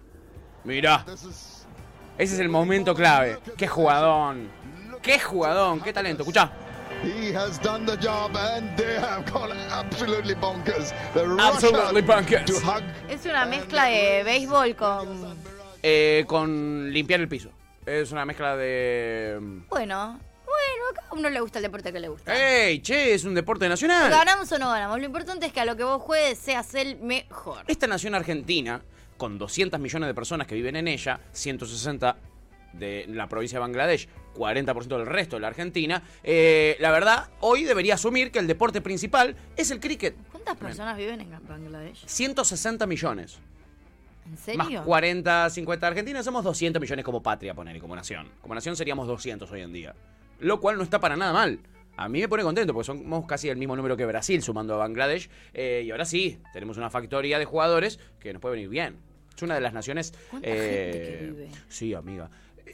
[0.63, 1.05] Mira.
[2.17, 3.39] Ese es el momento clave.
[3.57, 4.49] Qué jugadón.
[5.01, 5.81] Qué jugadón.
[5.81, 6.23] Qué talento.
[6.23, 6.51] Escucha.
[7.03, 10.93] He has done the job and they have gone absolutely bonkers.
[11.13, 12.45] The Absolutely rush out bonkers.
[12.45, 15.37] to hug Es una mezcla de béisbol con.
[15.81, 17.49] Eh, con limpiar el piso.
[17.85, 19.37] Es una mezcla de.
[19.69, 20.17] Bueno,
[20.53, 22.33] bueno, a cada uno le gusta el deporte que le gusta.
[22.35, 23.13] ¡Ey, che!
[23.13, 24.09] Es un deporte nacional.
[24.09, 24.99] Ganamos o no ganamos.
[24.99, 27.63] Lo importante es que a lo que vos juegues seas el mejor.
[27.67, 28.81] Esta nación argentina,
[29.17, 32.17] con 200 millones de personas que viven en ella, 160
[32.73, 37.63] de la provincia de Bangladesh, 40% del resto de la Argentina, eh, la verdad, hoy
[37.63, 40.15] debería asumir que el deporte principal es el cricket.
[40.31, 42.03] ¿Cuántas personas viven en Bangladesh?
[42.05, 43.37] 160 millones.
[44.25, 44.83] ¿En Más serio?
[44.83, 48.29] 40, 50 Argentina, somos 200 millones como patria, poner, como nación.
[48.41, 49.95] Como nación seríamos 200 hoy en día.
[50.43, 51.59] Lo cual no está para nada mal.
[51.95, 54.77] A mí me pone contento porque somos casi el mismo número que Brasil sumando a
[54.77, 55.29] Bangladesh.
[55.53, 58.97] eh, y ahora sí, tenemos una factoría de jugadores que nos puede venir bien.
[59.35, 60.13] Es una de las naciones...
[60.29, 61.49] ¿Cuánta gente que eh, vive?
[61.69, 62.29] Sí, amiga.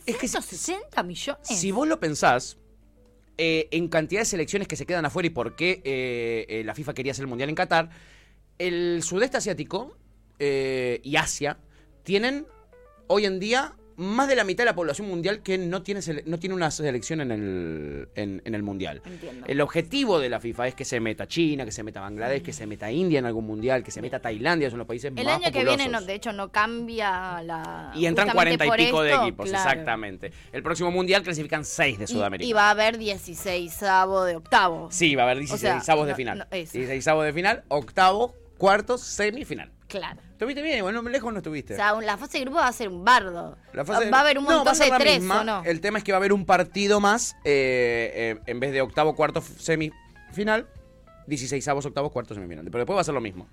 [0.05, 1.47] Es que si, 160 millones.
[1.47, 2.57] si vos lo pensás,
[3.37, 6.93] eh, en cantidad de selecciones que se quedan afuera y por qué eh, la FIFA
[6.93, 7.89] quería hacer el Mundial en Qatar,
[8.57, 9.95] el sudeste asiático
[10.39, 11.57] y Asia
[12.03, 12.47] tienen
[13.07, 16.39] hoy en día más de la mitad de la población mundial que no tiene, no
[16.39, 19.01] tiene una selección en el, en, en el Mundial.
[19.05, 19.45] Entiendo.
[19.47, 22.53] El objetivo de la FIFA es que se meta China, que se meta Bangladesh, que
[22.53, 25.35] se meta India en algún mundial, que se meta Tailandia, son los países El más
[25.35, 27.91] año que viene, no, de hecho, no cambia la.
[27.95, 29.69] Y entran 40 y pico de equipos, claro.
[29.69, 30.31] exactamente.
[30.51, 32.47] El próximo mundial clasifican 6 de Sudamérica.
[32.49, 34.87] y va a haber 16 de octavo.
[34.91, 36.37] Sí, va a haber O 16 sea, avos de final.
[36.39, 36.73] no, eso.
[36.73, 39.71] 16 avos de final, octavo, cuarto, semifinal.
[39.87, 40.21] Claro.
[40.39, 40.81] ¿Estuviste bien?
[40.83, 41.73] Bueno, lejos no estuviste.
[41.73, 43.57] O sea, la fase de grupo va a ser un bardo.
[43.73, 45.41] La fase- Va a haber un No, montón va a ser de tres, misma.
[45.41, 45.63] ¿o no?
[45.65, 48.79] El tema es que va a haber un partido más eh, eh, en vez de
[48.79, 50.65] octavo, cuarto, semifinal,
[51.27, 52.63] 16 avos, octavos, cuartos, semifinal.
[52.63, 53.49] Pero después va a ser lo mismo.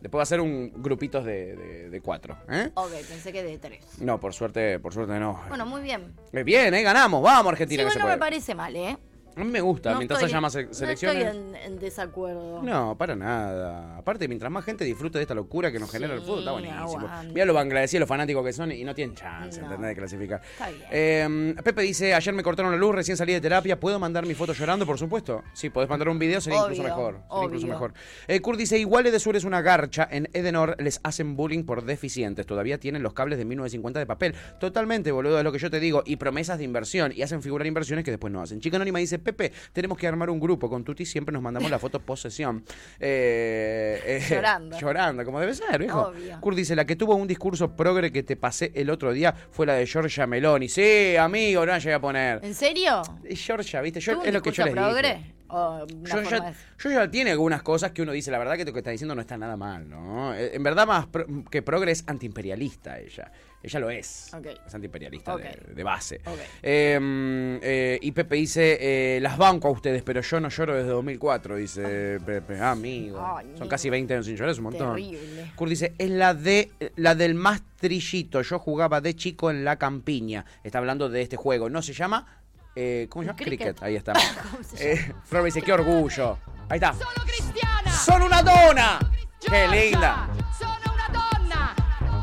[0.00, 2.36] Después va a ser un grupitos de, de- de cuatro.
[2.50, 2.70] ¿eh?
[2.74, 3.84] Ok, pensé que de tres.
[4.00, 5.40] No, por suerte, por suerte no.
[5.48, 6.12] Bueno, muy bien.
[6.32, 6.82] Eh, Bien, ¿eh?
[6.82, 7.22] Ganamos.
[7.22, 8.16] Vamos, Argentina, Sí, que se bueno, puede.
[8.16, 8.98] me parece mal, ¿eh?
[9.36, 11.24] A mí me gusta, No mientras estoy- haya más se- selecciones.
[11.24, 12.62] No estoy en, en desacuerdo.
[12.62, 13.98] No, para nada.
[13.98, 17.08] Aparte, mientras más gente disfrute de esta locura que nos genera el fútbol, está buenísimo.
[17.34, 19.66] Mira los bangladesíes, los fanáticos que son y no tienen chance, No.
[19.66, 19.90] ¿entendés?
[19.90, 20.40] De clasificar.
[20.42, 20.82] Está bien.
[20.90, 24.32] Eh, Pepe dice, ayer me cortaron la luz, recién salí de terapia, ¿puedo mandar mi
[24.34, 24.86] foto llorando?
[24.86, 25.42] Por supuesto.
[25.52, 27.20] Sí, podés mandar un video, sería incluso mejor.
[27.30, 27.92] Sería incluso mejor.
[28.28, 32.46] Eh, Kurt dice, igual Edesur es una garcha, en Edenor les hacen bullying por deficientes,
[32.46, 34.34] todavía tienen los cables de 1950 de papel.
[34.58, 36.02] Totalmente, boludo, es lo que yo te digo.
[36.06, 38.60] Y promesas de inversión, y hacen figurar inversiones que después no hacen.
[38.60, 41.78] Chica Anónima dice, Pepe, tenemos que armar un grupo, con Tuti siempre nos mandamos la
[41.78, 42.64] foto posesión.
[42.98, 44.78] Eh, eh, Llorando.
[44.78, 46.08] Llorando, como debe ser, viejo.
[46.08, 46.40] Obvio.
[46.40, 49.66] Kurt dice, la que tuvo un discurso progre que te pasé el otro día fue
[49.66, 50.68] la de Giorgia Meloni.
[50.68, 52.40] Sí, amigo, no la llegué a poner.
[52.44, 53.02] ¿En serio?
[53.28, 54.00] Georgia, ¿viste?
[54.00, 55.35] Yo, ¿Tuvo un es lo que yo les discurso dije.
[55.46, 55.82] Progre?
[55.82, 58.64] ¿O una Yo ya, yo ya tiene algunas cosas que uno dice, la verdad que
[58.64, 60.34] lo que está diciendo no está nada mal, ¿no?
[60.34, 63.30] Eh, En verdad más pro- que progre es antiimperialista ella.
[63.62, 64.30] Ella lo es.
[64.66, 66.20] Es antiimperialista de, de base.
[66.24, 66.38] Ok.
[66.62, 68.78] Eh, y Pepe dice,
[69.16, 72.60] eh, las banco a ustedes, pero yo no lloro desde 2004, dice Pepe.
[72.60, 73.18] Ah, amigo.
[73.18, 73.68] Son amigo.
[73.68, 74.94] casi 20 años sin llorar, es un montón.
[74.94, 75.50] Terrible.
[75.56, 78.42] Kurt dice, es la de la del más trillito.
[78.42, 80.44] Yo jugaba de chico en la campiña.
[80.62, 81.68] Está hablando de este juego.
[81.68, 82.42] No se llama.
[82.76, 83.38] Eh, ¿Cómo se llama?
[83.38, 83.82] Cricket.
[83.82, 84.12] Ahí está.
[84.52, 86.38] ¿Cómo se Eh, Flor me dice, qué orgullo.
[86.68, 86.92] Ahí está.
[86.92, 87.90] ¡Sono cristiana!
[87.90, 88.98] ¡Sono una dona!
[89.40, 90.28] ¡Qué linda!
[90.58, 91.74] Sono una donna!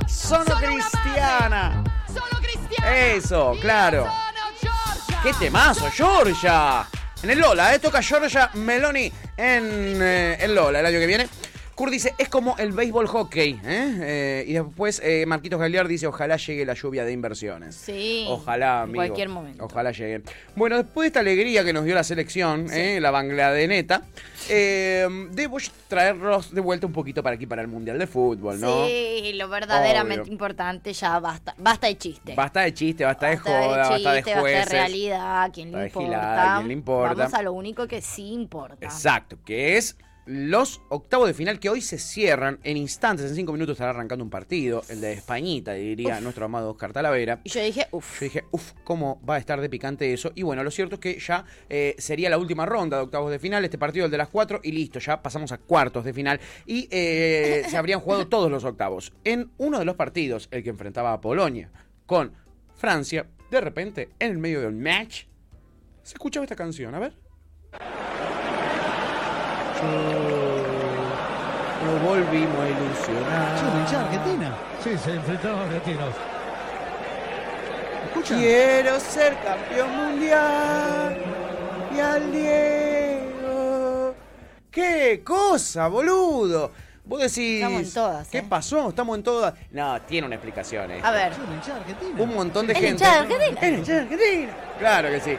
[0.07, 1.83] ¡Sono cristiana!
[2.07, 2.95] Sono cristiana!
[2.95, 4.07] Eso, claro.
[5.23, 6.85] ¡Qué temazo, Georgia!
[7.23, 7.79] En el Lola, ¿eh?
[7.79, 11.29] Toca Georgia Meloni en eh, el Lola el año que viene.
[11.76, 13.59] Kurt dice, es como el béisbol hockey.
[13.65, 13.97] ¿eh?
[14.01, 17.76] Eh, y después eh, Marquitos Galear dice, ojalá llegue la lluvia de inversiones.
[17.76, 18.26] Sí.
[18.30, 18.95] Ojalá, En amigo.
[18.97, 19.65] cualquier momento.
[19.65, 20.21] Ojalá llegue.
[20.55, 22.99] Bueno, después de esta alegría que nos dio la selección, ¿eh?
[23.01, 24.03] la bangladeneta,
[24.49, 25.57] eh, debo
[25.88, 28.86] traerlos de vuelta un poquito para aquí, para el Mundial de Fútbol, ¿no?
[28.86, 30.34] Sí, lo verdaderamente Obvio.
[30.34, 31.55] importante ya basta.
[31.57, 32.36] Basta de chiste.
[32.36, 34.69] Basta de chiste, basta de Basta joda, basta de chiste, basta de jueces.
[34.71, 36.05] realidad, ¿a quién le Basta de importa?
[36.05, 37.13] gilada, ¿a quién le importa?
[37.15, 38.78] Vamos a lo único que sí importa.
[38.86, 43.30] Exacto, que es los octavos de final que hoy se cierran en instantes.
[43.30, 47.41] En cinco minutos estará arrancando un partido, el de Españita, diría nuestro amado Oscar Talavera.
[47.43, 48.19] Y yo dije, uff.
[48.19, 50.32] Yo dije, uff, ¿cómo va a estar de picante eso?
[50.36, 53.39] Y bueno, lo cierto es que ya eh, sería la última ronda de octavos de
[53.39, 56.39] final, este partido el de las cuatro, y listo, ya pasamos a cuartos de final.
[56.65, 59.13] Y eh, se habrían jugado todos los octavos.
[59.24, 61.71] En uno de los partidos, el que enfrentaba a Polonia
[62.05, 62.34] con
[62.76, 65.26] Francia, de repente, en el medio del match,
[66.01, 67.13] se escuchaba esta canción, a ver.
[71.86, 73.57] Nos volvimos a ilusionar.
[73.79, 74.55] Hinchada argentina.
[74.84, 76.09] Sí, se enfrentaron a argentinos.
[78.07, 78.36] Escucha.
[78.36, 81.17] Quiero ser campeón mundial
[81.95, 84.15] y al Diego.
[84.71, 86.71] ¡Qué cosa, boludo!
[87.05, 87.61] Vos decís.
[87.61, 88.45] Estamos en todas, ¿Qué ¿eh?
[88.47, 88.89] pasó?
[88.89, 89.53] Estamos en todas.
[89.71, 90.89] No, tiene una explicación.
[90.91, 91.05] esto.
[91.05, 91.34] A ver.
[92.17, 93.03] Un montón de ¿Es gente.
[93.05, 94.01] Argentina?
[94.01, 94.53] Argentina.
[94.79, 95.38] Claro que sí.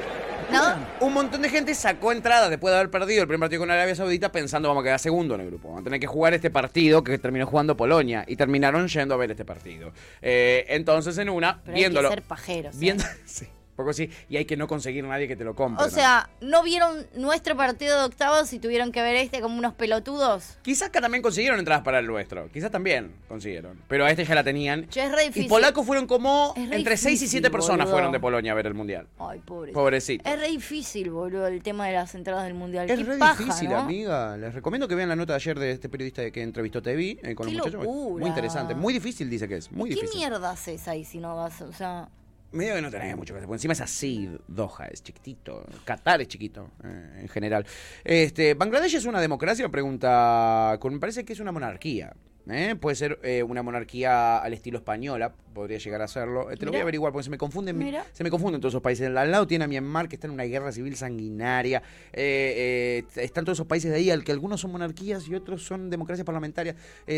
[0.53, 1.07] ¿No?
[1.07, 3.95] Un montón de gente sacó entradas después de haber perdido el primer partido con Arabia
[3.95, 5.69] Saudita pensando vamos a quedar segundo en el grupo.
[5.69, 8.25] Vamos a tener que jugar este partido que terminó jugando Polonia.
[8.27, 9.93] Y terminaron yendo a ver este partido.
[10.23, 12.09] Eh, entonces en una, Pero viéndolo.
[12.09, 12.75] hay que ser pajeros.
[12.75, 12.79] ¿eh?
[12.79, 13.47] Viendo, sí,
[13.77, 14.11] poco sí.
[14.29, 15.85] Y hay que no conseguir nadie que te lo compre.
[15.85, 15.93] O ¿no?
[15.95, 20.59] sea, ¿no vieron nuestro partido de octavos y tuvieron que ver este como unos pelotudos?
[20.63, 22.49] Quizás también consiguieron entradas para el nuestro.
[22.53, 23.81] Quizás también consiguieron.
[23.89, 24.89] Pero a este ya la tenían.
[24.89, 25.49] Che, es re Y difícil.
[25.49, 27.93] polacos fueron como entre 6 y difícil, 7 personas boludo.
[27.95, 29.07] fueron de Polonia a ver el mundial.
[29.19, 29.73] Ay, pobre.
[29.73, 30.29] Pobrecito.
[30.29, 32.89] Es re difícil, boludo, el tema de las entradas del mundial.
[32.89, 33.79] Es Qué re paja, difícil, ¿no?
[33.79, 34.37] amiga.
[34.37, 37.35] Les recomiendo que vean la nota de ayer de este periodista que entrevistó TV eh,
[37.35, 37.85] con Qué los muchachos.
[37.85, 38.21] locura.
[38.21, 38.75] Muy interesante.
[38.75, 39.71] Muy difícil, dice que es.
[39.73, 40.19] Muy ¿Qué difícil.
[40.21, 41.61] mierda haces ahí si no vas?
[41.63, 42.09] O sea,
[42.55, 43.49] Medio que no tenés mucho que hacer.
[43.49, 44.31] Porque encima es así.
[44.47, 45.67] Doha es chiquitito.
[45.85, 47.67] Qatar es chiquito, eh, en general.
[48.05, 49.69] Este, ¿Bangladesh es una democracia?
[49.69, 50.79] Pregunta.
[50.83, 52.15] Me parece que es una monarquía.
[52.49, 52.77] ¿Eh?
[52.81, 55.35] Puede ser eh, una monarquía al estilo española.
[55.55, 56.51] Podría llegar a serlo.
[56.51, 57.79] Eh, te lo voy a averiguar porque se me confunden.
[57.79, 58.05] Mirá.
[58.13, 59.07] Se me confunden todos esos países.
[59.15, 61.83] Al lado tiene a Myanmar, que está en una guerra civil sanguinaria.
[62.13, 65.65] Eh, eh, están todos esos países de ahí, al que algunos son monarquías y otros
[65.65, 66.75] son democracias parlamentarias.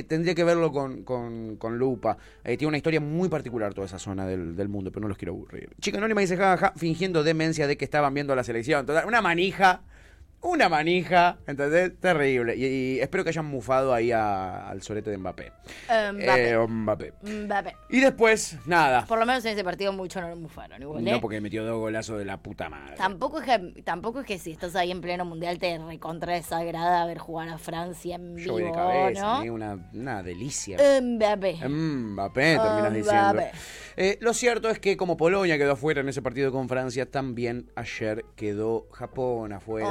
[0.06, 2.18] Tendría que verlo con, con- con lupa.
[2.44, 5.32] Tiene una historia muy particular toda esa zona del, del mundo, pero no los quiero
[5.32, 5.70] aburrir.
[5.80, 8.84] Chica Anónima dice, jajaja, fingiendo demencia de que estaban viendo la selección.
[8.84, 9.82] Total, una manija.
[10.42, 11.98] Una manija, ¿entendés?
[11.98, 12.54] Terrible.
[12.56, 15.52] Y, y espero que hayan mufado ahí a- al sorete de Mbappé.
[15.90, 16.50] eh, Mbappé.
[16.50, 17.12] Eh, Mbappé.
[17.22, 17.76] Mbappé.
[17.90, 19.06] Y después, nada.
[19.06, 21.10] Por lo menos en ese partido mucho no lo mufaron, igual, ¿eh?
[21.10, 22.94] No, porque metió dos golazos de la puta madre.
[22.96, 27.04] Tampoco es, que, tampoco es que si estás ahí en pleno mundial te recontra desagrada
[27.06, 29.42] ver jugar a Francia en Yo vivo, voy de cabeza, ¿no?
[29.42, 29.50] ¿eh?
[29.50, 30.76] una, una delicia.
[31.02, 31.68] Mbappé.
[31.68, 33.42] Mbappé, terminas diciendo.
[33.98, 37.70] Eh, lo cierto es que como Polonia quedó afuera en ese partido con Francia, también
[37.76, 39.88] ayer quedó Japón afuera.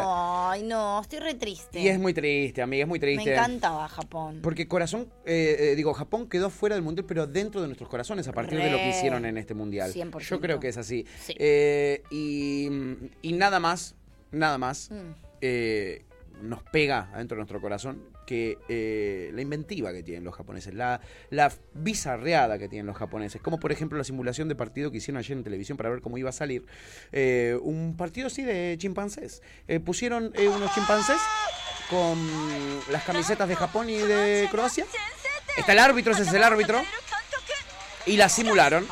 [0.52, 1.80] Ay, no, estoy re triste.
[1.80, 3.34] Y es muy triste, amiga, es muy Me triste.
[3.34, 4.40] encantaba Japón.
[4.44, 8.28] Porque corazón, eh, eh, digo, Japón quedó fuera del mundial, pero dentro de nuestros corazones
[8.28, 9.92] a partir de lo que hicieron en este mundial.
[9.92, 10.20] 100%.
[10.20, 11.06] Yo creo que es así.
[11.22, 11.34] Sí.
[11.40, 12.70] Eh, y,
[13.24, 13.96] y nada más,
[14.32, 15.14] nada más, Mm.
[15.42, 16.06] eh,
[16.42, 21.02] nos pega adentro de nuestro corazón que eh, la inventiva que tienen los japoneses, la,
[21.30, 25.20] la bizarreada que tienen los japoneses, como por ejemplo la simulación de partido que hicieron
[25.20, 26.66] ayer en televisión para ver cómo iba a salir,
[27.12, 29.42] eh, un partido así de chimpancés.
[29.68, 31.20] Eh, pusieron eh, unos chimpancés
[31.90, 32.18] con
[32.92, 34.86] las camisetas de Japón y de Croacia.
[35.58, 36.82] Está el árbitro, ese es el árbitro.
[38.06, 38.86] Y la simularon.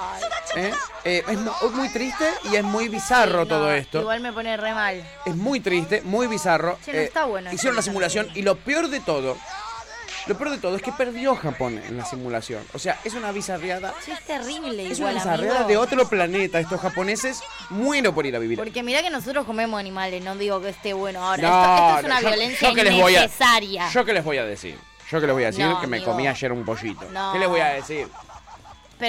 [0.56, 0.74] ¿Eh?
[1.06, 4.00] Eh, es mu- muy triste y es muy bizarro Sí, todo no, esto.
[4.02, 5.04] Igual me pone re mal.
[5.26, 6.78] Es muy triste, muy bizarro.
[6.86, 7.52] Che, no está bueno.
[7.52, 9.38] Hicieron la simulación y lo peor de todo,
[10.28, 12.64] lo peor de todo es que perdió Japón en la simulación.
[12.74, 13.94] O sea, es una bizarreada.
[14.06, 15.68] Sí, es terrible Es una bizarreada amigo.
[15.68, 16.60] de otro planeta.
[16.62, 18.58] Estos japoneses muero por ir a vivir.
[18.58, 21.42] Porque mirá que nosotros comemos animales, no digo que esté bueno ahora.
[21.42, 23.90] No, esto, esto es una yo- violencia yo que les voy a- innecesaria.
[23.90, 24.78] Yo qué les voy a decir.
[25.12, 26.12] Yo que les voy a decir No, que me amigo.
[26.14, 27.06] comí ayer un pollito.
[27.12, 27.34] No.
[27.34, 28.08] ¿Qué les voy a decir?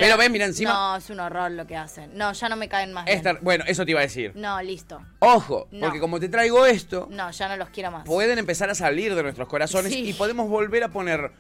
[0.01, 0.73] Pero ven, mira encima.
[0.73, 2.11] No, es un horror lo que hacen.
[2.17, 3.05] No, ya no me caen más.
[3.05, 3.23] bien.
[3.43, 4.33] Bueno, eso te iba a decir.
[4.35, 5.01] No, listo.
[5.21, 5.81] Ojo, No.
[5.87, 8.05] porque como te traigo esto, No, ya no los quiero más.
[8.05, 10.09] pueden empezar a salir de nuestros corazones Sí.
[10.09, 11.33] y podemos volver a poner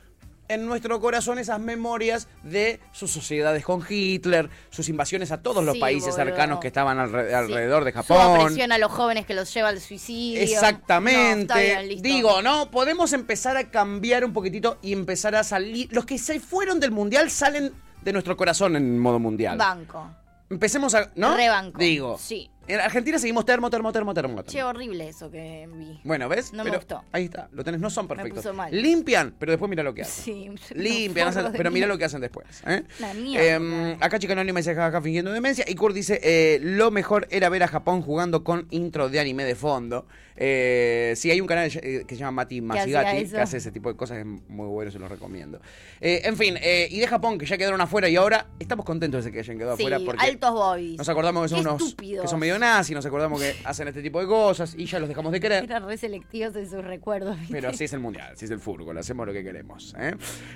[0.47, 5.73] en nuestro corazón esas memorias de sus sociedades con Hitler, sus invasiones a todos los
[5.77, 6.25] Sí, países boludo.
[6.27, 7.35] cercanos que estaban alre- Sí.
[7.35, 8.41] alrededor de Su Japón.
[8.43, 10.43] opresión a los jóvenes que los lleva al suicidio.
[10.43, 11.43] Exactamente.
[11.43, 12.03] está bien, listo.
[12.03, 12.71] Digo, ¿no?
[12.71, 15.89] Podemos empezar a cambiar un poquitito y empezar a salir.
[15.93, 17.73] Los que se fueron del mundial salen
[18.05, 19.57] de nuestro corazón en modo mundial.
[19.59, 20.07] Banco.
[20.51, 21.11] Empecemos a.
[21.17, 21.35] ¿No?
[21.37, 21.79] Rebanco.
[21.79, 22.19] Digo.
[22.19, 22.51] Sí.
[22.67, 24.37] En Argentina seguimos termo, termo, termo, termo.
[24.37, 24.51] termo.
[24.51, 26.01] Che, horrible eso que vi.
[26.03, 26.53] Bueno, ¿ves?
[26.55, 27.03] No me gustó.
[27.13, 28.43] Ahí está, lo tenés, no son Me perfectos.
[28.43, 28.71] puso mal.
[28.73, 30.57] Limpian, pero después mira lo que hacen.
[30.69, 30.75] Sí.
[30.75, 32.47] Limpian, hacen- pero mira lo que hacen después.
[32.67, 32.83] ¿eh?
[33.01, 33.45] Una mierda.
[33.93, 35.65] Eh, acá Chica Anónima dice jajaja fingiendo demencia.
[35.69, 39.45] Y Kurt dice: eh, Lo mejor era ver a Japón jugando con intro de anime
[39.45, 40.07] de fondo.
[40.37, 43.97] Eh, sí, hay un canal que se llama Mati Masigati que hace ese tipo de
[43.97, 45.61] cosas, es muy bueno, se los recomiendo.
[46.01, 49.25] Eh, en fin, eh, y de Japón, que ya quedaron afuera y ahora estamos contentos
[49.25, 50.99] de que hayan quedado Sí, afuera porque altos bobbies.
[50.99, 52.23] nos acordamos que son Qué unos estúpidos.
[52.23, 55.09] que son medio nazis, nos acordamos que hacen este tipo de cosas y ya los
[55.09, 55.65] dejamos de querer.
[55.65, 57.39] Eran re selectivos en sus recuerdos.
[57.39, 57.55] ¿viste?
[57.55, 59.95] Pero así es el mundial, así es el fútbol, hacemos lo que queremos.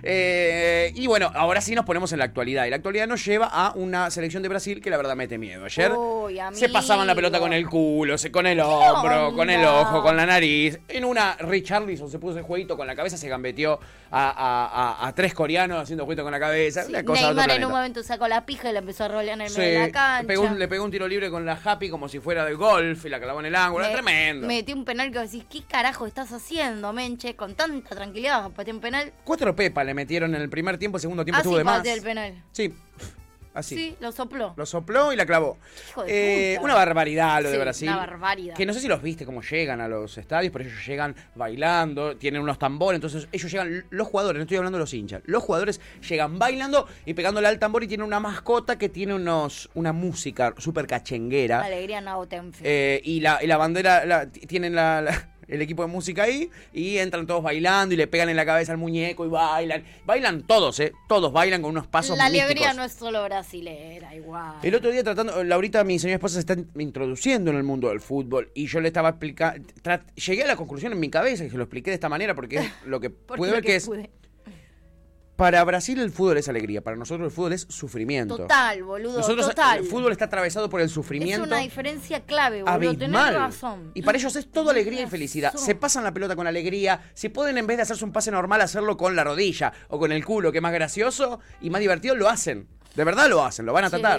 [0.03, 0.93] ¿eh?
[0.95, 2.67] Y bueno, ahora sí nos ponemos en la actualidad.
[2.67, 5.65] Y la actualidad nos lleva a una selección de Brasil que la verdad mete miedo.
[5.65, 9.68] Ayer Uy, se pasaban la pelota con el culo, se- con el hombro, con el?
[9.77, 10.79] Ojo, con la nariz.
[10.89, 13.79] En una Richarlison se puso el jueguito con la cabeza, se gambeteó
[14.11, 16.85] a, a- a- a tres coreanos haciendo jueguito con la cabeza.
[16.89, 19.43] una cosa Neymar en un momento sacó la pija y la empezó a rolear en
[19.43, 20.27] el Sí, medio de la cancha.
[20.27, 23.05] pegó un- le pegó un tiro libre con la Happy como si fuera de golf
[23.05, 23.85] y la clavó en el ángulo.
[23.87, 24.47] Me- Tremendo.
[24.47, 27.37] Metió un penal que decís, ¿qué carajo estás haciendo, Menche?
[27.37, 29.13] Con tanta tranquilidad, pateó un penal.
[29.25, 31.85] Cuatro pepas le metieron en el primer tiempo, el segundo tiempo Así estuvo de más.
[31.87, 32.43] el penal.
[32.53, 32.75] Sí,
[33.59, 33.77] así.
[33.77, 34.55] Sí, lo sopló.
[34.57, 35.59] Lo sopló y la clavó.
[35.91, 36.65] Hijo de Eh, puta.
[36.65, 37.89] una barbaridad lo de Brasil.
[37.89, 38.55] una barbaridad.
[38.57, 42.17] Que no sé si los viste cómo llegan a los estadios, pero ellos llegan bailando,
[42.17, 45.43] tienen unos tambores, entonces ellos llegan, los jugadores, no estoy hablando de los hinchas, los
[45.43, 49.93] jugadores llegan bailando y pegándole al tambor y tienen una mascota que tiene unos una
[49.93, 51.61] música súper cachenguera.
[51.61, 52.27] Alegría no.
[52.63, 56.51] Eh, y, la, y la bandera, la- tienen la- la- el equipo de música ahí
[56.73, 59.83] y entran todos bailando y le pegan en la cabeza al muñeco y bailan.
[60.05, 60.93] Bailan todos, ¿eh?
[61.09, 64.57] Todos bailan con unos pasos la alegría no es solo brasilera, igual.
[64.63, 68.01] El otro día tratando, Laurita, mi señora esposa, se está introduciendo en el mundo del
[68.01, 69.67] fútbol y yo le estaba explicando,
[70.15, 72.57] llegué a la conclusión en mi cabeza y se lo expliqué de esta manera porque
[72.57, 74.11] es lo que pude ver que es, pude.
[75.39, 78.37] Para Brasil el fútbol es alegría, para nosotros el fútbol es sufrimiento.
[78.39, 79.79] Total, boludo, Nosotros total.
[79.79, 81.47] el fútbol está atravesado por el Es sufrimiento.
[81.47, 82.77] una diferencia clave, boludo.
[82.77, 83.35] Tenés abismal.
[83.37, 83.91] razón.
[83.95, 85.53] Y para ellos es todo alegría y Tenés felicidad.
[85.53, 85.65] razón.
[85.65, 87.03] Se pasan la pelota con alegría.
[87.15, 90.11] Si pueden, en vez de hacerse un pase normal, hacerlo con la rodilla o con
[90.11, 92.67] el culo, que es más gracioso y más divertido, lo hacen.
[92.97, 94.19] De verdad lo hacen, lo van a tratar.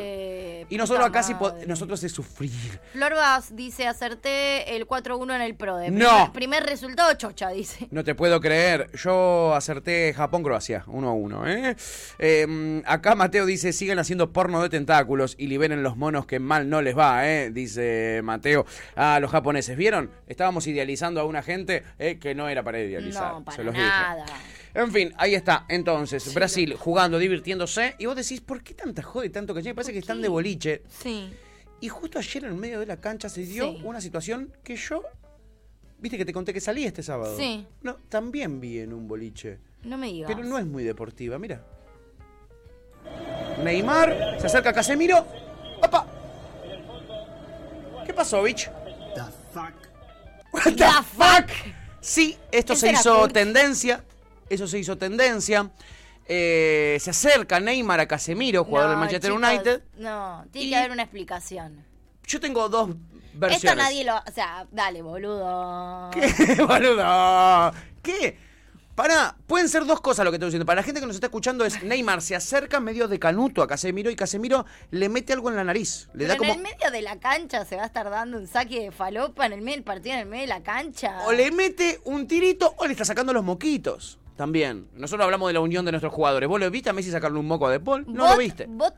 [0.70, 1.36] Y nosotros acá sí
[1.68, 2.80] nosotros es sufrir.
[2.94, 5.92] Flor Vaz dice, acerté el 4-1 en el PRODE.
[5.92, 6.32] No.
[6.32, 7.88] Primer, primer resultado, chocha, dice.
[7.92, 8.90] No te puedo creer.
[8.94, 11.48] Yo acerté Japón-Croacia, 1 a 1.
[11.48, 11.76] ¿eh?
[12.20, 16.70] Eh, acá Mateo dice: sigan haciendo porno de tentáculos y liberen los monos que mal
[16.70, 17.50] no les va, ¿eh?
[17.52, 18.66] dice Mateo.
[18.96, 19.76] Ah, los japoneses.
[19.78, 20.12] ¿Vieron?
[20.28, 23.34] Estábamos idealizando a una gente eh, que no era para idealizar.
[23.34, 24.24] No, para se los nada.
[24.26, 24.38] dije.
[24.74, 25.66] En fin, ahí está.
[25.68, 27.96] Entonces, Brasil jugando, divirtiéndose.
[27.98, 30.84] Y vos decís: ¿por qué tanta joda y tanto que Parece que están de boliche.
[30.90, 31.30] Sí.
[31.82, 33.82] Y justo ayer en el medio de la cancha se dio Sí.
[33.84, 35.02] una situación que yo.
[36.00, 37.36] Viste que te conté que salí este sábado.
[37.38, 37.66] Sí.
[37.82, 39.60] No, también vi en un boliche.
[39.84, 40.32] No me digas.
[40.34, 41.64] Pero no es muy deportiva, mira.
[43.64, 45.26] Neymar, se acerca a Casemiro.
[45.82, 46.06] ¡Opa!
[48.06, 48.70] ¿Qué pasó, bitch?
[49.16, 49.22] The
[49.54, 49.74] fuck.
[50.54, 51.50] What the fuck?
[52.02, 53.34] Sí, esto ¿Quién se hizo Kurt?
[53.34, 54.04] tendencia.
[54.50, 55.70] Eso se hizo tendencia.
[56.32, 59.82] Eh, se acerca Neymar a Casemiro, jugador No, del Manchester chicos, United.
[59.98, 61.84] No, tiene Y- que haber una explicación.
[62.28, 62.92] Yo tengo dos
[63.34, 63.64] versiones.
[63.64, 64.16] Esto nadie lo...
[64.18, 66.12] O sea, dale, boludo.
[66.14, 67.72] ¿Qué, boludo?
[68.04, 68.38] ¿Qué?
[68.94, 70.66] Para, pueden ser dos cosas lo que estoy diciendo.
[70.66, 73.68] Para la gente que nos está escuchando es Neymar se acerca medio de canuto a
[73.68, 76.10] Casemiro y Casemiro le mete algo en la nariz.
[76.14, 76.54] Le Pero da en como.
[76.54, 79.54] el medio de la cancha se va a estar dando un saque de falopa en
[79.54, 81.22] el medio del partido, en el medio de la cancha.
[81.26, 84.19] O le mete un tirito o le está sacando los moquitos.
[84.40, 84.88] También.
[84.94, 86.48] Nosotros hablamos de la unión de nuestros jugadores.
[86.48, 88.06] ¿Vos lo viste a Messi sacarle un moco a De Paul?
[88.08, 88.68] No lo viste.
[88.70, 88.94] vos-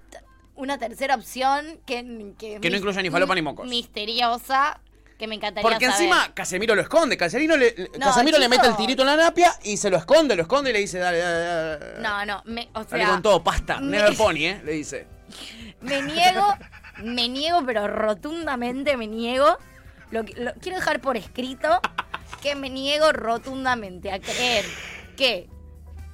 [0.54, 3.68] una tercera opción que, que, Que no incluya ni falopa ni mocos.
[3.68, 4.80] Misteriosa,
[5.18, 6.00] que me encantaría Porque saber.
[6.00, 7.18] encima Casemiro lo esconde.
[7.18, 10.36] Casemiro, le, No, Casemiro le mete el tirito en la napia y se lo esconde,
[10.36, 11.40] lo esconde y le dice, dale, dale,
[11.80, 12.02] dale.
[12.04, 13.80] No, no, me, o Dale sea, con todo, pasta.
[13.80, 14.62] me- Never pony, ¿eh?
[14.64, 15.08] Le dice.
[15.82, 16.46] me niego,
[17.04, 19.58] me niego, pero rotundamente me niego.
[20.12, 21.80] Lo, que- lo- quiero dejar por escrito
[22.44, 24.66] que me niego rotundamente a creer
[25.22, 25.48] que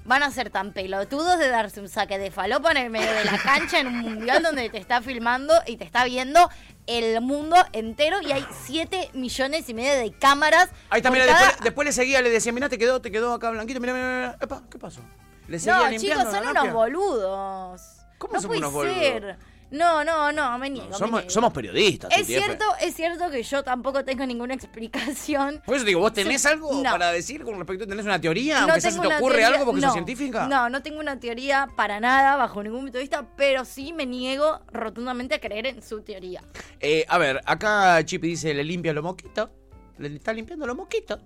[0.03, 3.24] van a ser tan pelotudos de darse un saque de falopa en el medio de
[3.24, 6.49] la cancha en un mundial donde te está filmando y te está viendo
[6.88, 10.70] el mundo entero y hay 7 millones y medio de cámaras.
[10.89, 13.34] Ahí está, mira, cada- después, después le seguía, le decía, mira, te quedó, te quedó
[13.34, 14.38] acá blanquito, mira, mira, mira.
[14.41, 14.99] Epa, ¿qué pasó?
[15.47, 17.82] Le seguía No, chicos, son unos boludos.
[18.18, 18.97] ¿Cómo no puede unos boludos?
[18.97, 19.38] ser.
[19.70, 20.93] No, no, no, me niego.
[20.93, 21.30] Somos, niego.
[21.30, 22.09] somos periodistas.
[22.18, 25.61] Es cierto, es cierto que yo tampoco tengo ninguna explicación.
[25.65, 26.84] Por eso digo, ¿vos tenés Sí, algo no.
[26.89, 27.86] para decir con respecto?
[27.86, 28.59] ¿Tenés una teoría?
[28.61, 30.47] No Aunque sea se te ocurre teoría- algo porque no, sos científica.
[30.47, 34.05] No, no tengo una teoría para nada, bajo ningún punto de vista, pero sí me
[34.05, 36.41] niego rotundamente a creer en su teoría.
[36.80, 39.49] Eh, a ver, acá Chippy dice, le limpia los moquitos.
[39.97, 41.20] Le está limpiando los moquitos.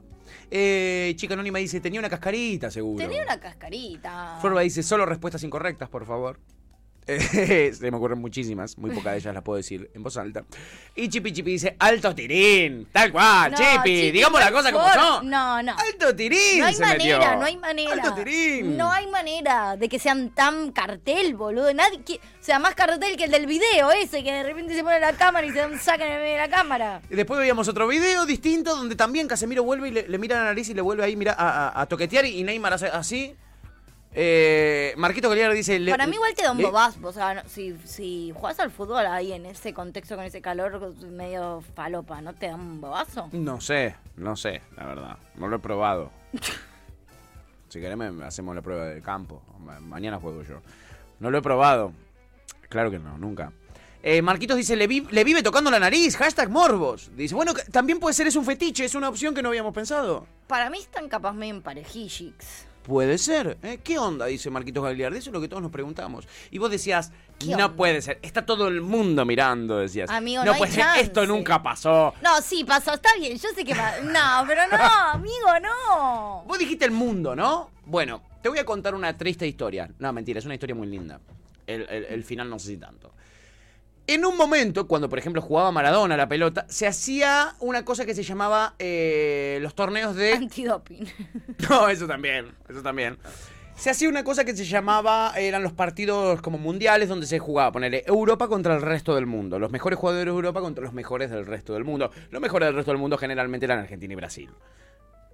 [0.49, 3.03] Eh, Chica Anónima dice, tenía una cascarita, seguro.
[3.05, 4.37] Tenía una cascarita.
[4.41, 6.39] Forba dice, solo respuestas incorrectas, por favor.
[7.07, 10.43] Se me ocurren muchísimas, muy pocas de ellas las puedo decir en voz alta.
[10.95, 14.71] Y Chipi Chipi dice, alto tirín, tal cual, No, Chipi, Chipi, digamos por la cosa
[14.71, 15.29] como son.
[15.29, 15.71] No, no.
[15.77, 17.35] Alto tirín No hay se manera, metió.
[17.39, 17.93] no hay manera.
[17.93, 18.77] Alto tirín.
[18.77, 21.73] No hay manera de que sean tan cartel, boludo.
[21.73, 24.83] Nadie qui- o sea, más cartel que el del video ese, que de repente se
[24.83, 27.01] pone la cámara y se da un saque en medio de la cámara.
[27.09, 30.45] Y después veíamos otro video distinto donde también Casemiro vuelve y le, le mira la
[30.45, 33.35] nariz y le vuelve ahí mira, a, a- a toquetear y Neymar hace así.
[34.13, 35.79] Eh, Marquito Galeano dice...
[35.79, 36.99] le- Para mí igual te da un bobazo.
[37.03, 40.93] O sea, no- si, si jugás al fútbol ahí en ese contexto, con ese calor
[41.05, 43.29] medio falopa, ¿no te da un bobazo?
[43.31, 45.17] No sé, no sé, la verdad.
[45.35, 46.11] No lo he probado.
[47.69, 49.41] si querés, hacemos la prueba de campo.
[49.59, 50.61] Ma- mañana juego yo.
[51.19, 51.93] No lo he probado.
[52.69, 53.51] Claro que no, nunca.
[54.03, 57.11] Eh, Marquitos dice, le, vi- le vive tocando la nariz, hashtag morbos.
[57.15, 60.25] Dice, bueno, también puede ser es un fetiche, es una opción que no habíamos pensado.
[60.47, 62.65] Para mí están capaz medio emparejillix.
[62.83, 63.57] Puede ser.
[63.63, 63.79] ¿eh?
[63.83, 64.25] ¿Qué onda?
[64.25, 65.17] Dice Marquitos Gagliardi.
[65.19, 66.27] Eso es lo que todos nos preguntamos.
[66.49, 68.19] Y vos decías, ¿Qué no puede ser.
[68.21, 70.09] Está todo el mundo mirando, decías.
[70.09, 70.85] Amigo, no, no puede ser.
[70.99, 72.13] Esto nunca pasó.
[72.21, 73.93] No, sí, pasó, está bien, yo sé que va.
[74.01, 74.77] No, pero no,
[75.11, 76.43] amigo, no.
[76.47, 77.69] Vos dijiste el mundo, ¿no?
[77.85, 79.89] Bueno, te voy a contar una triste historia.
[79.99, 81.19] No, mentira, es una historia muy linda.
[81.67, 83.10] El, el- el final no sé si tanto.
[84.07, 88.15] En un momento, cuando por ejemplo jugaba Maradona la pelota, se hacía una cosa que
[88.15, 90.33] se llamaba eh, los torneos de...
[90.33, 91.07] Antidoping.
[91.69, 93.17] No, eso también, eso también.
[93.75, 97.71] Se hacía una cosa que se llamaba, eran los partidos como mundiales donde se jugaba,
[97.71, 99.59] ponerle Europa contra el resto del mundo.
[99.59, 102.11] Los mejores jugadores de Europa contra los mejores del resto del mundo.
[102.29, 104.49] Los mejores del resto del mundo generalmente eran Argentina y Brasil.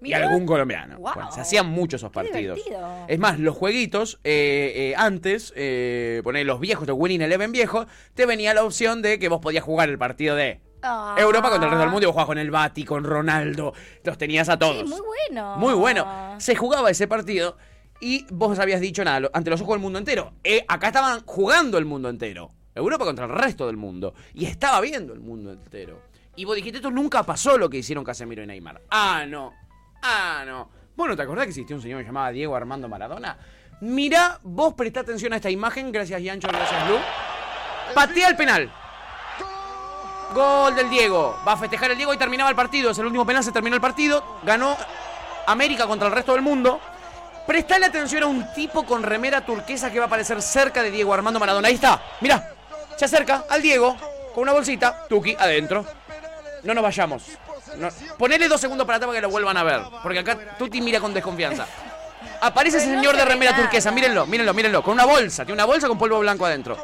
[0.01, 0.97] Y algún colombiano.
[0.99, 2.55] Bueno, se hacían muchos esos Qué partidos.
[2.57, 3.05] divertido.
[3.07, 7.85] Es más, los jueguitos, eh, eh, antes, eh, poner los viejos, de Winning Eleven viejo,
[8.13, 11.15] te venía la opción de que vos podías jugar el partido de Ah.
[11.17, 13.73] Europa contra el resto del mundo y vos jugabas con el Bati, con Ronaldo,
[14.03, 14.77] los tenías a todos.
[14.77, 15.57] Sí, muy bueno.
[15.57, 16.35] Muy bueno.
[16.37, 17.57] Se jugaba ese partido
[17.99, 20.33] y vos habías dicho nada, ante los ojos del mundo entero.
[20.43, 22.51] Eh, acá estaban jugando el mundo entero.
[22.75, 24.13] Europa contra el resto del mundo.
[24.35, 25.99] Y estaba viendo el mundo entero.
[26.35, 28.79] Y vos dijiste, esto nunca pasó lo que hicieron Casemiro y Neymar.
[28.91, 29.53] Ah, no.
[30.01, 30.69] Ah, no.
[30.95, 33.37] ¿Vos no te acordás que existía un señor llamado Diego Armando Maradona?
[33.81, 35.91] Mirá, vos prestá atención a esta imagen.
[35.91, 36.47] Gracias, Yancho.
[36.47, 36.97] Gracias, Lu.
[37.93, 38.71] Patea el penal.
[40.33, 41.39] Gol del Diego.
[41.47, 42.91] Va a festejar el Diego y terminaba el partido.
[42.91, 44.39] Es el último penal, se terminó el partido.
[44.43, 44.75] Ganó
[45.45, 46.81] América contra el resto del mundo.
[47.45, 51.13] Prestale atención a un tipo con remera turquesa que va a aparecer cerca de Diego
[51.13, 51.67] Armando Maradona.
[51.67, 52.01] Ahí está.
[52.21, 52.53] Mirá.
[52.97, 53.95] Se acerca al Diego
[54.33, 55.05] con una bolsita.
[55.07, 55.85] Tuki, adentro.
[56.63, 57.23] No nos vayamos.
[57.75, 59.81] No- Ponele dos segundos para atrás para que lo vuelvan a ver.
[60.03, 61.65] Porque acá Tuti mira con desconfianza.
[62.41, 63.91] Aparece ese señor se de remera turquesa.
[63.91, 64.83] Mírenlo, mírenlo, mírenlo.
[64.83, 65.43] Con una bolsa.
[65.43, 66.77] Tiene una bolsa con polvo blanco adentro.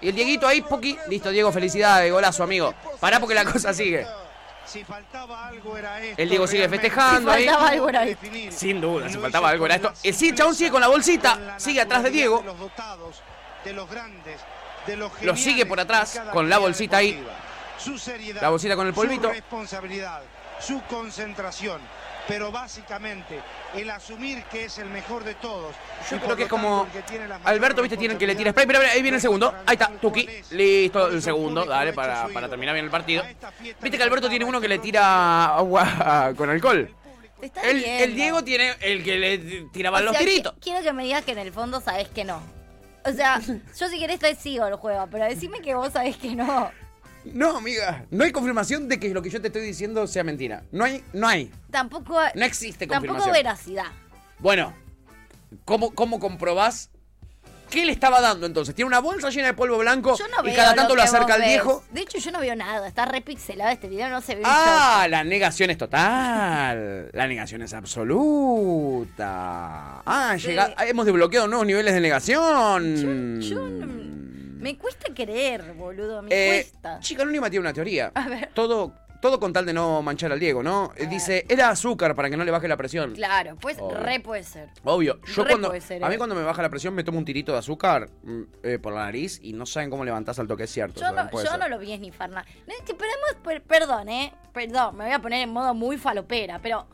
[0.00, 0.96] Y el Dieguito ahí, Puki.
[1.08, 2.74] Listo, Diego, felicidades, golazo, amigo.
[3.00, 4.06] Pará porque la cosa sigue.
[4.64, 6.20] Si faltaba algo era esto.
[6.22, 7.44] El Diego sigue festejando ahí.
[7.44, 8.22] Si faltaba algo era esto.
[8.22, 8.52] Definir.
[8.52, 9.92] Sin duda, si lo faltaba algo era esto.
[10.02, 11.54] El sí, el chabón sigue con la bolsita.
[11.56, 12.40] Sigue atrás de Diego.
[12.40, 13.16] De los dotados,
[13.64, 14.40] de los grandes,
[14.86, 17.24] de los Lo sigue por atrás con la bolsita ahí.
[17.78, 18.42] Su seriedad.
[18.42, 19.28] La bolsita con el polvito.
[19.28, 20.20] Su responsabilidad,
[20.60, 21.80] su concentración.
[22.26, 23.40] Pero básicamente,
[23.74, 25.74] el asumir que es el mejor de todos.
[26.10, 26.86] Yo creo que es como.
[27.44, 28.66] Alberto, viste, tienen que le tira spray.
[28.66, 29.54] Pero ahí viene el segundo.
[29.64, 30.28] Ahí está, Tuki.
[30.50, 31.64] Listo, el segundo.
[31.64, 33.24] Dale, para, para terminar bien el partido.
[33.80, 36.94] Viste que Alberto tiene uno que le tira agua con alcohol.
[37.62, 39.38] El, Diego tiene el que le
[39.72, 40.54] tiraba O los sea, tiritos.
[40.56, 42.42] qui- Quiero que me digas que en el fondo sabes que no.
[43.06, 46.34] O sea, yo si querés te sigo el juego, pero decime que vos sabés que
[46.34, 46.70] no.
[47.24, 48.06] No, amiga.
[48.10, 50.62] No hay confirmación de que lo que yo te estoy diciendo sea mentira.
[50.72, 51.50] No hay, no hay.
[51.70, 52.18] Tampoco.
[52.34, 53.32] No existe Tampoco confirmación.
[53.32, 53.86] veracidad.
[54.38, 54.72] Bueno,
[55.64, 56.90] ¿cómo, cómo comprobás?
[57.70, 58.74] ¿Qué le estaba dando entonces?
[58.74, 61.34] Tiene una bolsa llena de polvo blanco Yo no y veo cada tanto lo acerca
[61.34, 61.84] al viejo.
[61.90, 62.88] De hecho, yo no veo nada.
[62.88, 67.10] Está re pixelado este video, no se ve Ah, la negación es total.
[67.12, 69.26] La negación es absoluta.
[70.06, 73.42] Ah, llega- hemos desbloqueado nuevos niveles de negación.
[73.42, 74.08] Yo no-
[74.58, 77.00] Me cuesta creer, boludo, me Eh, cuesta.
[77.00, 78.12] Chica Anónima tiene una teoría.
[78.14, 78.50] A ver.
[78.54, 80.92] Todo, todo con tal de no manchar al Diego, ¿no?
[80.96, 83.14] Eh, Dice, era azúcar para que no le baje la presión.
[83.14, 83.98] Claro, pues Obvio.
[83.98, 84.68] re puede ser.
[84.84, 85.20] Obvio.
[85.34, 85.68] Yo Re cuando.
[85.68, 86.18] puede ser, a mí eh.
[86.18, 89.00] cuando me baja la presión me tomo un tirito de azúcar mm, eh, por la
[89.04, 91.00] nariz y no saben cómo levantás al toque, es cierto.
[91.00, 92.44] Yo, no, yo no lo vi ni Farna.
[92.66, 92.94] No, es que
[93.60, 94.32] perdón, eh.
[94.52, 96.86] Perdón, me voy a poner en modo muy falopera, pero.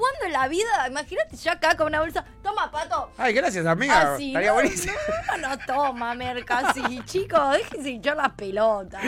[0.00, 0.88] ¿Cuándo en la vida?
[0.88, 2.24] Imagínate yo acá con una bolsa.
[2.42, 3.10] Toma, pato.
[3.18, 4.14] Ay, gracias, amiga.
[4.14, 4.94] Así, Estaría no, buenísimo.
[5.38, 6.80] No, no, toma, merca, así.
[7.04, 9.02] Chicos, déjense hinchar las pelotas.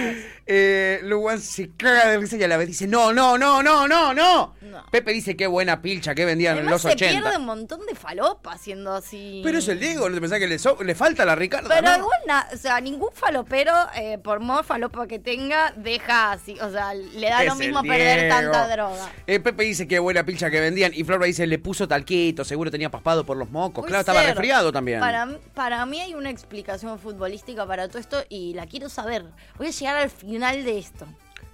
[0.47, 3.89] Eh, Luwan se caga de risa y a la vez dice, no, no, no, no,
[3.89, 4.55] no, no.
[4.91, 7.39] Pepe dice, qué buena pilcha que vendían en los se pierde 80.
[7.39, 9.41] un montón de falopa haciendo así.
[9.45, 11.69] Pero es el Diego, ¿no te pensás que le, so- le falta a la Ricardo?
[11.69, 11.97] Pero ¿no?
[11.99, 16.59] igual, na- o sea, ningún falopero, eh, por más falopa que tenga, deja así.
[16.61, 19.11] O sea, le da lo Es mismo perder tanta droga.
[19.27, 22.71] Eh, Pepe dice qué buena pilcha que vendían y Florba dice, le puso talquito, seguro
[22.71, 23.85] tenía paspado por los mocos.
[23.85, 24.31] Claro, estaba ser.
[24.31, 25.01] resfriado también.
[25.01, 29.25] Para, para mí hay una explicación futbolística para todo esto y la quiero saber.
[29.59, 31.07] Voy a llegar al final de esto.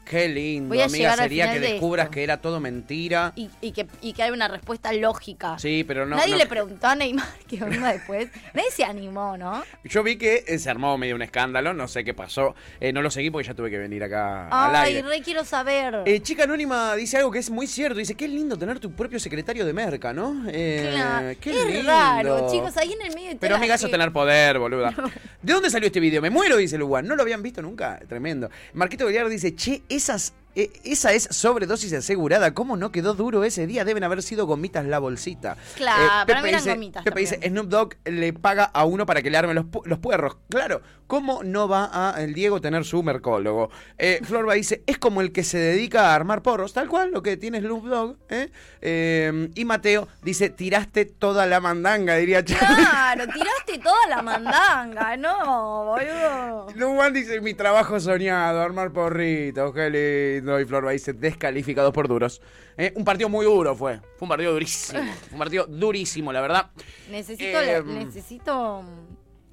[0.08, 2.14] Qué lindo, Voy a amiga, llegar al sería final que de descubras esto.
[2.14, 3.32] que era todo mentira.
[3.36, 5.58] Y, y que, y que hay una respuesta lógica.
[5.58, 6.16] Sí, pero no.
[6.16, 8.28] Nadie no- le preguntó a Neymar qué onda después.
[8.54, 9.62] Nadie se animó, ¿no?
[9.84, 12.54] Yo vi que eh, se armó medio un escándalo, no sé qué pasó.
[12.80, 15.08] Eh, no lo seguí porque ya tuve que venir acá al Ay, aire.
[15.08, 16.02] re quiero saber.
[16.06, 17.98] Eh, Chica Anónima dice algo que es muy cierto.
[17.98, 20.44] Dice, qué lindo tener tu propio secretario de merca, ¿no?
[20.48, 21.90] Eh, Claro, qué es lindo.
[21.90, 24.94] raro, chicos, ahí en el medio de Pero amiga, eso es gente- tener poder, boluda.
[25.42, 26.22] ¿De dónde salió este video?
[26.22, 27.06] Me muero, dice Lugan.
[27.06, 27.98] ¿No lo habían visto nunca?
[28.08, 28.50] Tremendo.
[28.72, 30.32] Marquito Goliar dice, che, esas...
[30.62, 32.52] eh, esa es sobredosis asegurada.
[32.54, 33.84] ¿Cómo no quedó duro ese día?
[33.84, 35.56] Deben haber sido gomitas la bolsita.
[35.76, 37.40] Claro, Eh, para mí eran dice, gomitas Pepe dice.
[37.48, 40.36] Snoop Dogg le paga a uno para que le arme los, pu- los puerros.
[40.50, 43.70] Claro, ¿cómo no va a el Diego tener su mercólogo?
[43.96, 47.22] Eh, Florba dice, es como el que se dedica a armar porros, tal cual, lo
[47.22, 48.16] que tiene Snoop Dogg.
[48.28, 48.50] ¿eh?
[48.80, 52.76] Eh, y Mateo dice, tiraste toda la mandanga, diría Charlie.
[52.76, 56.66] Claro, tiraste toda la mandanga, no, boludo.
[56.74, 60.47] Luan dice, mi trabajo soñado, armar porritos, qué lindo.
[60.58, 62.40] Y dice, descalificados por duros.
[62.76, 63.98] Eh, un partido muy duro fue.
[64.16, 65.00] Fue un partido durísimo.
[65.00, 66.70] Fue un partido durísimo, la verdad.
[67.10, 68.84] Necesito, Eh, necesito.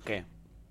[0.06, 0.24] ¿Qué?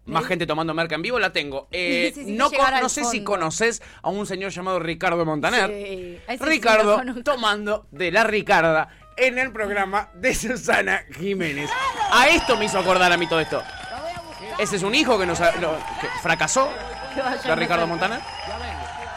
[0.07, 1.69] Más gente tomando merca en vivo la tengo.
[1.73, 2.49] Eh, no
[2.89, 5.69] sé si conoces a un señor llamado Ricardo Montaner.
[5.71, 11.71] Sí, sí Ricardo tomando de la Ricarda en el programa de Susana Jiménez.
[12.13, 13.63] A esto me hizo acordar a mí todo esto.
[14.59, 16.69] Ese es un hijo que nos ha- lo- que fracasó
[17.47, 17.87] de Ricardo.
[17.87, 18.21] Montaner.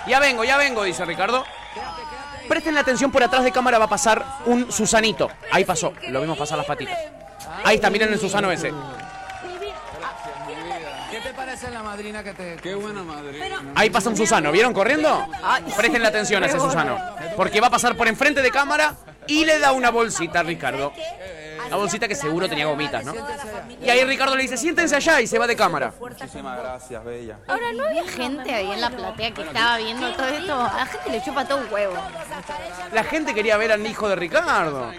[0.07, 1.43] Ya vengo, ya vengo, dice Ricardo.
[2.47, 5.29] Presten la atención, por atrás de cámara va a pasar un Susanito.
[5.51, 6.97] Ahí pasó, lo vimos pasar las patitas.
[7.63, 8.73] Ahí está, miren el Susano ese.
[11.11, 12.55] ¿Qué te parece la madrina que te.?
[12.57, 13.61] Qué buena madrina.
[13.75, 15.27] Ahí pasa un Susano, ¿vieron corriendo?
[15.75, 16.97] Presten la atención a ese Susano.
[17.35, 18.95] Porque va a pasar por enfrente de cámara
[19.27, 20.93] y le da una bolsita a Ricardo.
[21.67, 23.13] Una bolsita que seguro tenía gomitas, ¿no?
[23.81, 25.93] Y ahí Ricardo le dice, siéntense allá y se va de cámara.
[25.99, 27.39] Muchísimas gracias, bella.
[27.47, 30.53] Ahora, ¿no había gente ahí en la platea que estaba viendo todo esto?
[30.53, 31.93] A la gente le chupa todo un huevo.
[32.93, 34.91] La gente quería ver al hijo de Ricardo.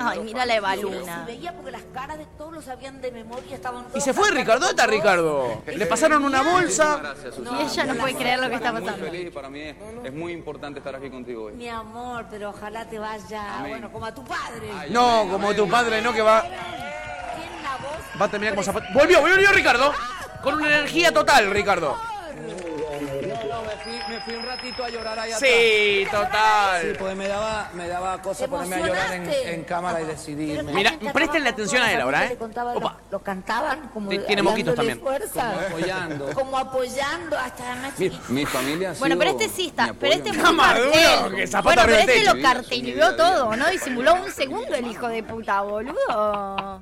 [0.00, 1.24] Ay, mira la Evaluna.
[1.26, 4.60] veía porque las caras de todos lo sabían de memoria, estaban Y se fue Ricardo,
[4.66, 5.62] ¿dónde está Ricardo?
[5.66, 7.00] Le pasaron una bolsa.
[7.38, 9.04] Y ella no puede creer lo que está Muy pasando.
[9.06, 11.54] feliz y para mí es, es muy importante estar aquí contigo hoy.
[11.54, 14.68] Mi amor, pero ojalá te vaya, bueno, como a tu padre.
[14.90, 16.44] No, como tu padre, no, que va.
[18.20, 18.86] Va a terminar como zapato.
[18.92, 19.92] Volvió, volvió Ricardo.
[20.42, 22.09] Con una energía total, Ricardo.
[24.20, 26.22] Me fui, un ratito a llorar Sí, atrás.
[26.26, 26.82] total.
[26.82, 30.72] Sí, porque me daba, me daba cosa ponerme a llorar en, cámara y decidirme.
[30.72, 32.38] Mira, presten la atención a él ahora, ¿eh?
[32.38, 35.00] lo, lo cantaban como Ti- tiene moquitos dándole también.
[35.20, 35.52] fuerza.
[35.54, 36.30] Como apoyando.
[36.40, 39.94] Como apoyando hasta más Mi, mi familia ha Bueno, pero este sí está.
[39.98, 40.90] Pero este en fue un mi- Maduro,
[41.36, 43.68] que Bueno, pero este lo cartelió todo, ¿no?
[43.70, 46.80] Disimuló un segundo el hijo de puta, boludo.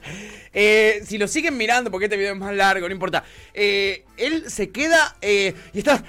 [0.52, 3.22] Eh, si lo siguen mirando, porque este video es más largo, no importa.
[3.54, 6.02] Eh, él se queda eh, y está.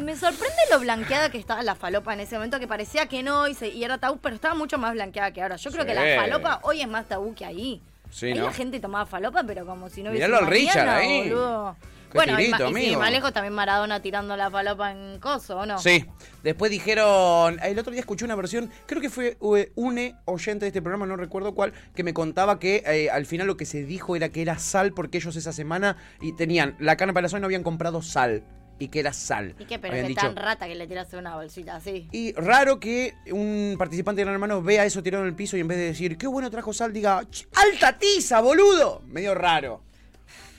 [0.00, 3.46] Me sorprende lo blanqueada que estaba la falopa en ese momento, que parecía que no
[3.48, 5.56] y, se- y era tabú, pero estaba mucho más blanqueada que ahora.
[5.56, 7.82] Yo creo que la falopa hoy es más tabú que ahí.
[8.10, 8.44] Sí, ahí ¿no?
[8.46, 11.28] la gente tomaba falopa, pero como si no hubiese Miralo al Richard mañana, ahí.
[11.28, 11.76] boludo.
[12.14, 13.00] Bueno, y, tirito, y sí, amigo.
[13.00, 15.78] más lejos también Maradona tirando la palopa en coso, ¿o no?
[15.78, 16.04] Sí.
[16.42, 17.58] Después dijeron.
[17.62, 21.06] El otro día escuché una versión, creo que fue eh, une oyente de este programa,
[21.06, 24.28] no recuerdo cuál, que me contaba que eh, al final lo que se dijo era
[24.28, 27.40] que era sal porque ellos esa semana y tenían la carne para la soya y
[27.42, 28.42] no habían comprado sal.
[28.78, 29.54] Y que era sal.
[29.60, 29.78] ¿Y qué?
[29.78, 30.26] Pero Habían que dicho.
[30.26, 32.08] tan rata que le tiraste una bolsita así.
[32.10, 35.60] Y raro que un participante de Gran Hermano vea eso tirado en el piso y
[35.60, 39.02] en vez de decir, qué bueno trajo sal, diga, "Ch, alta tiza, boludo.
[39.06, 39.82] Medio raro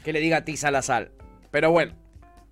[0.06, 1.12] que le diga tiza a la sal.
[1.54, 1.94] Pero bueno,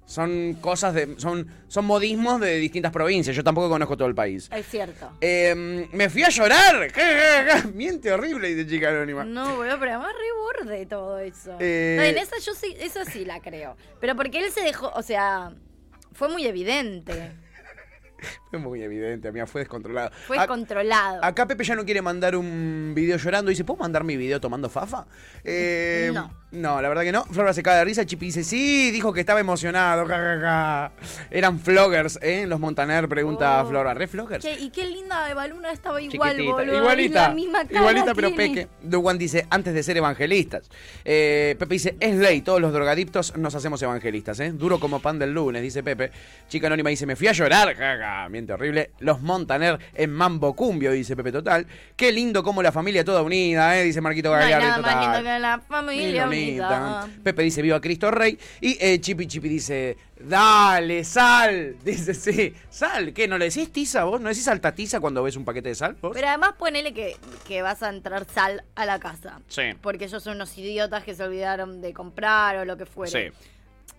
[0.05, 1.15] son cosas de.
[1.17, 3.35] son, son modismos de distintas provincias.
[3.35, 4.47] Yo tampoco conozco todo el país.
[4.53, 5.11] Es cierto.
[5.21, 6.87] Eh, me fui a llorar.
[7.73, 9.23] Miente horrible, dice chica anónima.
[9.25, 11.57] No, boludo, pero además re borde todo eso.
[11.59, 13.75] Eh, No, en esa yo sí, eso sí la creo.
[13.99, 15.51] Pero porque él se dejó, o sea,
[16.13, 17.31] fue muy evidente.
[18.51, 20.11] Fue muy evidente, amiga, fue descontrolado.
[20.27, 21.25] Fue Ac- controlado.
[21.25, 23.49] Acá Pepe ya no quiere mandar un video llorando.
[23.49, 25.07] Dice, ¿puedo mandar mi video tomando fafa?
[25.43, 26.31] Eh, No.
[26.51, 27.23] No, la verdad que no.
[27.25, 28.05] Flora se cae de risa.
[28.05, 30.05] Chipi dice, sí, dijo que estaba emocionado.
[30.05, 30.91] ja, ja, ja".
[31.31, 32.45] Eran floggers, ¿eh?
[32.45, 33.69] Los Montaner, pregunta Oh.
[33.69, 33.93] Flora.
[33.93, 34.43] ¿Re floggers?
[34.43, 36.53] Che, y qué linda Eva Luna estaba igual, Chiquitita.
[36.55, 36.77] boludo.
[36.77, 37.27] Igualita.
[37.29, 38.43] La misma cara igualita, pero tiene.
[38.49, 38.67] peque.
[38.81, 40.69] Duwan dice, antes de ser evangelistas.
[41.05, 44.51] Eh, Pepe dice, es ley, todos los drogadictos nos hacemos evangelistas, ¿eh?
[44.51, 46.11] Duro como pan del lunes, dice Pepe.
[46.49, 47.73] Chica anónima dice, me fui a llorar.
[47.77, 48.91] Ja, ja, miente horrible.
[48.99, 51.65] Los Montaner en Mambo Cumbio, dice Pepe Total.
[51.95, 53.83] Qué lindo como la familia toda unida, ¿eh?
[53.83, 55.13] Dice Marquito No hay Gagliardi nada más Total.
[55.13, 56.25] lindo que la familia
[57.23, 58.37] Pepe dice viva Cristo Rey.
[58.59, 61.75] Y eh, Chipi Chipi dice, dale, sal.
[61.83, 63.13] Dice, sí, sal.
[63.13, 63.27] ¿Qué?
[63.27, 64.21] ¿No le decís tiza vos?
[64.21, 65.97] ¿No decís alta tiza cuando ves un paquete de sal?
[66.01, 66.11] vos?
[66.13, 67.15] Pero además ponele que,
[67.47, 69.39] que vas a entrar sal a la casa.
[69.47, 69.63] Sí.
[69.81, 73.11] Porque ellos son unos idiotas que se olvidaron de comprar o lo que fuera.
[73.11, 73.29] Sí.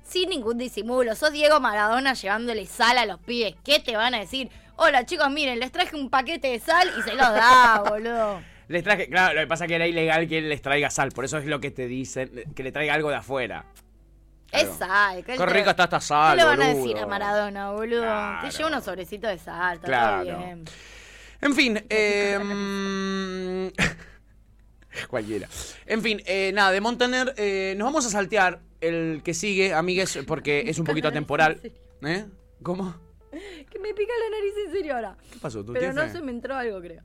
[0.04, 1.14] Sin ningún disimulo.
[1.14, 3.54] Sos Diego Maradona llevándole sal a los pibes.
[3.64, 4.50] ¿Qué te van a decir?
[4.76, 8.51] Hola chicos, miren, les traje un paquete de sal y se los da, boludo.
[8.68, 11.10] Les traje, claro, lo que pasa es que era ilegal que él les traiga sal,
[11.12, 13.66] por eso es lo que te dicen, que le traiga algo de afuera.
[14.52, 15.24] Es sal.
[15.24, 18.02] ¿Qué rica está esta sal, ¿Qué le van a decir a Maradona, boludo?
[18.02, 18.48] Claro.
[18.48, 20.24] Te lleva unos sobrecitos de sal, está Claro.
[20.24, 20.64] todo bien.
[21.40, 23.72] En fin, eh,
[25.08, 25.48] cualquiera.
[25.86, 30.18] En fin, eh, nada, de Montaner, eh, nos vamos a saltear el que sigue, amigues,
[30.26, 31.60] porque es un poquito atemporal.
[32.04, 32.26] ¿Eh?
[32.62, 32.94] ¿Cómo?
[33.70, 35.16] Que me pica la nariz en serio ahora.
[35.32, 37.02] ¿Qué pasó, tu Pero no se me entró algo, creo.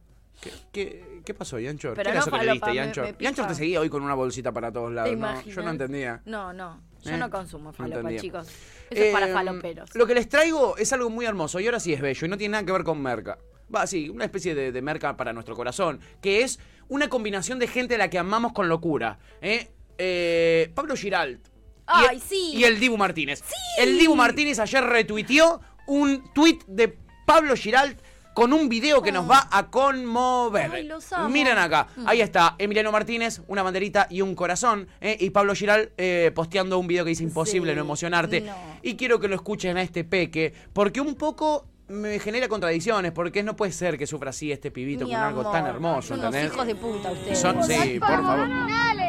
[0.71, 1.95] ¿Qué, qué pasó, Yanchor?
[1.95, 3.17] Pero ¿Qué no era eso que le diste, Yanchor?
[3.17, 5.41] Yanchor te seguía hoy con una bolsita para todos lados, ¿Te ¿no?
[5.43, 6.21] Yo no entendía.
[6.25, 6.81] No, no.
[7.03, 7.17] Yo ¿Eh?
[7.17, 8.21] no consumo falopa, entendía.
[8.21, 8.47] chicos.
[8.89, 9.95] Eso es para Eh, faloperos.
[9.95, 12.37] Lo que les traigo es algo muy hermoso y ahora sí es bello y no
[12.37, 13.37] tiene nada que ver con merca.
[13.73, 17.67] Va, sí, una especie de, de merca para nuestro corazón, que es una combinación de
[17.67, 19.19] gente a la que amamos con locura.
[19.41, 19.69] ¿eh?
[19.97, 21.45] Eh, Pablo Giralt.
[21.47, 21.51] y
[21.87, 22.51] ¡Ay, el- sí!
[22.55, 23.43] Y el Dibu Martínez.
[23.79, 27.99] El Dibu Martínez ayer retuiteó un tuit de Pablo Giralt
[28.37, 30.69] con un video que nos va a conmover.
[30.71, 31.27] Ay, los amo.
[31.27, 32.07] Miren acá, Mm.
[32.07, 35.17] ahí está Emiliano Martínez, una banderita y un corazón, ¿eh?
[35.19, 38.41] y Pablo Giral eh, posteando un video que dice imposible Sí, no emocionarte.
[38.41, 38.53] no.
[38.83, 43.41] Y quiero que lo escuchen a este peque, porque un poco me genera contradicciones, porque
[43.41, 46.53] no puede ser que sufra así este pibito Mi con algo tan hermoso, son ¿entendés?
[46.53, 47.39] hijos de puta ustedes.
[47.39, 48.47] Son- sí, por favor.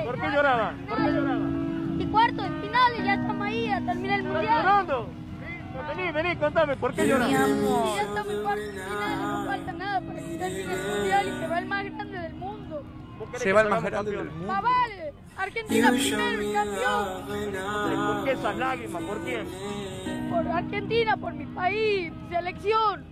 [0.07, 0.87] ¿Por qué lloraban?
[0.89, 1.99] ¿Por qué lloraban?
[2.01, 4.87] Y cuarto de finales, ya estamos ahí a terminar el mundial.
[5.87, 7.29] Vení, vení, contame, ¿por qué lloras?
[7.29, 7.97] Mi amor.
[7.97, 11.41] Ya estamos en cuarto de finales, no falta nada para que termine el mundial y
[11.41, 12.83] se va el más grande del mundo.
[13.37, 14.47] Se va el más grande del mundo.
[14.47, 15.15] ¡Más vale!
[15.37, 17.27] Argentina primero y campeón.
[18.07, 19.03] ¿Por qué esas lágrimas?
[19.03, 19.47] ¿Por quién?
[20.31, 23.05] Por Argentina, por mi país, selección.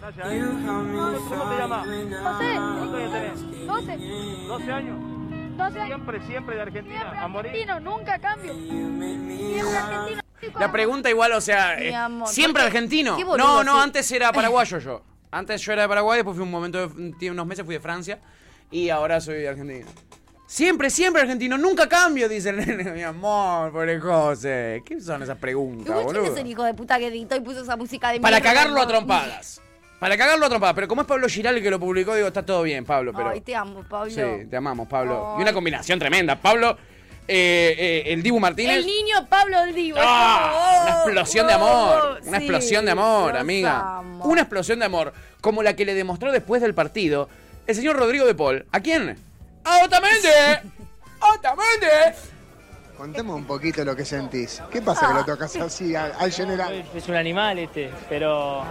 [0.00, 0.42] Gracias, ¿eh?
[0.66, 1.86] ¿Cómo te llamas?
[1.86, 2.54] José.
[2.56, 3.66] ¿Cuántos años tenés?
[3.66, 3.98] 12.
[4.48, 4.98] 12 años.
[5.56, 5.86] 12 años.
[5.86, 7.22] Siempre, siempre de Argentina.
[7.22, 7.50] A morir.
[7.50, 8.54] Argentino, nunca cambio.
[8.54, 10.20] Siempre argentino.
[10.58, 13.16] La pregunta igual, o sea, Mi eh, amor, ¿siempre argentino?
[13.16, 13.80] Qué boludo, No, no, sí.
[13.82, 15.02] antes era paraguayo yo.
[15.30, 18.20] Antes yo era de Paraguay, después fui un momento, de, unos meses fui de Francia
[18.70, 19.84] y ahora soy de Argentina.
[20.46, 24.82] Siempre, siempre argentino, nunca cambio, dice el nene, mi amor, pobre José.
[24.86, 26.40] ¿Qué son esas preguntas, Igual quién es boludo?
[26.40, 28.86] el hijo de puta que editó y puso esa música de Para mierda cagarlo a
[28.86, 29.60] trompadas.
[29.98, 30.74] Para cagarlo a trompadas.
[30.74, 33.12] Pero como es Pablo Giral el que lo publicó, digo, está todo bien, Pablo.
[33.16, 34.10] Pero Ay, te amo, Pablo.
[34.12, 35.34] sí, te amamos, Pablo.
[35.38, 36.38] Y una combinación tremenda.
[36.40, 36.76] Pablo,
[37.26, 38.78] eh, eh, el Dibu Martínez.
[38.78, 39.98] El niño Pablo del Divo.
[40.00, 40.82] ¡Ah!
[40.84, 42.18] Una explosión de amor.
[42.22, 43.98] oh, Una sí, explosión de amor, amiga.
[43.98, 44.24] amo.
[44.24, 45.12] Una explosión de amor.
[45.40, 47.28] Como la que le demostró después del partido
[47.66, 48.66] el señor Rodrigo de Paul.
[48.72, 49.18] ¿A quién?
[49.64, 50.28] ¡A Otamendi!
[51.20, 51.86] ¡Otamendi!
[52.96, 54.62] Contemos un poquito lo que sentís.
[54.70, 56.84] ¿Qué pasa que lo tocas así al, al general?
[56.94, 58.62] Es un animal este, pero.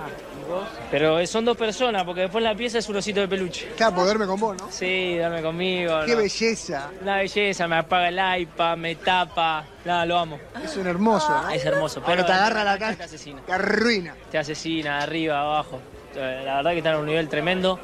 [0.92, 3.70] Pero son dos personas, porque después la pieza es un osito de peluche.
[3.78, 4.70] Claro, poderme con vos, ¿no?
[4.72, 6.02] Sí, darme conmigo.
[6.06, 6.18] Qué ¿no?
[6.20, 6.90] belleza.
[7.02, 9.66] Una belleza, me apaga el iPad, me tapa.
[9.86, 10.40] Nada, lo amo.
[10.64, 11.30] Es un hermoso.
[11.30, 11.50] ¿no?
[11.50, 12.34] Es hermoso, Cuando pero.
[12.36, 13.42] te agarra la cara, Te asesina.
[13.46, 14.16] te arruina.
[14.32, 15.80] Te asesina, arriba, abajo.
[16.16, 17.80] Eh, La verdad que están a un nivel tremendo.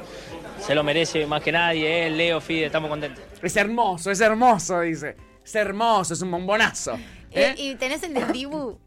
[0.60, 3.24] Se lo merece más que nadie, él, Leo, Fide, estamos contentos.
[3.42, 5.16] Es hermoso, es hermoso, dice.
[5.44, 6.98] Es hermoso, es un bombonazo.
[7.30, 8.78] Eh, y tenés el Dibu.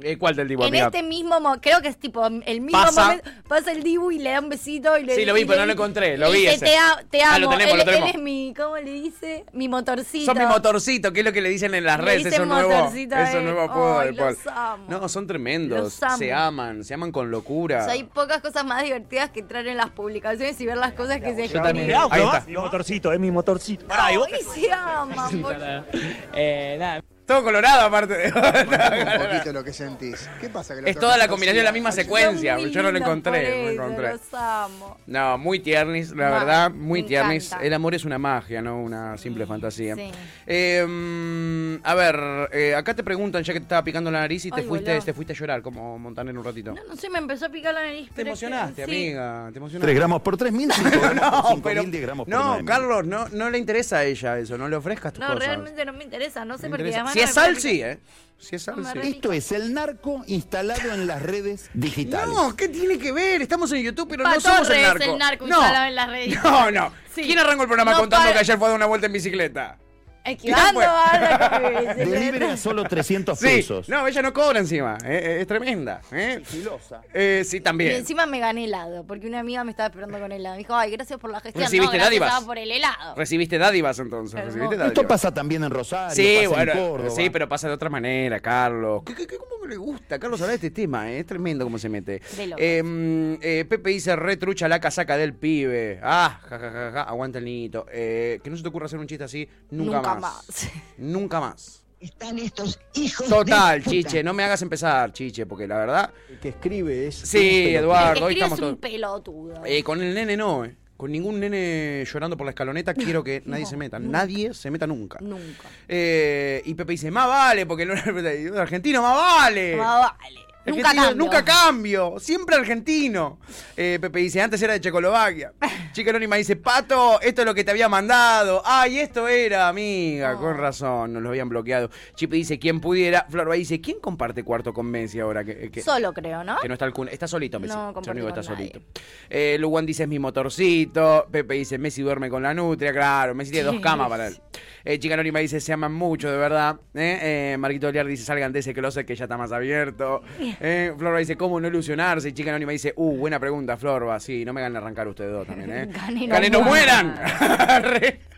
[0.00, 0.86] Eh, ¿Cuál del tipo, en amiga?
[0.86, 3.02] este mismo mo- creo que es tipo el mismo Pasa.
[3.04, 5.56] momento pasa el Dibu y le da un besito y le Sí, lo vi, pero
[5.56, 6.64] le no lo encontré, lo vi ese.
[6.64, 8.08] te, a- te Ah, amo lo tenemos, él, lo tenemos.
[8.10, 11.40] él es mi cómo le dice mi motorcito Son mi motorcito, que es lo que
[11.42, 12.18] le dicen en las Le redes.
[12.24, 13.44] dicen Eso nuevo, motorcito a eso él.
[13.44, 14.28] nuevo apodo Ay, de Paul.
[14.44, 14.84] los amo.
[14.88, 15.78] No, son tremendos.
[15.78, 16.16] Los amo.
[16.18, 17.82] Se aman, se aman con locura.
[17.82, 20.94] O sea, hay pocas cosas más divertidas que entrar en las publicaciones y ver las
[20.94, 21.90] cosas que se Yo también.
[21.90, 22.08] escriben.
[22.12, 22.44] Ahí está.
[22.46, 23.84] Mi motorcito, es mi motorcito.
[23.90, 24.16] Ay,
[24.54, 25.42] se aman.
[26.34, 27.02] Eh, nada.
[27.26, 28.30] Todo colorado, aparte.
[28.32, 30.28] Contame un poquito lo que sentís.
[30.40, 30.74] ¿Qué pasa?
[30.74, 32.58] Que lo Es toda la combinación de la misma secuencia.
[32.58, 34.12] Yo no lo encontré, no encontré.
[34.12, 34.98] Los amo.
[35.06, 37.46] No, muy tiernis, la verdad, muy tiernis.
[37.46, 37.64] encanta.
[37.64, 39.94] El amor es una magia, no una simple fantasía.
[39.94, 40.10] sí.
[40.46, 44.44] Eh, mm, a ver, eh, acá te preguntan, ya que te estaba picando la nariz
[44.46, 46.74] y te Ay, fuiste, te fuiste a llorar, como Montaner un ratito.
[46.88, 48.10] No sé, me empezó a picar la nariz.
[48.12, 49.86] Te emocionaste, amiga, te emocionaste.
[49.86, 52.64] 3 gramos por 3.000, 5 gramos por No, 5.000, pero- 10 gramos por No, 9.000.
[52.64, 55.46] Carlos, no, no le interesa a ella eso, no le ofrezcas tus No, cosas.
[55.46, 56.92] realmente no me interesa, no sé No por qué.
[56.94, 57.98] además Si es sal, sí, ¿eh?
[58.38, 58.98] Si es sal, sí.
[59.02, 62.34] Esto es el narco instalado en las redes digitales.
[62.34, 63.40] No, ¿qué tiene que ver?
[63.42, 65.04] Estamos en YouTube, pero no somos el narco.
[65.04, 65.56] el narco no.
[65.58, 66.38] instalado en las redes.
[66.42, 66.92] No, no.
[67.14, 67.22] Sí.
[67.22, 69.12] ¿Quién arrancó el programa No contando para- que ayer fue a dar una vuelta en
[69.12, 69.78] bicicleta?
[70.24, 73.44] Esquivando a la Delivery a solo 300 Sí.
[73.46, 73.88] pesos.
[73.88, 74.96] No, ella no cobra encima.
[75.04, 76.00] eh, eh, es tremenda.
[76.12, 76.40] ¿eh?
[76.44, 77.02] Sigilosa.
[77.12, 77.92] Eh, sí, Y también.
[77.96, 80.54] encima me gané helado, porque una amiga me estaba esperando con helado.
[80.54, 81.64] Me dijo, ay, gracias por la gestión.
[81.64, 82.44] ¿Recibiste no, gracias dádivas?
[82.44, 83.14] por el helado.
[83.16, 84.34] Recibiste dádivas entonces.
[84.38, 84.54] Hermoso.
[84.58, 85.06] Recibiste Esto dádivas.
[85.08, 87.10] pasa también en Rosario, Sí, pasa bueno, en Córdoba.
[87.10, 89.02] sí, pero pasa de otra manera, Carlos.
[89.04, 90.18] ¿Qué, qué, qué- cómo le gusta?
[90.18, 91.20] Carlos habla de este tema, eh?
[91.20, 92.20] es tremendo cómo se mete.
[92.36, 92.62] De locos.
[92.64, 95.98] Eh, mm, eh, Pepe dice, retrucha la casaca del pibe.
[96.02, 97.86] Ah, ja, ja, ja, ja, aguanta el niñito.
[97.92, 100.46] Eh, que no se te ocurra hacer un chiste así nunca, Nunca más.
[100.48, 100.68] más.
[100.98, 101.82] Nunca más.
[102.00, 103.88] Están estos hijos Total, de.
[103.90, 106.10] Chiche, no me hagas empezar, Chiche, porque la verdad...
[106.28, 107.14] El que escribe es.
[107.14, 108.72] Sí, El Eduardo, que hoy estamos es todos...
[108.72, 109.62] un pelotudo.
[109.64, 110.76] Eh, con el nene no, eh.
[110.96, 113.98] Con ningún nene llorando por la escaloneta quiero que nadie No, se meta.
[113.98, 114.18] nunca.
[114.18, 115.18] Nadie se meta nunca.
[115.20, 115.68] Nunca.
[115.88, 119.76] Eh, y Pepe dice, más vale, porque el el argentino más vale.
[119.76, 120.40] Más vale.
[120.64, 121.14] Nunca cambio.
[121.16, 123.38] Nunca cambio, siempre argentino.
[123.76, 125.52] Eh, Pepe dice, antes era de Checoslovaquia.
[125.92, 128.62] Chica Anónima dice, Pato, esto es lo que te había mandado.
[128.64, 131.90] Ay, esto era, amiga, con razón, nos lo habían bloqueado.
[132.14, 133.26] Chipe dice, quien pudiera.
[133.28, 135.44] Florba dice, ¿quién comparte cuarto con Messi ahora?
[135.44, 136.58] Que, que- Solo creo, ¿no?
[136.60, 137.08] que no está el Kun.
[137.08, 137.74] Está solito Messi.
[137.74, 138.42] No está nadie.
[138.42, 138.80] solito.
[139.28, 141.26] Eh, Luwan dice es mi motorcito.
[141.30, 142.92] Pepe dice Messi duerme con la nutria.
[142.92, 144.40] Claro, Messi tiene dos camas para él.
[144.84, 146.76] Eh, Chica Anónima dice se aman mucho, de verdad.
[146.94, 150.22] Eh, eh, Marquito Oliar dice salgan de ese closet que ya está más abierto.
[150.64, 152.28] Eh, Florba dice cómo no ilusionarse.
[152.28, 154.20] Y Chica Anónima dice uh, buena pregunta, Florba.
[154.20, 155.88] Sí, no me ganen arrancar ustedes dos también, ¿eh?
[156.28, 157.14] Ganen, no no mueran.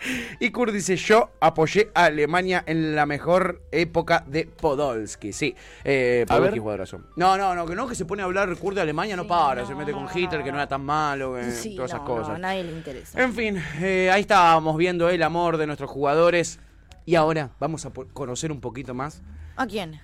[0.40, 5.32] Y Kurt dice, yo apoyé a Alemania en la mejor época de Podolski.
[5.32, 7.00] Sí, eh, A Podolski jugadorazo.
[7.16, 9.66] No, no, no, que no, que se pone a hablar Kurt de Alemania, no para.
[9.66, 12.28] se mete con Hitler, que no era tan malo, Sí, todas esas no, cosas.
[12.28, 13.22] no, a nadie le interesa.
[13.22, 16.58] En fin, eh, ahí estábamos viendo el amor de nuestros jugadores.
[17.06, 19.22] Y ahora vamos a conocer un poquito más
[19.56, 20.00] ¿A quién?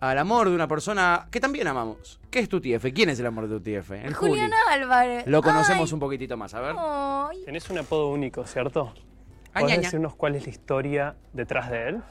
[0.00, 2.18] al amor de una persona que también amamos.
[2.30, 2.92] ¿Qué es tu TF?
[2.92, 3.90] ¿Quién es el amor de tu TF?
[3.92, 4.32] El Juli.
[4.32, 5.24] Julián Álvarez.
[5.28, 6.74] Lo conocemos Ay, un poquitito más, a ver.
[6.76, 7.42] ay.
[7.44, 8.92] Tenés un apodo único, ¿cierto?
[9.54, 9.66] Añaña.
[9.74, 12.02] ¿Puedes decirnos cuál es la historia detrás de él?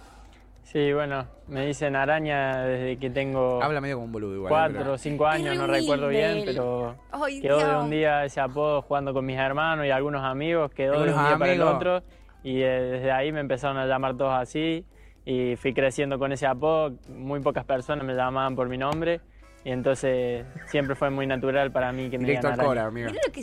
[0.64, 4.50] Sí, bueno, me dicen araña desde que tengo Habla medio como un boludo igual.
[4.74, 7.84] cuatro o cinco años, no re recuerdo bien, pero Ay, quedó de Dios.
[7.84, 11.28] un día ese apodo jugando con mis hermanos y algunos amigos, quedó de Algunos un
[11.28, 11.76] día para el amigos.
[11.76, 12.04] otro
[12.44, 14.86] y eh, desde ahí me empezaron a llamar todos así
[15.26, 19.20] y fui creciendo con ese apodo, muy pocas personas me llamaban por mi nombre
[19.64, 22.92] y entonces siempre fue muy natural para mí que me Directo al cora,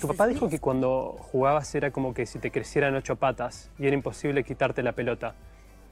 [0.01, 3.87] Tu papá dijo que cuando jugabas era como que si te crecieran ocho patas y
[3.87, 5.35] era imposible quitarte la pelota.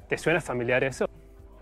[0.08, 1.08] ¿Te suena familiar eso?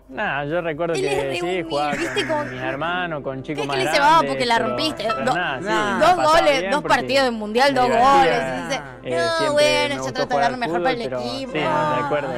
[0.07, 2.27] Nah, yo recuerdo Él que sí, jugaba ¿viste?
[2.27, 5.03] con mis hermanos, con chicos ¿Qué más que le va porque la rompiste?
[5.03, 5.99] pero Do- nada, sí, Nah.
[5.99, 8.13] la Dos goles, dos partidos del mundial, dos divertía.
[8.13, 8.37] goles.
[8.37, 11.01] Y dice, Eh, no, bueno, yo trato de jugar dar lo al mejor para el
[11.01, 11.51] equipo.
[11.53, 12.29] Sí, no recuerdo.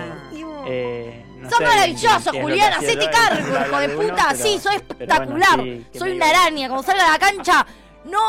[0.69, 4.25] Eh, no Sos sé maravilloso, Julián, hacete cargo, hijo de puta.
[4.29, 5.59] pero- sí, soy bueno, espectacular.
[5.61, 6.67] sí, soy una araña.
[6.69, 7.65] Cuando salga a la cancha,
[8.05, 8.19] no,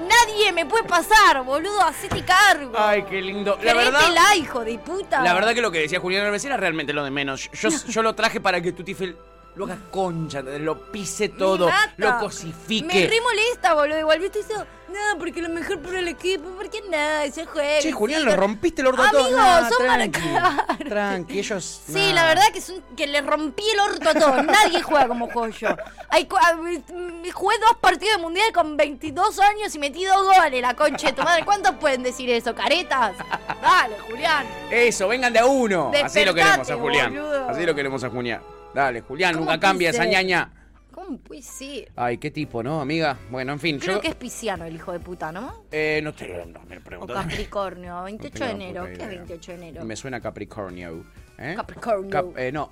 [0.00, 1.80] nadie me puede pasar, boludo.
[1.82, 2.72] Hacete cargo.
[2.76, 3.58] Ay, qué lindo.
[3.62, 5.22] La verdad, Créetela, hijo de puta.
[5.22, 7.50] la verdad que lo que decía Julián Alves era realmente lo de menos.
[7.52, 9.16] Yo, yo lo traje para que Tutifel
[9.56, 12.86] lo haga concha, lo pise todo, lo cosifique.
[12.86, 13.98] Me re molesta, boludo.
[14.00, 14.66] Igual viste eso.
[14.86, 16.48] No, porque lo mejor para el equipo.
[16.50, 17.28] ¿Por qué nada?
[17.30, 17.80] Se juega.
[17.80, 19.26] Che, Julián, no- rompiste el orto a todos.
[19.26, 20.78] Amigos, Nah, son tranqui, marcados.
[20.88, 21.82] tranqui, ellos...
[21.86, 24.44] Sí, la verdad que, es un- que le rompí el orto a todos.
[24.44, 25.68] Nadie juega como juego yo.
[26.08, 30.22] Hay, cu- a- mm, jugué dos partidos de mundial con 22 años y metí dos
[30.22, 31.44] goles, la concha de tu madre.
[31.44, 32.54] ¿Cuántos pueden decir eso?
[32.54, 33.16] ¿Caretas?
[33.60, 34.46] Dale, Julián.
[34.70, 35.90] Eso, vengan de a uno.
[36.04, 37.10] Así lo queremos a Julián.
[37.12, 37.48] boludo.
[37.50, 38.40] Así lo queremos a Julián.
[38.76, 40.50] Dale, Julián, ¿Cómo nunca cambia esa ñaña.
[40.90, 41.90] ¿Cómo puede ser?
[41.96, 43.16] Ay, qué tipo, ¿no, amiga?
[43.30, 44.00] Bueno, en fin, Creo yo...
[44.02, 45.64] que es pisciano el hijo de puta, ¿no?
[45.72, 47.14] Eh, no te no, me O pregunto.
[47.14, 48.84] Capricornio, 28 de enero.
[48.84, 49.08] ¿Qué es idea.
[49.08, 49.84] 28 de enero?
[49.86, 51.06] Me suena Capricornio.
[51.38, 51.54] ¿eh?
[51.56, 52.10] Capricornio.
[52.10, 52.70] Cap- eh, no.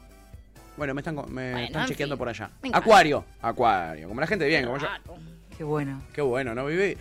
[0.76, 1.22] Bueno, me están, me
[1.52, 2.18] Bueno, están chequeando fin.
[2.18, 2.50] por allá.
[2.58, 2.78] Encanta.
[2.78, 3.24] Acuario.
[3.40, 4.06] Acuario.
[4.08, 4.86] Como la gente bien, como yo.
[5.56, 6.02] Qué bueno.
[6.12, 6.98] Qué bueno, ¿no, Vivi?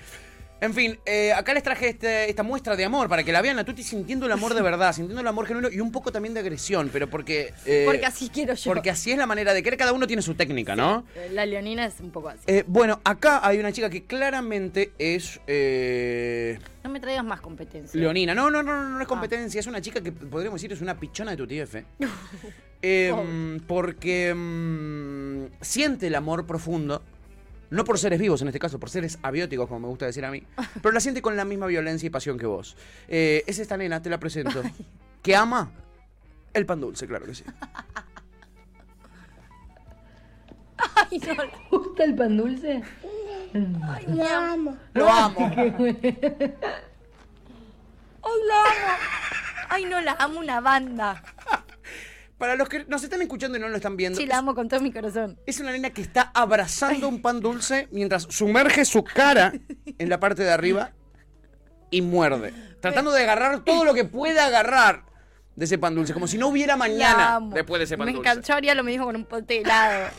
[0.63, 3.59] En fin, eh, acá les traje este- esta muestra de amor para que la vean
[3.59, 6.33] a Tuti sintiendo el amor de verdad, sintiendo el amor genuino y un poco también
[6.33, 7.53] de agresión, pero porque...
[7.65, 8.71] eh, Porque así quiero yo.
[8.71, 11.03] Porque así es la manera de querer, cada uno tiene su técnica, ¿no?
[11.31, 12.39] La leonina es un poco así.
[12.47, 17.99] Eh, bueno, acá hay una chica que claramente es eh, No me traigas más competencia.
[17.99, 18.33] leonina.
[18.33, 20.97] No, no, no, no, no es competencia, es una chica que podríamos decir es una
[20.97, 21.75] pichona de tu TF.
[22.85, 23.13] Eh,
[23.65, 27.01] porque mm, siente el amor profundo,
[27.73, 30.31] no por seres vivos en este caso, por seres abióticos, como me gusta decir a
[30.31, 30.43] mí,
[30.81, 32.77] pero la siente con la misma violencia y pasión que vos.
[33.07, 34.61] Eh, es esta nena, te la presento,
[35.21, 35.71] que ama
[36.53, 37.43] el pan dulce, claro que sí.
[40.77, 41.33] Ay, no.
[41.79, 42.83] ¿Gusta el pan dulce?
[43.53, 44.77] Ay, lo amo.
[44.93, 45.51] Lo amo.
[45.55, 45.95] Ay,
[48.21, 48.97] lo amo.
[49.69, 51.23] Ay, no, la amo una banda.
[52.43, 54.67] Para los que nos están escuchando y no lo están viendo, Sí, la amo con
[54.67, 55.39] todo mi corazón.
[55.45, 59.53] es una nena que está abrazando un pan dulce mientras sumerge su cara
[59.97, 60.91] en la parte de arriba
[61.89, 62.53] y muerde.
[62.81, 65.05] Tratando de agarrar todo lo que pueda agarrar
[65.55, 68.29] de ese pan dulce, como si no hubiera mañana después de ese pan Me dulce.
[68.29, 70.09] encantó, haría lo mismo con un pote de helado.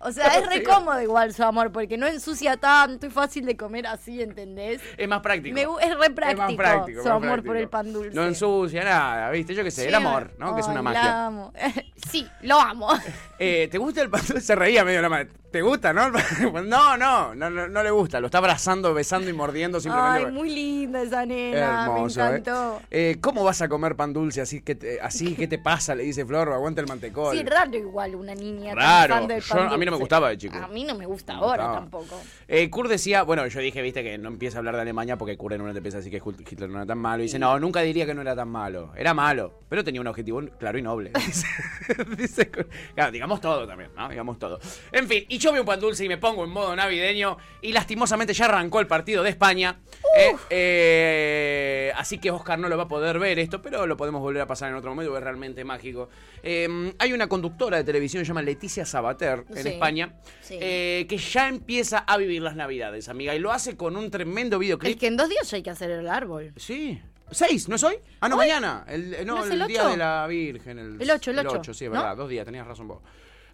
[0.00, 3.56] O sea, es re cómodo igual su amor, porque no ensucia tanto y fácil de
[3.56, 4.80] comer así, ¿entendés?
[4.96, 5.54] Es más práctico.
[5.54, 8.14] Me es re práctico, Es más práctico, su más amor por el pan dulce.
[8.14, 9.54] No ensucia nada, ¿viste?
[9.54, 10.54] Yo qué sé, Sí, el amor, ¿no?
[10.54, 11.26] que es una la magia.
[11.26, 11.52] amo.
[12.10, 12.88] sí, lo amo.
[13.40, 14.40] Eh, ¿Te gusta el pan dulce?
[14.40, 15.28] Se reía medio la madre.
[15.52, 16.10] ¿Te gusta, no?
[16.10, 18.18] No, no, no, no, no le gusta.
[18.18, 20.26] Lo está abrazando, besando y mordiendo simplemente.
[20.26, 22.28] Ay, muy linda esa nena, Hermoso, me ¿eh?
[22.30, 22.82] encantó.
[22.90, 24.60] Eh, ¿Cómo vas a comer pan dulce así?
[24.60, 25.94] que te, así ¿Qué te pasa?
[25.94, 27.36] Le dice Flor, aguanta el mantecol.
[27.36, 29.20] Sí, raro igual una niña Raro.
[29.28, 30.56] Yo- pan a mí no me gustaba de chico.
[30.56, 31.74] A mí no me gusta ahora gustaba.
[31.74, 32.20] tampoco.
[32.46, 35.36] Eh, Kurt decía, bueno, yo dije, viste, que no empieza a hablar de Alemania porque
[35.36, 37.22] Kurt en una te empieza a decir que Hitler no era tan malo.
[37.22, 38.92] Y dice, no, nunca diría que no era tan malo.
[38.96, 41.12] Era malo, pero tenía un objetivo claro y noble.
[42.16, 42.50] Dice-
[42.94, 44.08] claro, digamos todo también, ¿no?
[44.08, 44.58] Digamos todo.
[44.92, 47.72] En fin, y yo veo un pan dulce y me pongo en modo navideño y
[47.72, 49.78] lastimosamente ya arrancó el partido de España.
[50.16, 54.20] Eh, eh, así que Oscar no lo va a poder ver esto, pero lo podemos
[54.20, 56.08] volver a pasar en otro momento, porque es realmente mágico.
[56.42, 59.77] Eh, hay una conductora de televisión que se llama Leticia Sabater en.
[59.78, 60.58] España, Sí.
[60.60, 64.58] eh, que ya empieza a vivir las navidades, amiga, y lo hace con un tremendo
[64.58, 64.92] videoclip.
[64.94, 66.52] Es que en dos días ya hay que hacer el árbol.
[66.56, 67.00] Sí.
[67.30, 67.68] ¿Seis?
[67.68, 67.96] ¿No es hoy?
[68.20, 68.46] Ah, no, ¿Hoy?
[68.46, 68.84] mañana.
[68.88, 69.90] El, eh, no, ¿No el, el día ocho?
[69.90, 70.78] de la Virgen.
[70.78, 71.98] El, El ocho, el ocho, sí, es ¿no?
[71.98, 72.16] verdad.
[72.16, 73.02] Dos días, tenías razón vos.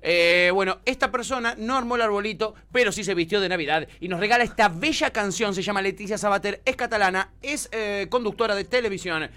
[0.07, 4.07] Eh, bueno, esta persona no armó el arbolito, pero sí se vistió de Navidad y
[4.09, 5.55] nos regala esta bella canción.
[5.55, 9.29] Se llama Leticia Sabater, es catalana, es eh, conductora de televisión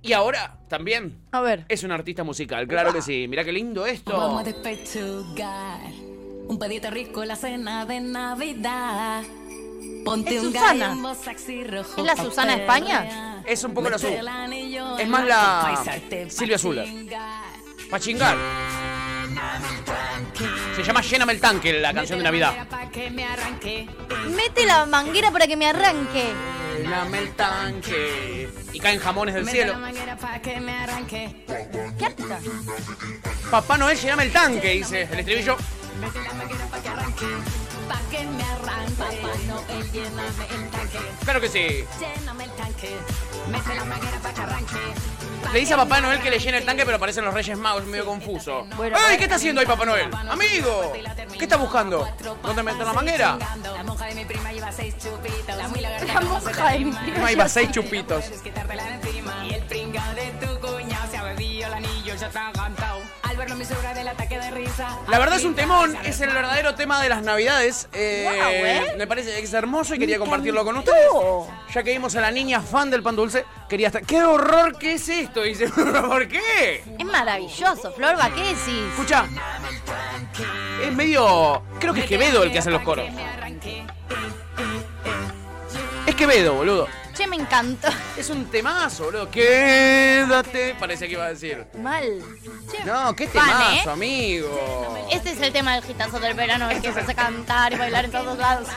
[0.00, 1.66] y ahora también A ver.
[1.68, 2.66] es una artista musical.
[2.66, 3.26] Claro que sí.
[3.28, 4.16] Mira qué lindo esto.
[4.16, 5.80] Vamos a despechugar
[6.48, 9.22] un pedito rico en la cena de Navidad.
[10.04, 11.14] Ponte Es un Susana.
[11.14, 12.00] sexy rojo.
[12.00, 12.54] ¿Es la Susana.
[12.54, 13.42] España?
[13.46, 14.18] Es un poco la Mete Su.
[14.20, 15.84] el anillo Es en más la
[16.28, 16.84] Silvia Zuller.
[16.86, 17.44] chingar.
[17.90, 18.36] Pa' chingar.
[20.78, 22.54] Se llama Lléname el tanque, la canción de Navidad.
[24.28, 26.32] Mete la manguera para que me arranque.
[26.78, 28.48] Lléname el tanque.
[28.72, 29.72] Y caen jamones del Mete cielo.
[29.72, 31.44] la manguera pa' que me arranque.
[31.98, 32.38] ¿Qué artista?
[33.50, 35.56] Papá Noel, lléname el tanque, dice el estribillo.
[36.00, 37.26] Mete la manguera pa' que arranque.
[37.88, 38.94] Pa' que me arranque.
[38.98, 40.98] Papá Noel, lléname el tanque.
[41.24, 41.84] Claro que sí.
[41.98, 42.96] Lléname el tanque.
[43.50, 44.94] Mete la manguera pa' que arranque.
[45.52, 47.84] Le dice a Papá Noel que le llene el tanque, pero aparecen los Reyes Magos,
[47.86, 48.66] medio confuso.
[48.82, 49.16] ¡Ey!
[49.16, 50.10] ¿Qué está haciendo ahí Papá Noel?
[50.14, 50.92] ¡Amigo!
[51.38, 52.06] ¿Qué está buscando?
[52.42, 53.38] ¿Dónde meter la manguera?
[53.62, 55.56] La monja de mi prima lleva seis chupitos.
[55.56, 58.24] La monja de mi prima Ahí va, seis chupitos.
[59.48, 63.00] Y el pringao de tu cuñado se ha bebido el anillo, ya está cantado.
[63.38, 64.98] Verlo mi suegra del ataque de risa.
[65.08, 67.88] La verdad es un temón, es el verdadero tema de las navidades.
[67.92, 68.94] Eh, ¿eh?
[68.98, 71.06] Me parece que es hermoso y quería compartirlo con ustedes.
[71.72, 74.04] Ya que vimos a la niña fan del pan dulce, quería estar.
[74.04, 75.42] ¡Qué horror que es esto!
[75.42, 75.68] Dice,
[76.08, 76.82] ¿por qué?
[76.98, 78.82] Es maravilloso, Florba, ¿qué decís?
[78.90, 79.24] Escucha,
[80.84, 81.62] es medio.
[81.78, 83.06] Creo que es Quevedo el que hace los coros.
[86.06, 86.88] Es Quevedo, boludo.
[87.18, 87.88] Che, me encantó.
[88.16, 89.28] Es un temazo, boludo.
[89.28, 90.76] Quédate.
[90.78, 91.66] Parece que iba a decir.
[91.82, 92.22] Mal.
[92.70, 93.92] Che, No, qué fan, temazo, ¿eh?
[93.92, 94.98] amigo.
[95.10, 98.04] Este es el tema del gitazo del verano, el que se hace cantar y bailar
[98.04, 98.68] en todos lados.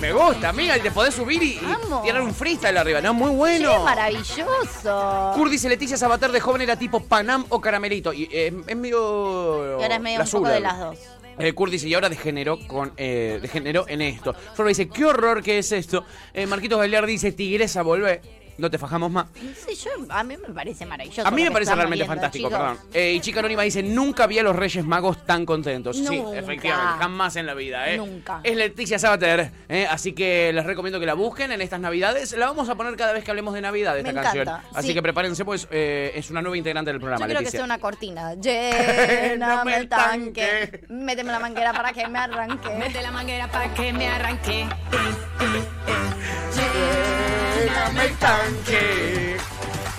[0.00, 1.60] Me gusta, amiga, y te podés subir y,
[2.02, 3.14] tirar un freestyle arriba, ¿no?
[3.14, 3.84] Muy Che, bueno.
[3.84, 5.32] maravilloso.
[5.36, 8.12] Kurt dice Leticia Sabater de joven era tipo Panam o Caramelito.
[8.12, 9.78] Y eh, es medio.
[9.78, 10.98] Y ahora es medio un poco de las dos.
[11.38, 14.34] Eh, Kurt dice, y ahora degeneró, con, eh, degeneró en esto.
[14.54, 16.04] Flor dice, qué horror que es esto.
[16.34, 18.20] Eh, Marquitos Bailar dice, Tigresa, volvé.
[18.58, 19.26] No te fajamos más.
[19.40, 21.26] No sé, yo, a mí me parece maravilloso.
[21.26, 22.60] A mí me que parece realmente viendo, fantástico, chicos.
[22.60, 22.78] perdón.
[22.92, 25.96] Eh, y Chica Anónima dice, nunca vi a los Reyes Magos tan contentos.
[25.96, 26.38] Sí, Nunca.
[26.40, 27.98] efectivamente, jamás en la vida, ¿eh?
[27.98, 28.40] Nunca.
[28.42, 29.86] Es Leticia Sabater, ¿eh?
[29.88, 32.32] así que les recomiendo que la busquen en estas navidades.
[32.36, 34.48] La vamos a poner cada vez que hablemos de Navidad, esta Me canción.
[34.48, 34.94] encanta, Así sí.
[34.94, 37.58] que prepárense, pues eh, es una nueva integrante del Yo programa, quiero que Leticia.
[37.60, 38.34] sea una cortina.
[38.40, 40.84] Lléname el tanque.
[40.88, 42.70] Méteme la manguera para que me arranque.
[42.76, 44.66] Mete la manguera para que me arranque.
[47.56, 48.47] Lléname el tanque.
[48.48, 49.57] pancake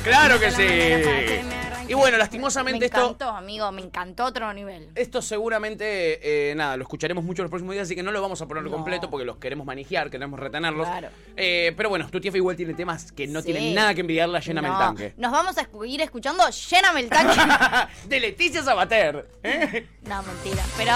[0.09, 1.45] Claro que sí.
[1.87, 2.99] Y bueno, Me lastimosamente esto...
[3.03, 4.89] encantó, amigo, me encantó otro nivel.
[4.93, 8.39] Esto seguramente, eh, nada, lo escucharemos mucho los próximos días, así que no lo vamos
[8.43, 8.69] a poner No.
[8.69, 10.87] completo porque los queremos manejar, queremos retenerlos.
[10.87, 11.09] Claro.
[11.35, 13.51] Eh, pero bueno, tu tía igual tiene temas que no Sí.
[13.51, 15.13] tienen nada que envidiarle a Lléname el No, Tanque.
[15.17, 17.39] Nos vamos a ir escuchando Lléname el tanque.
[18.07, 19.27] De Leticia Sabater.
[19.41, 19.87] ¿eh?
[20.03, 20.63] no, mentira.
[20.77, 20.91] Pero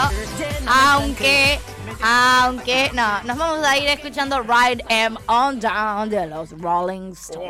[0.68, 1.60] aunque,
[2.04, 7.50] aunque, no, nos vamos a ir escuchando Ride Em On Down de los Rolling Stones.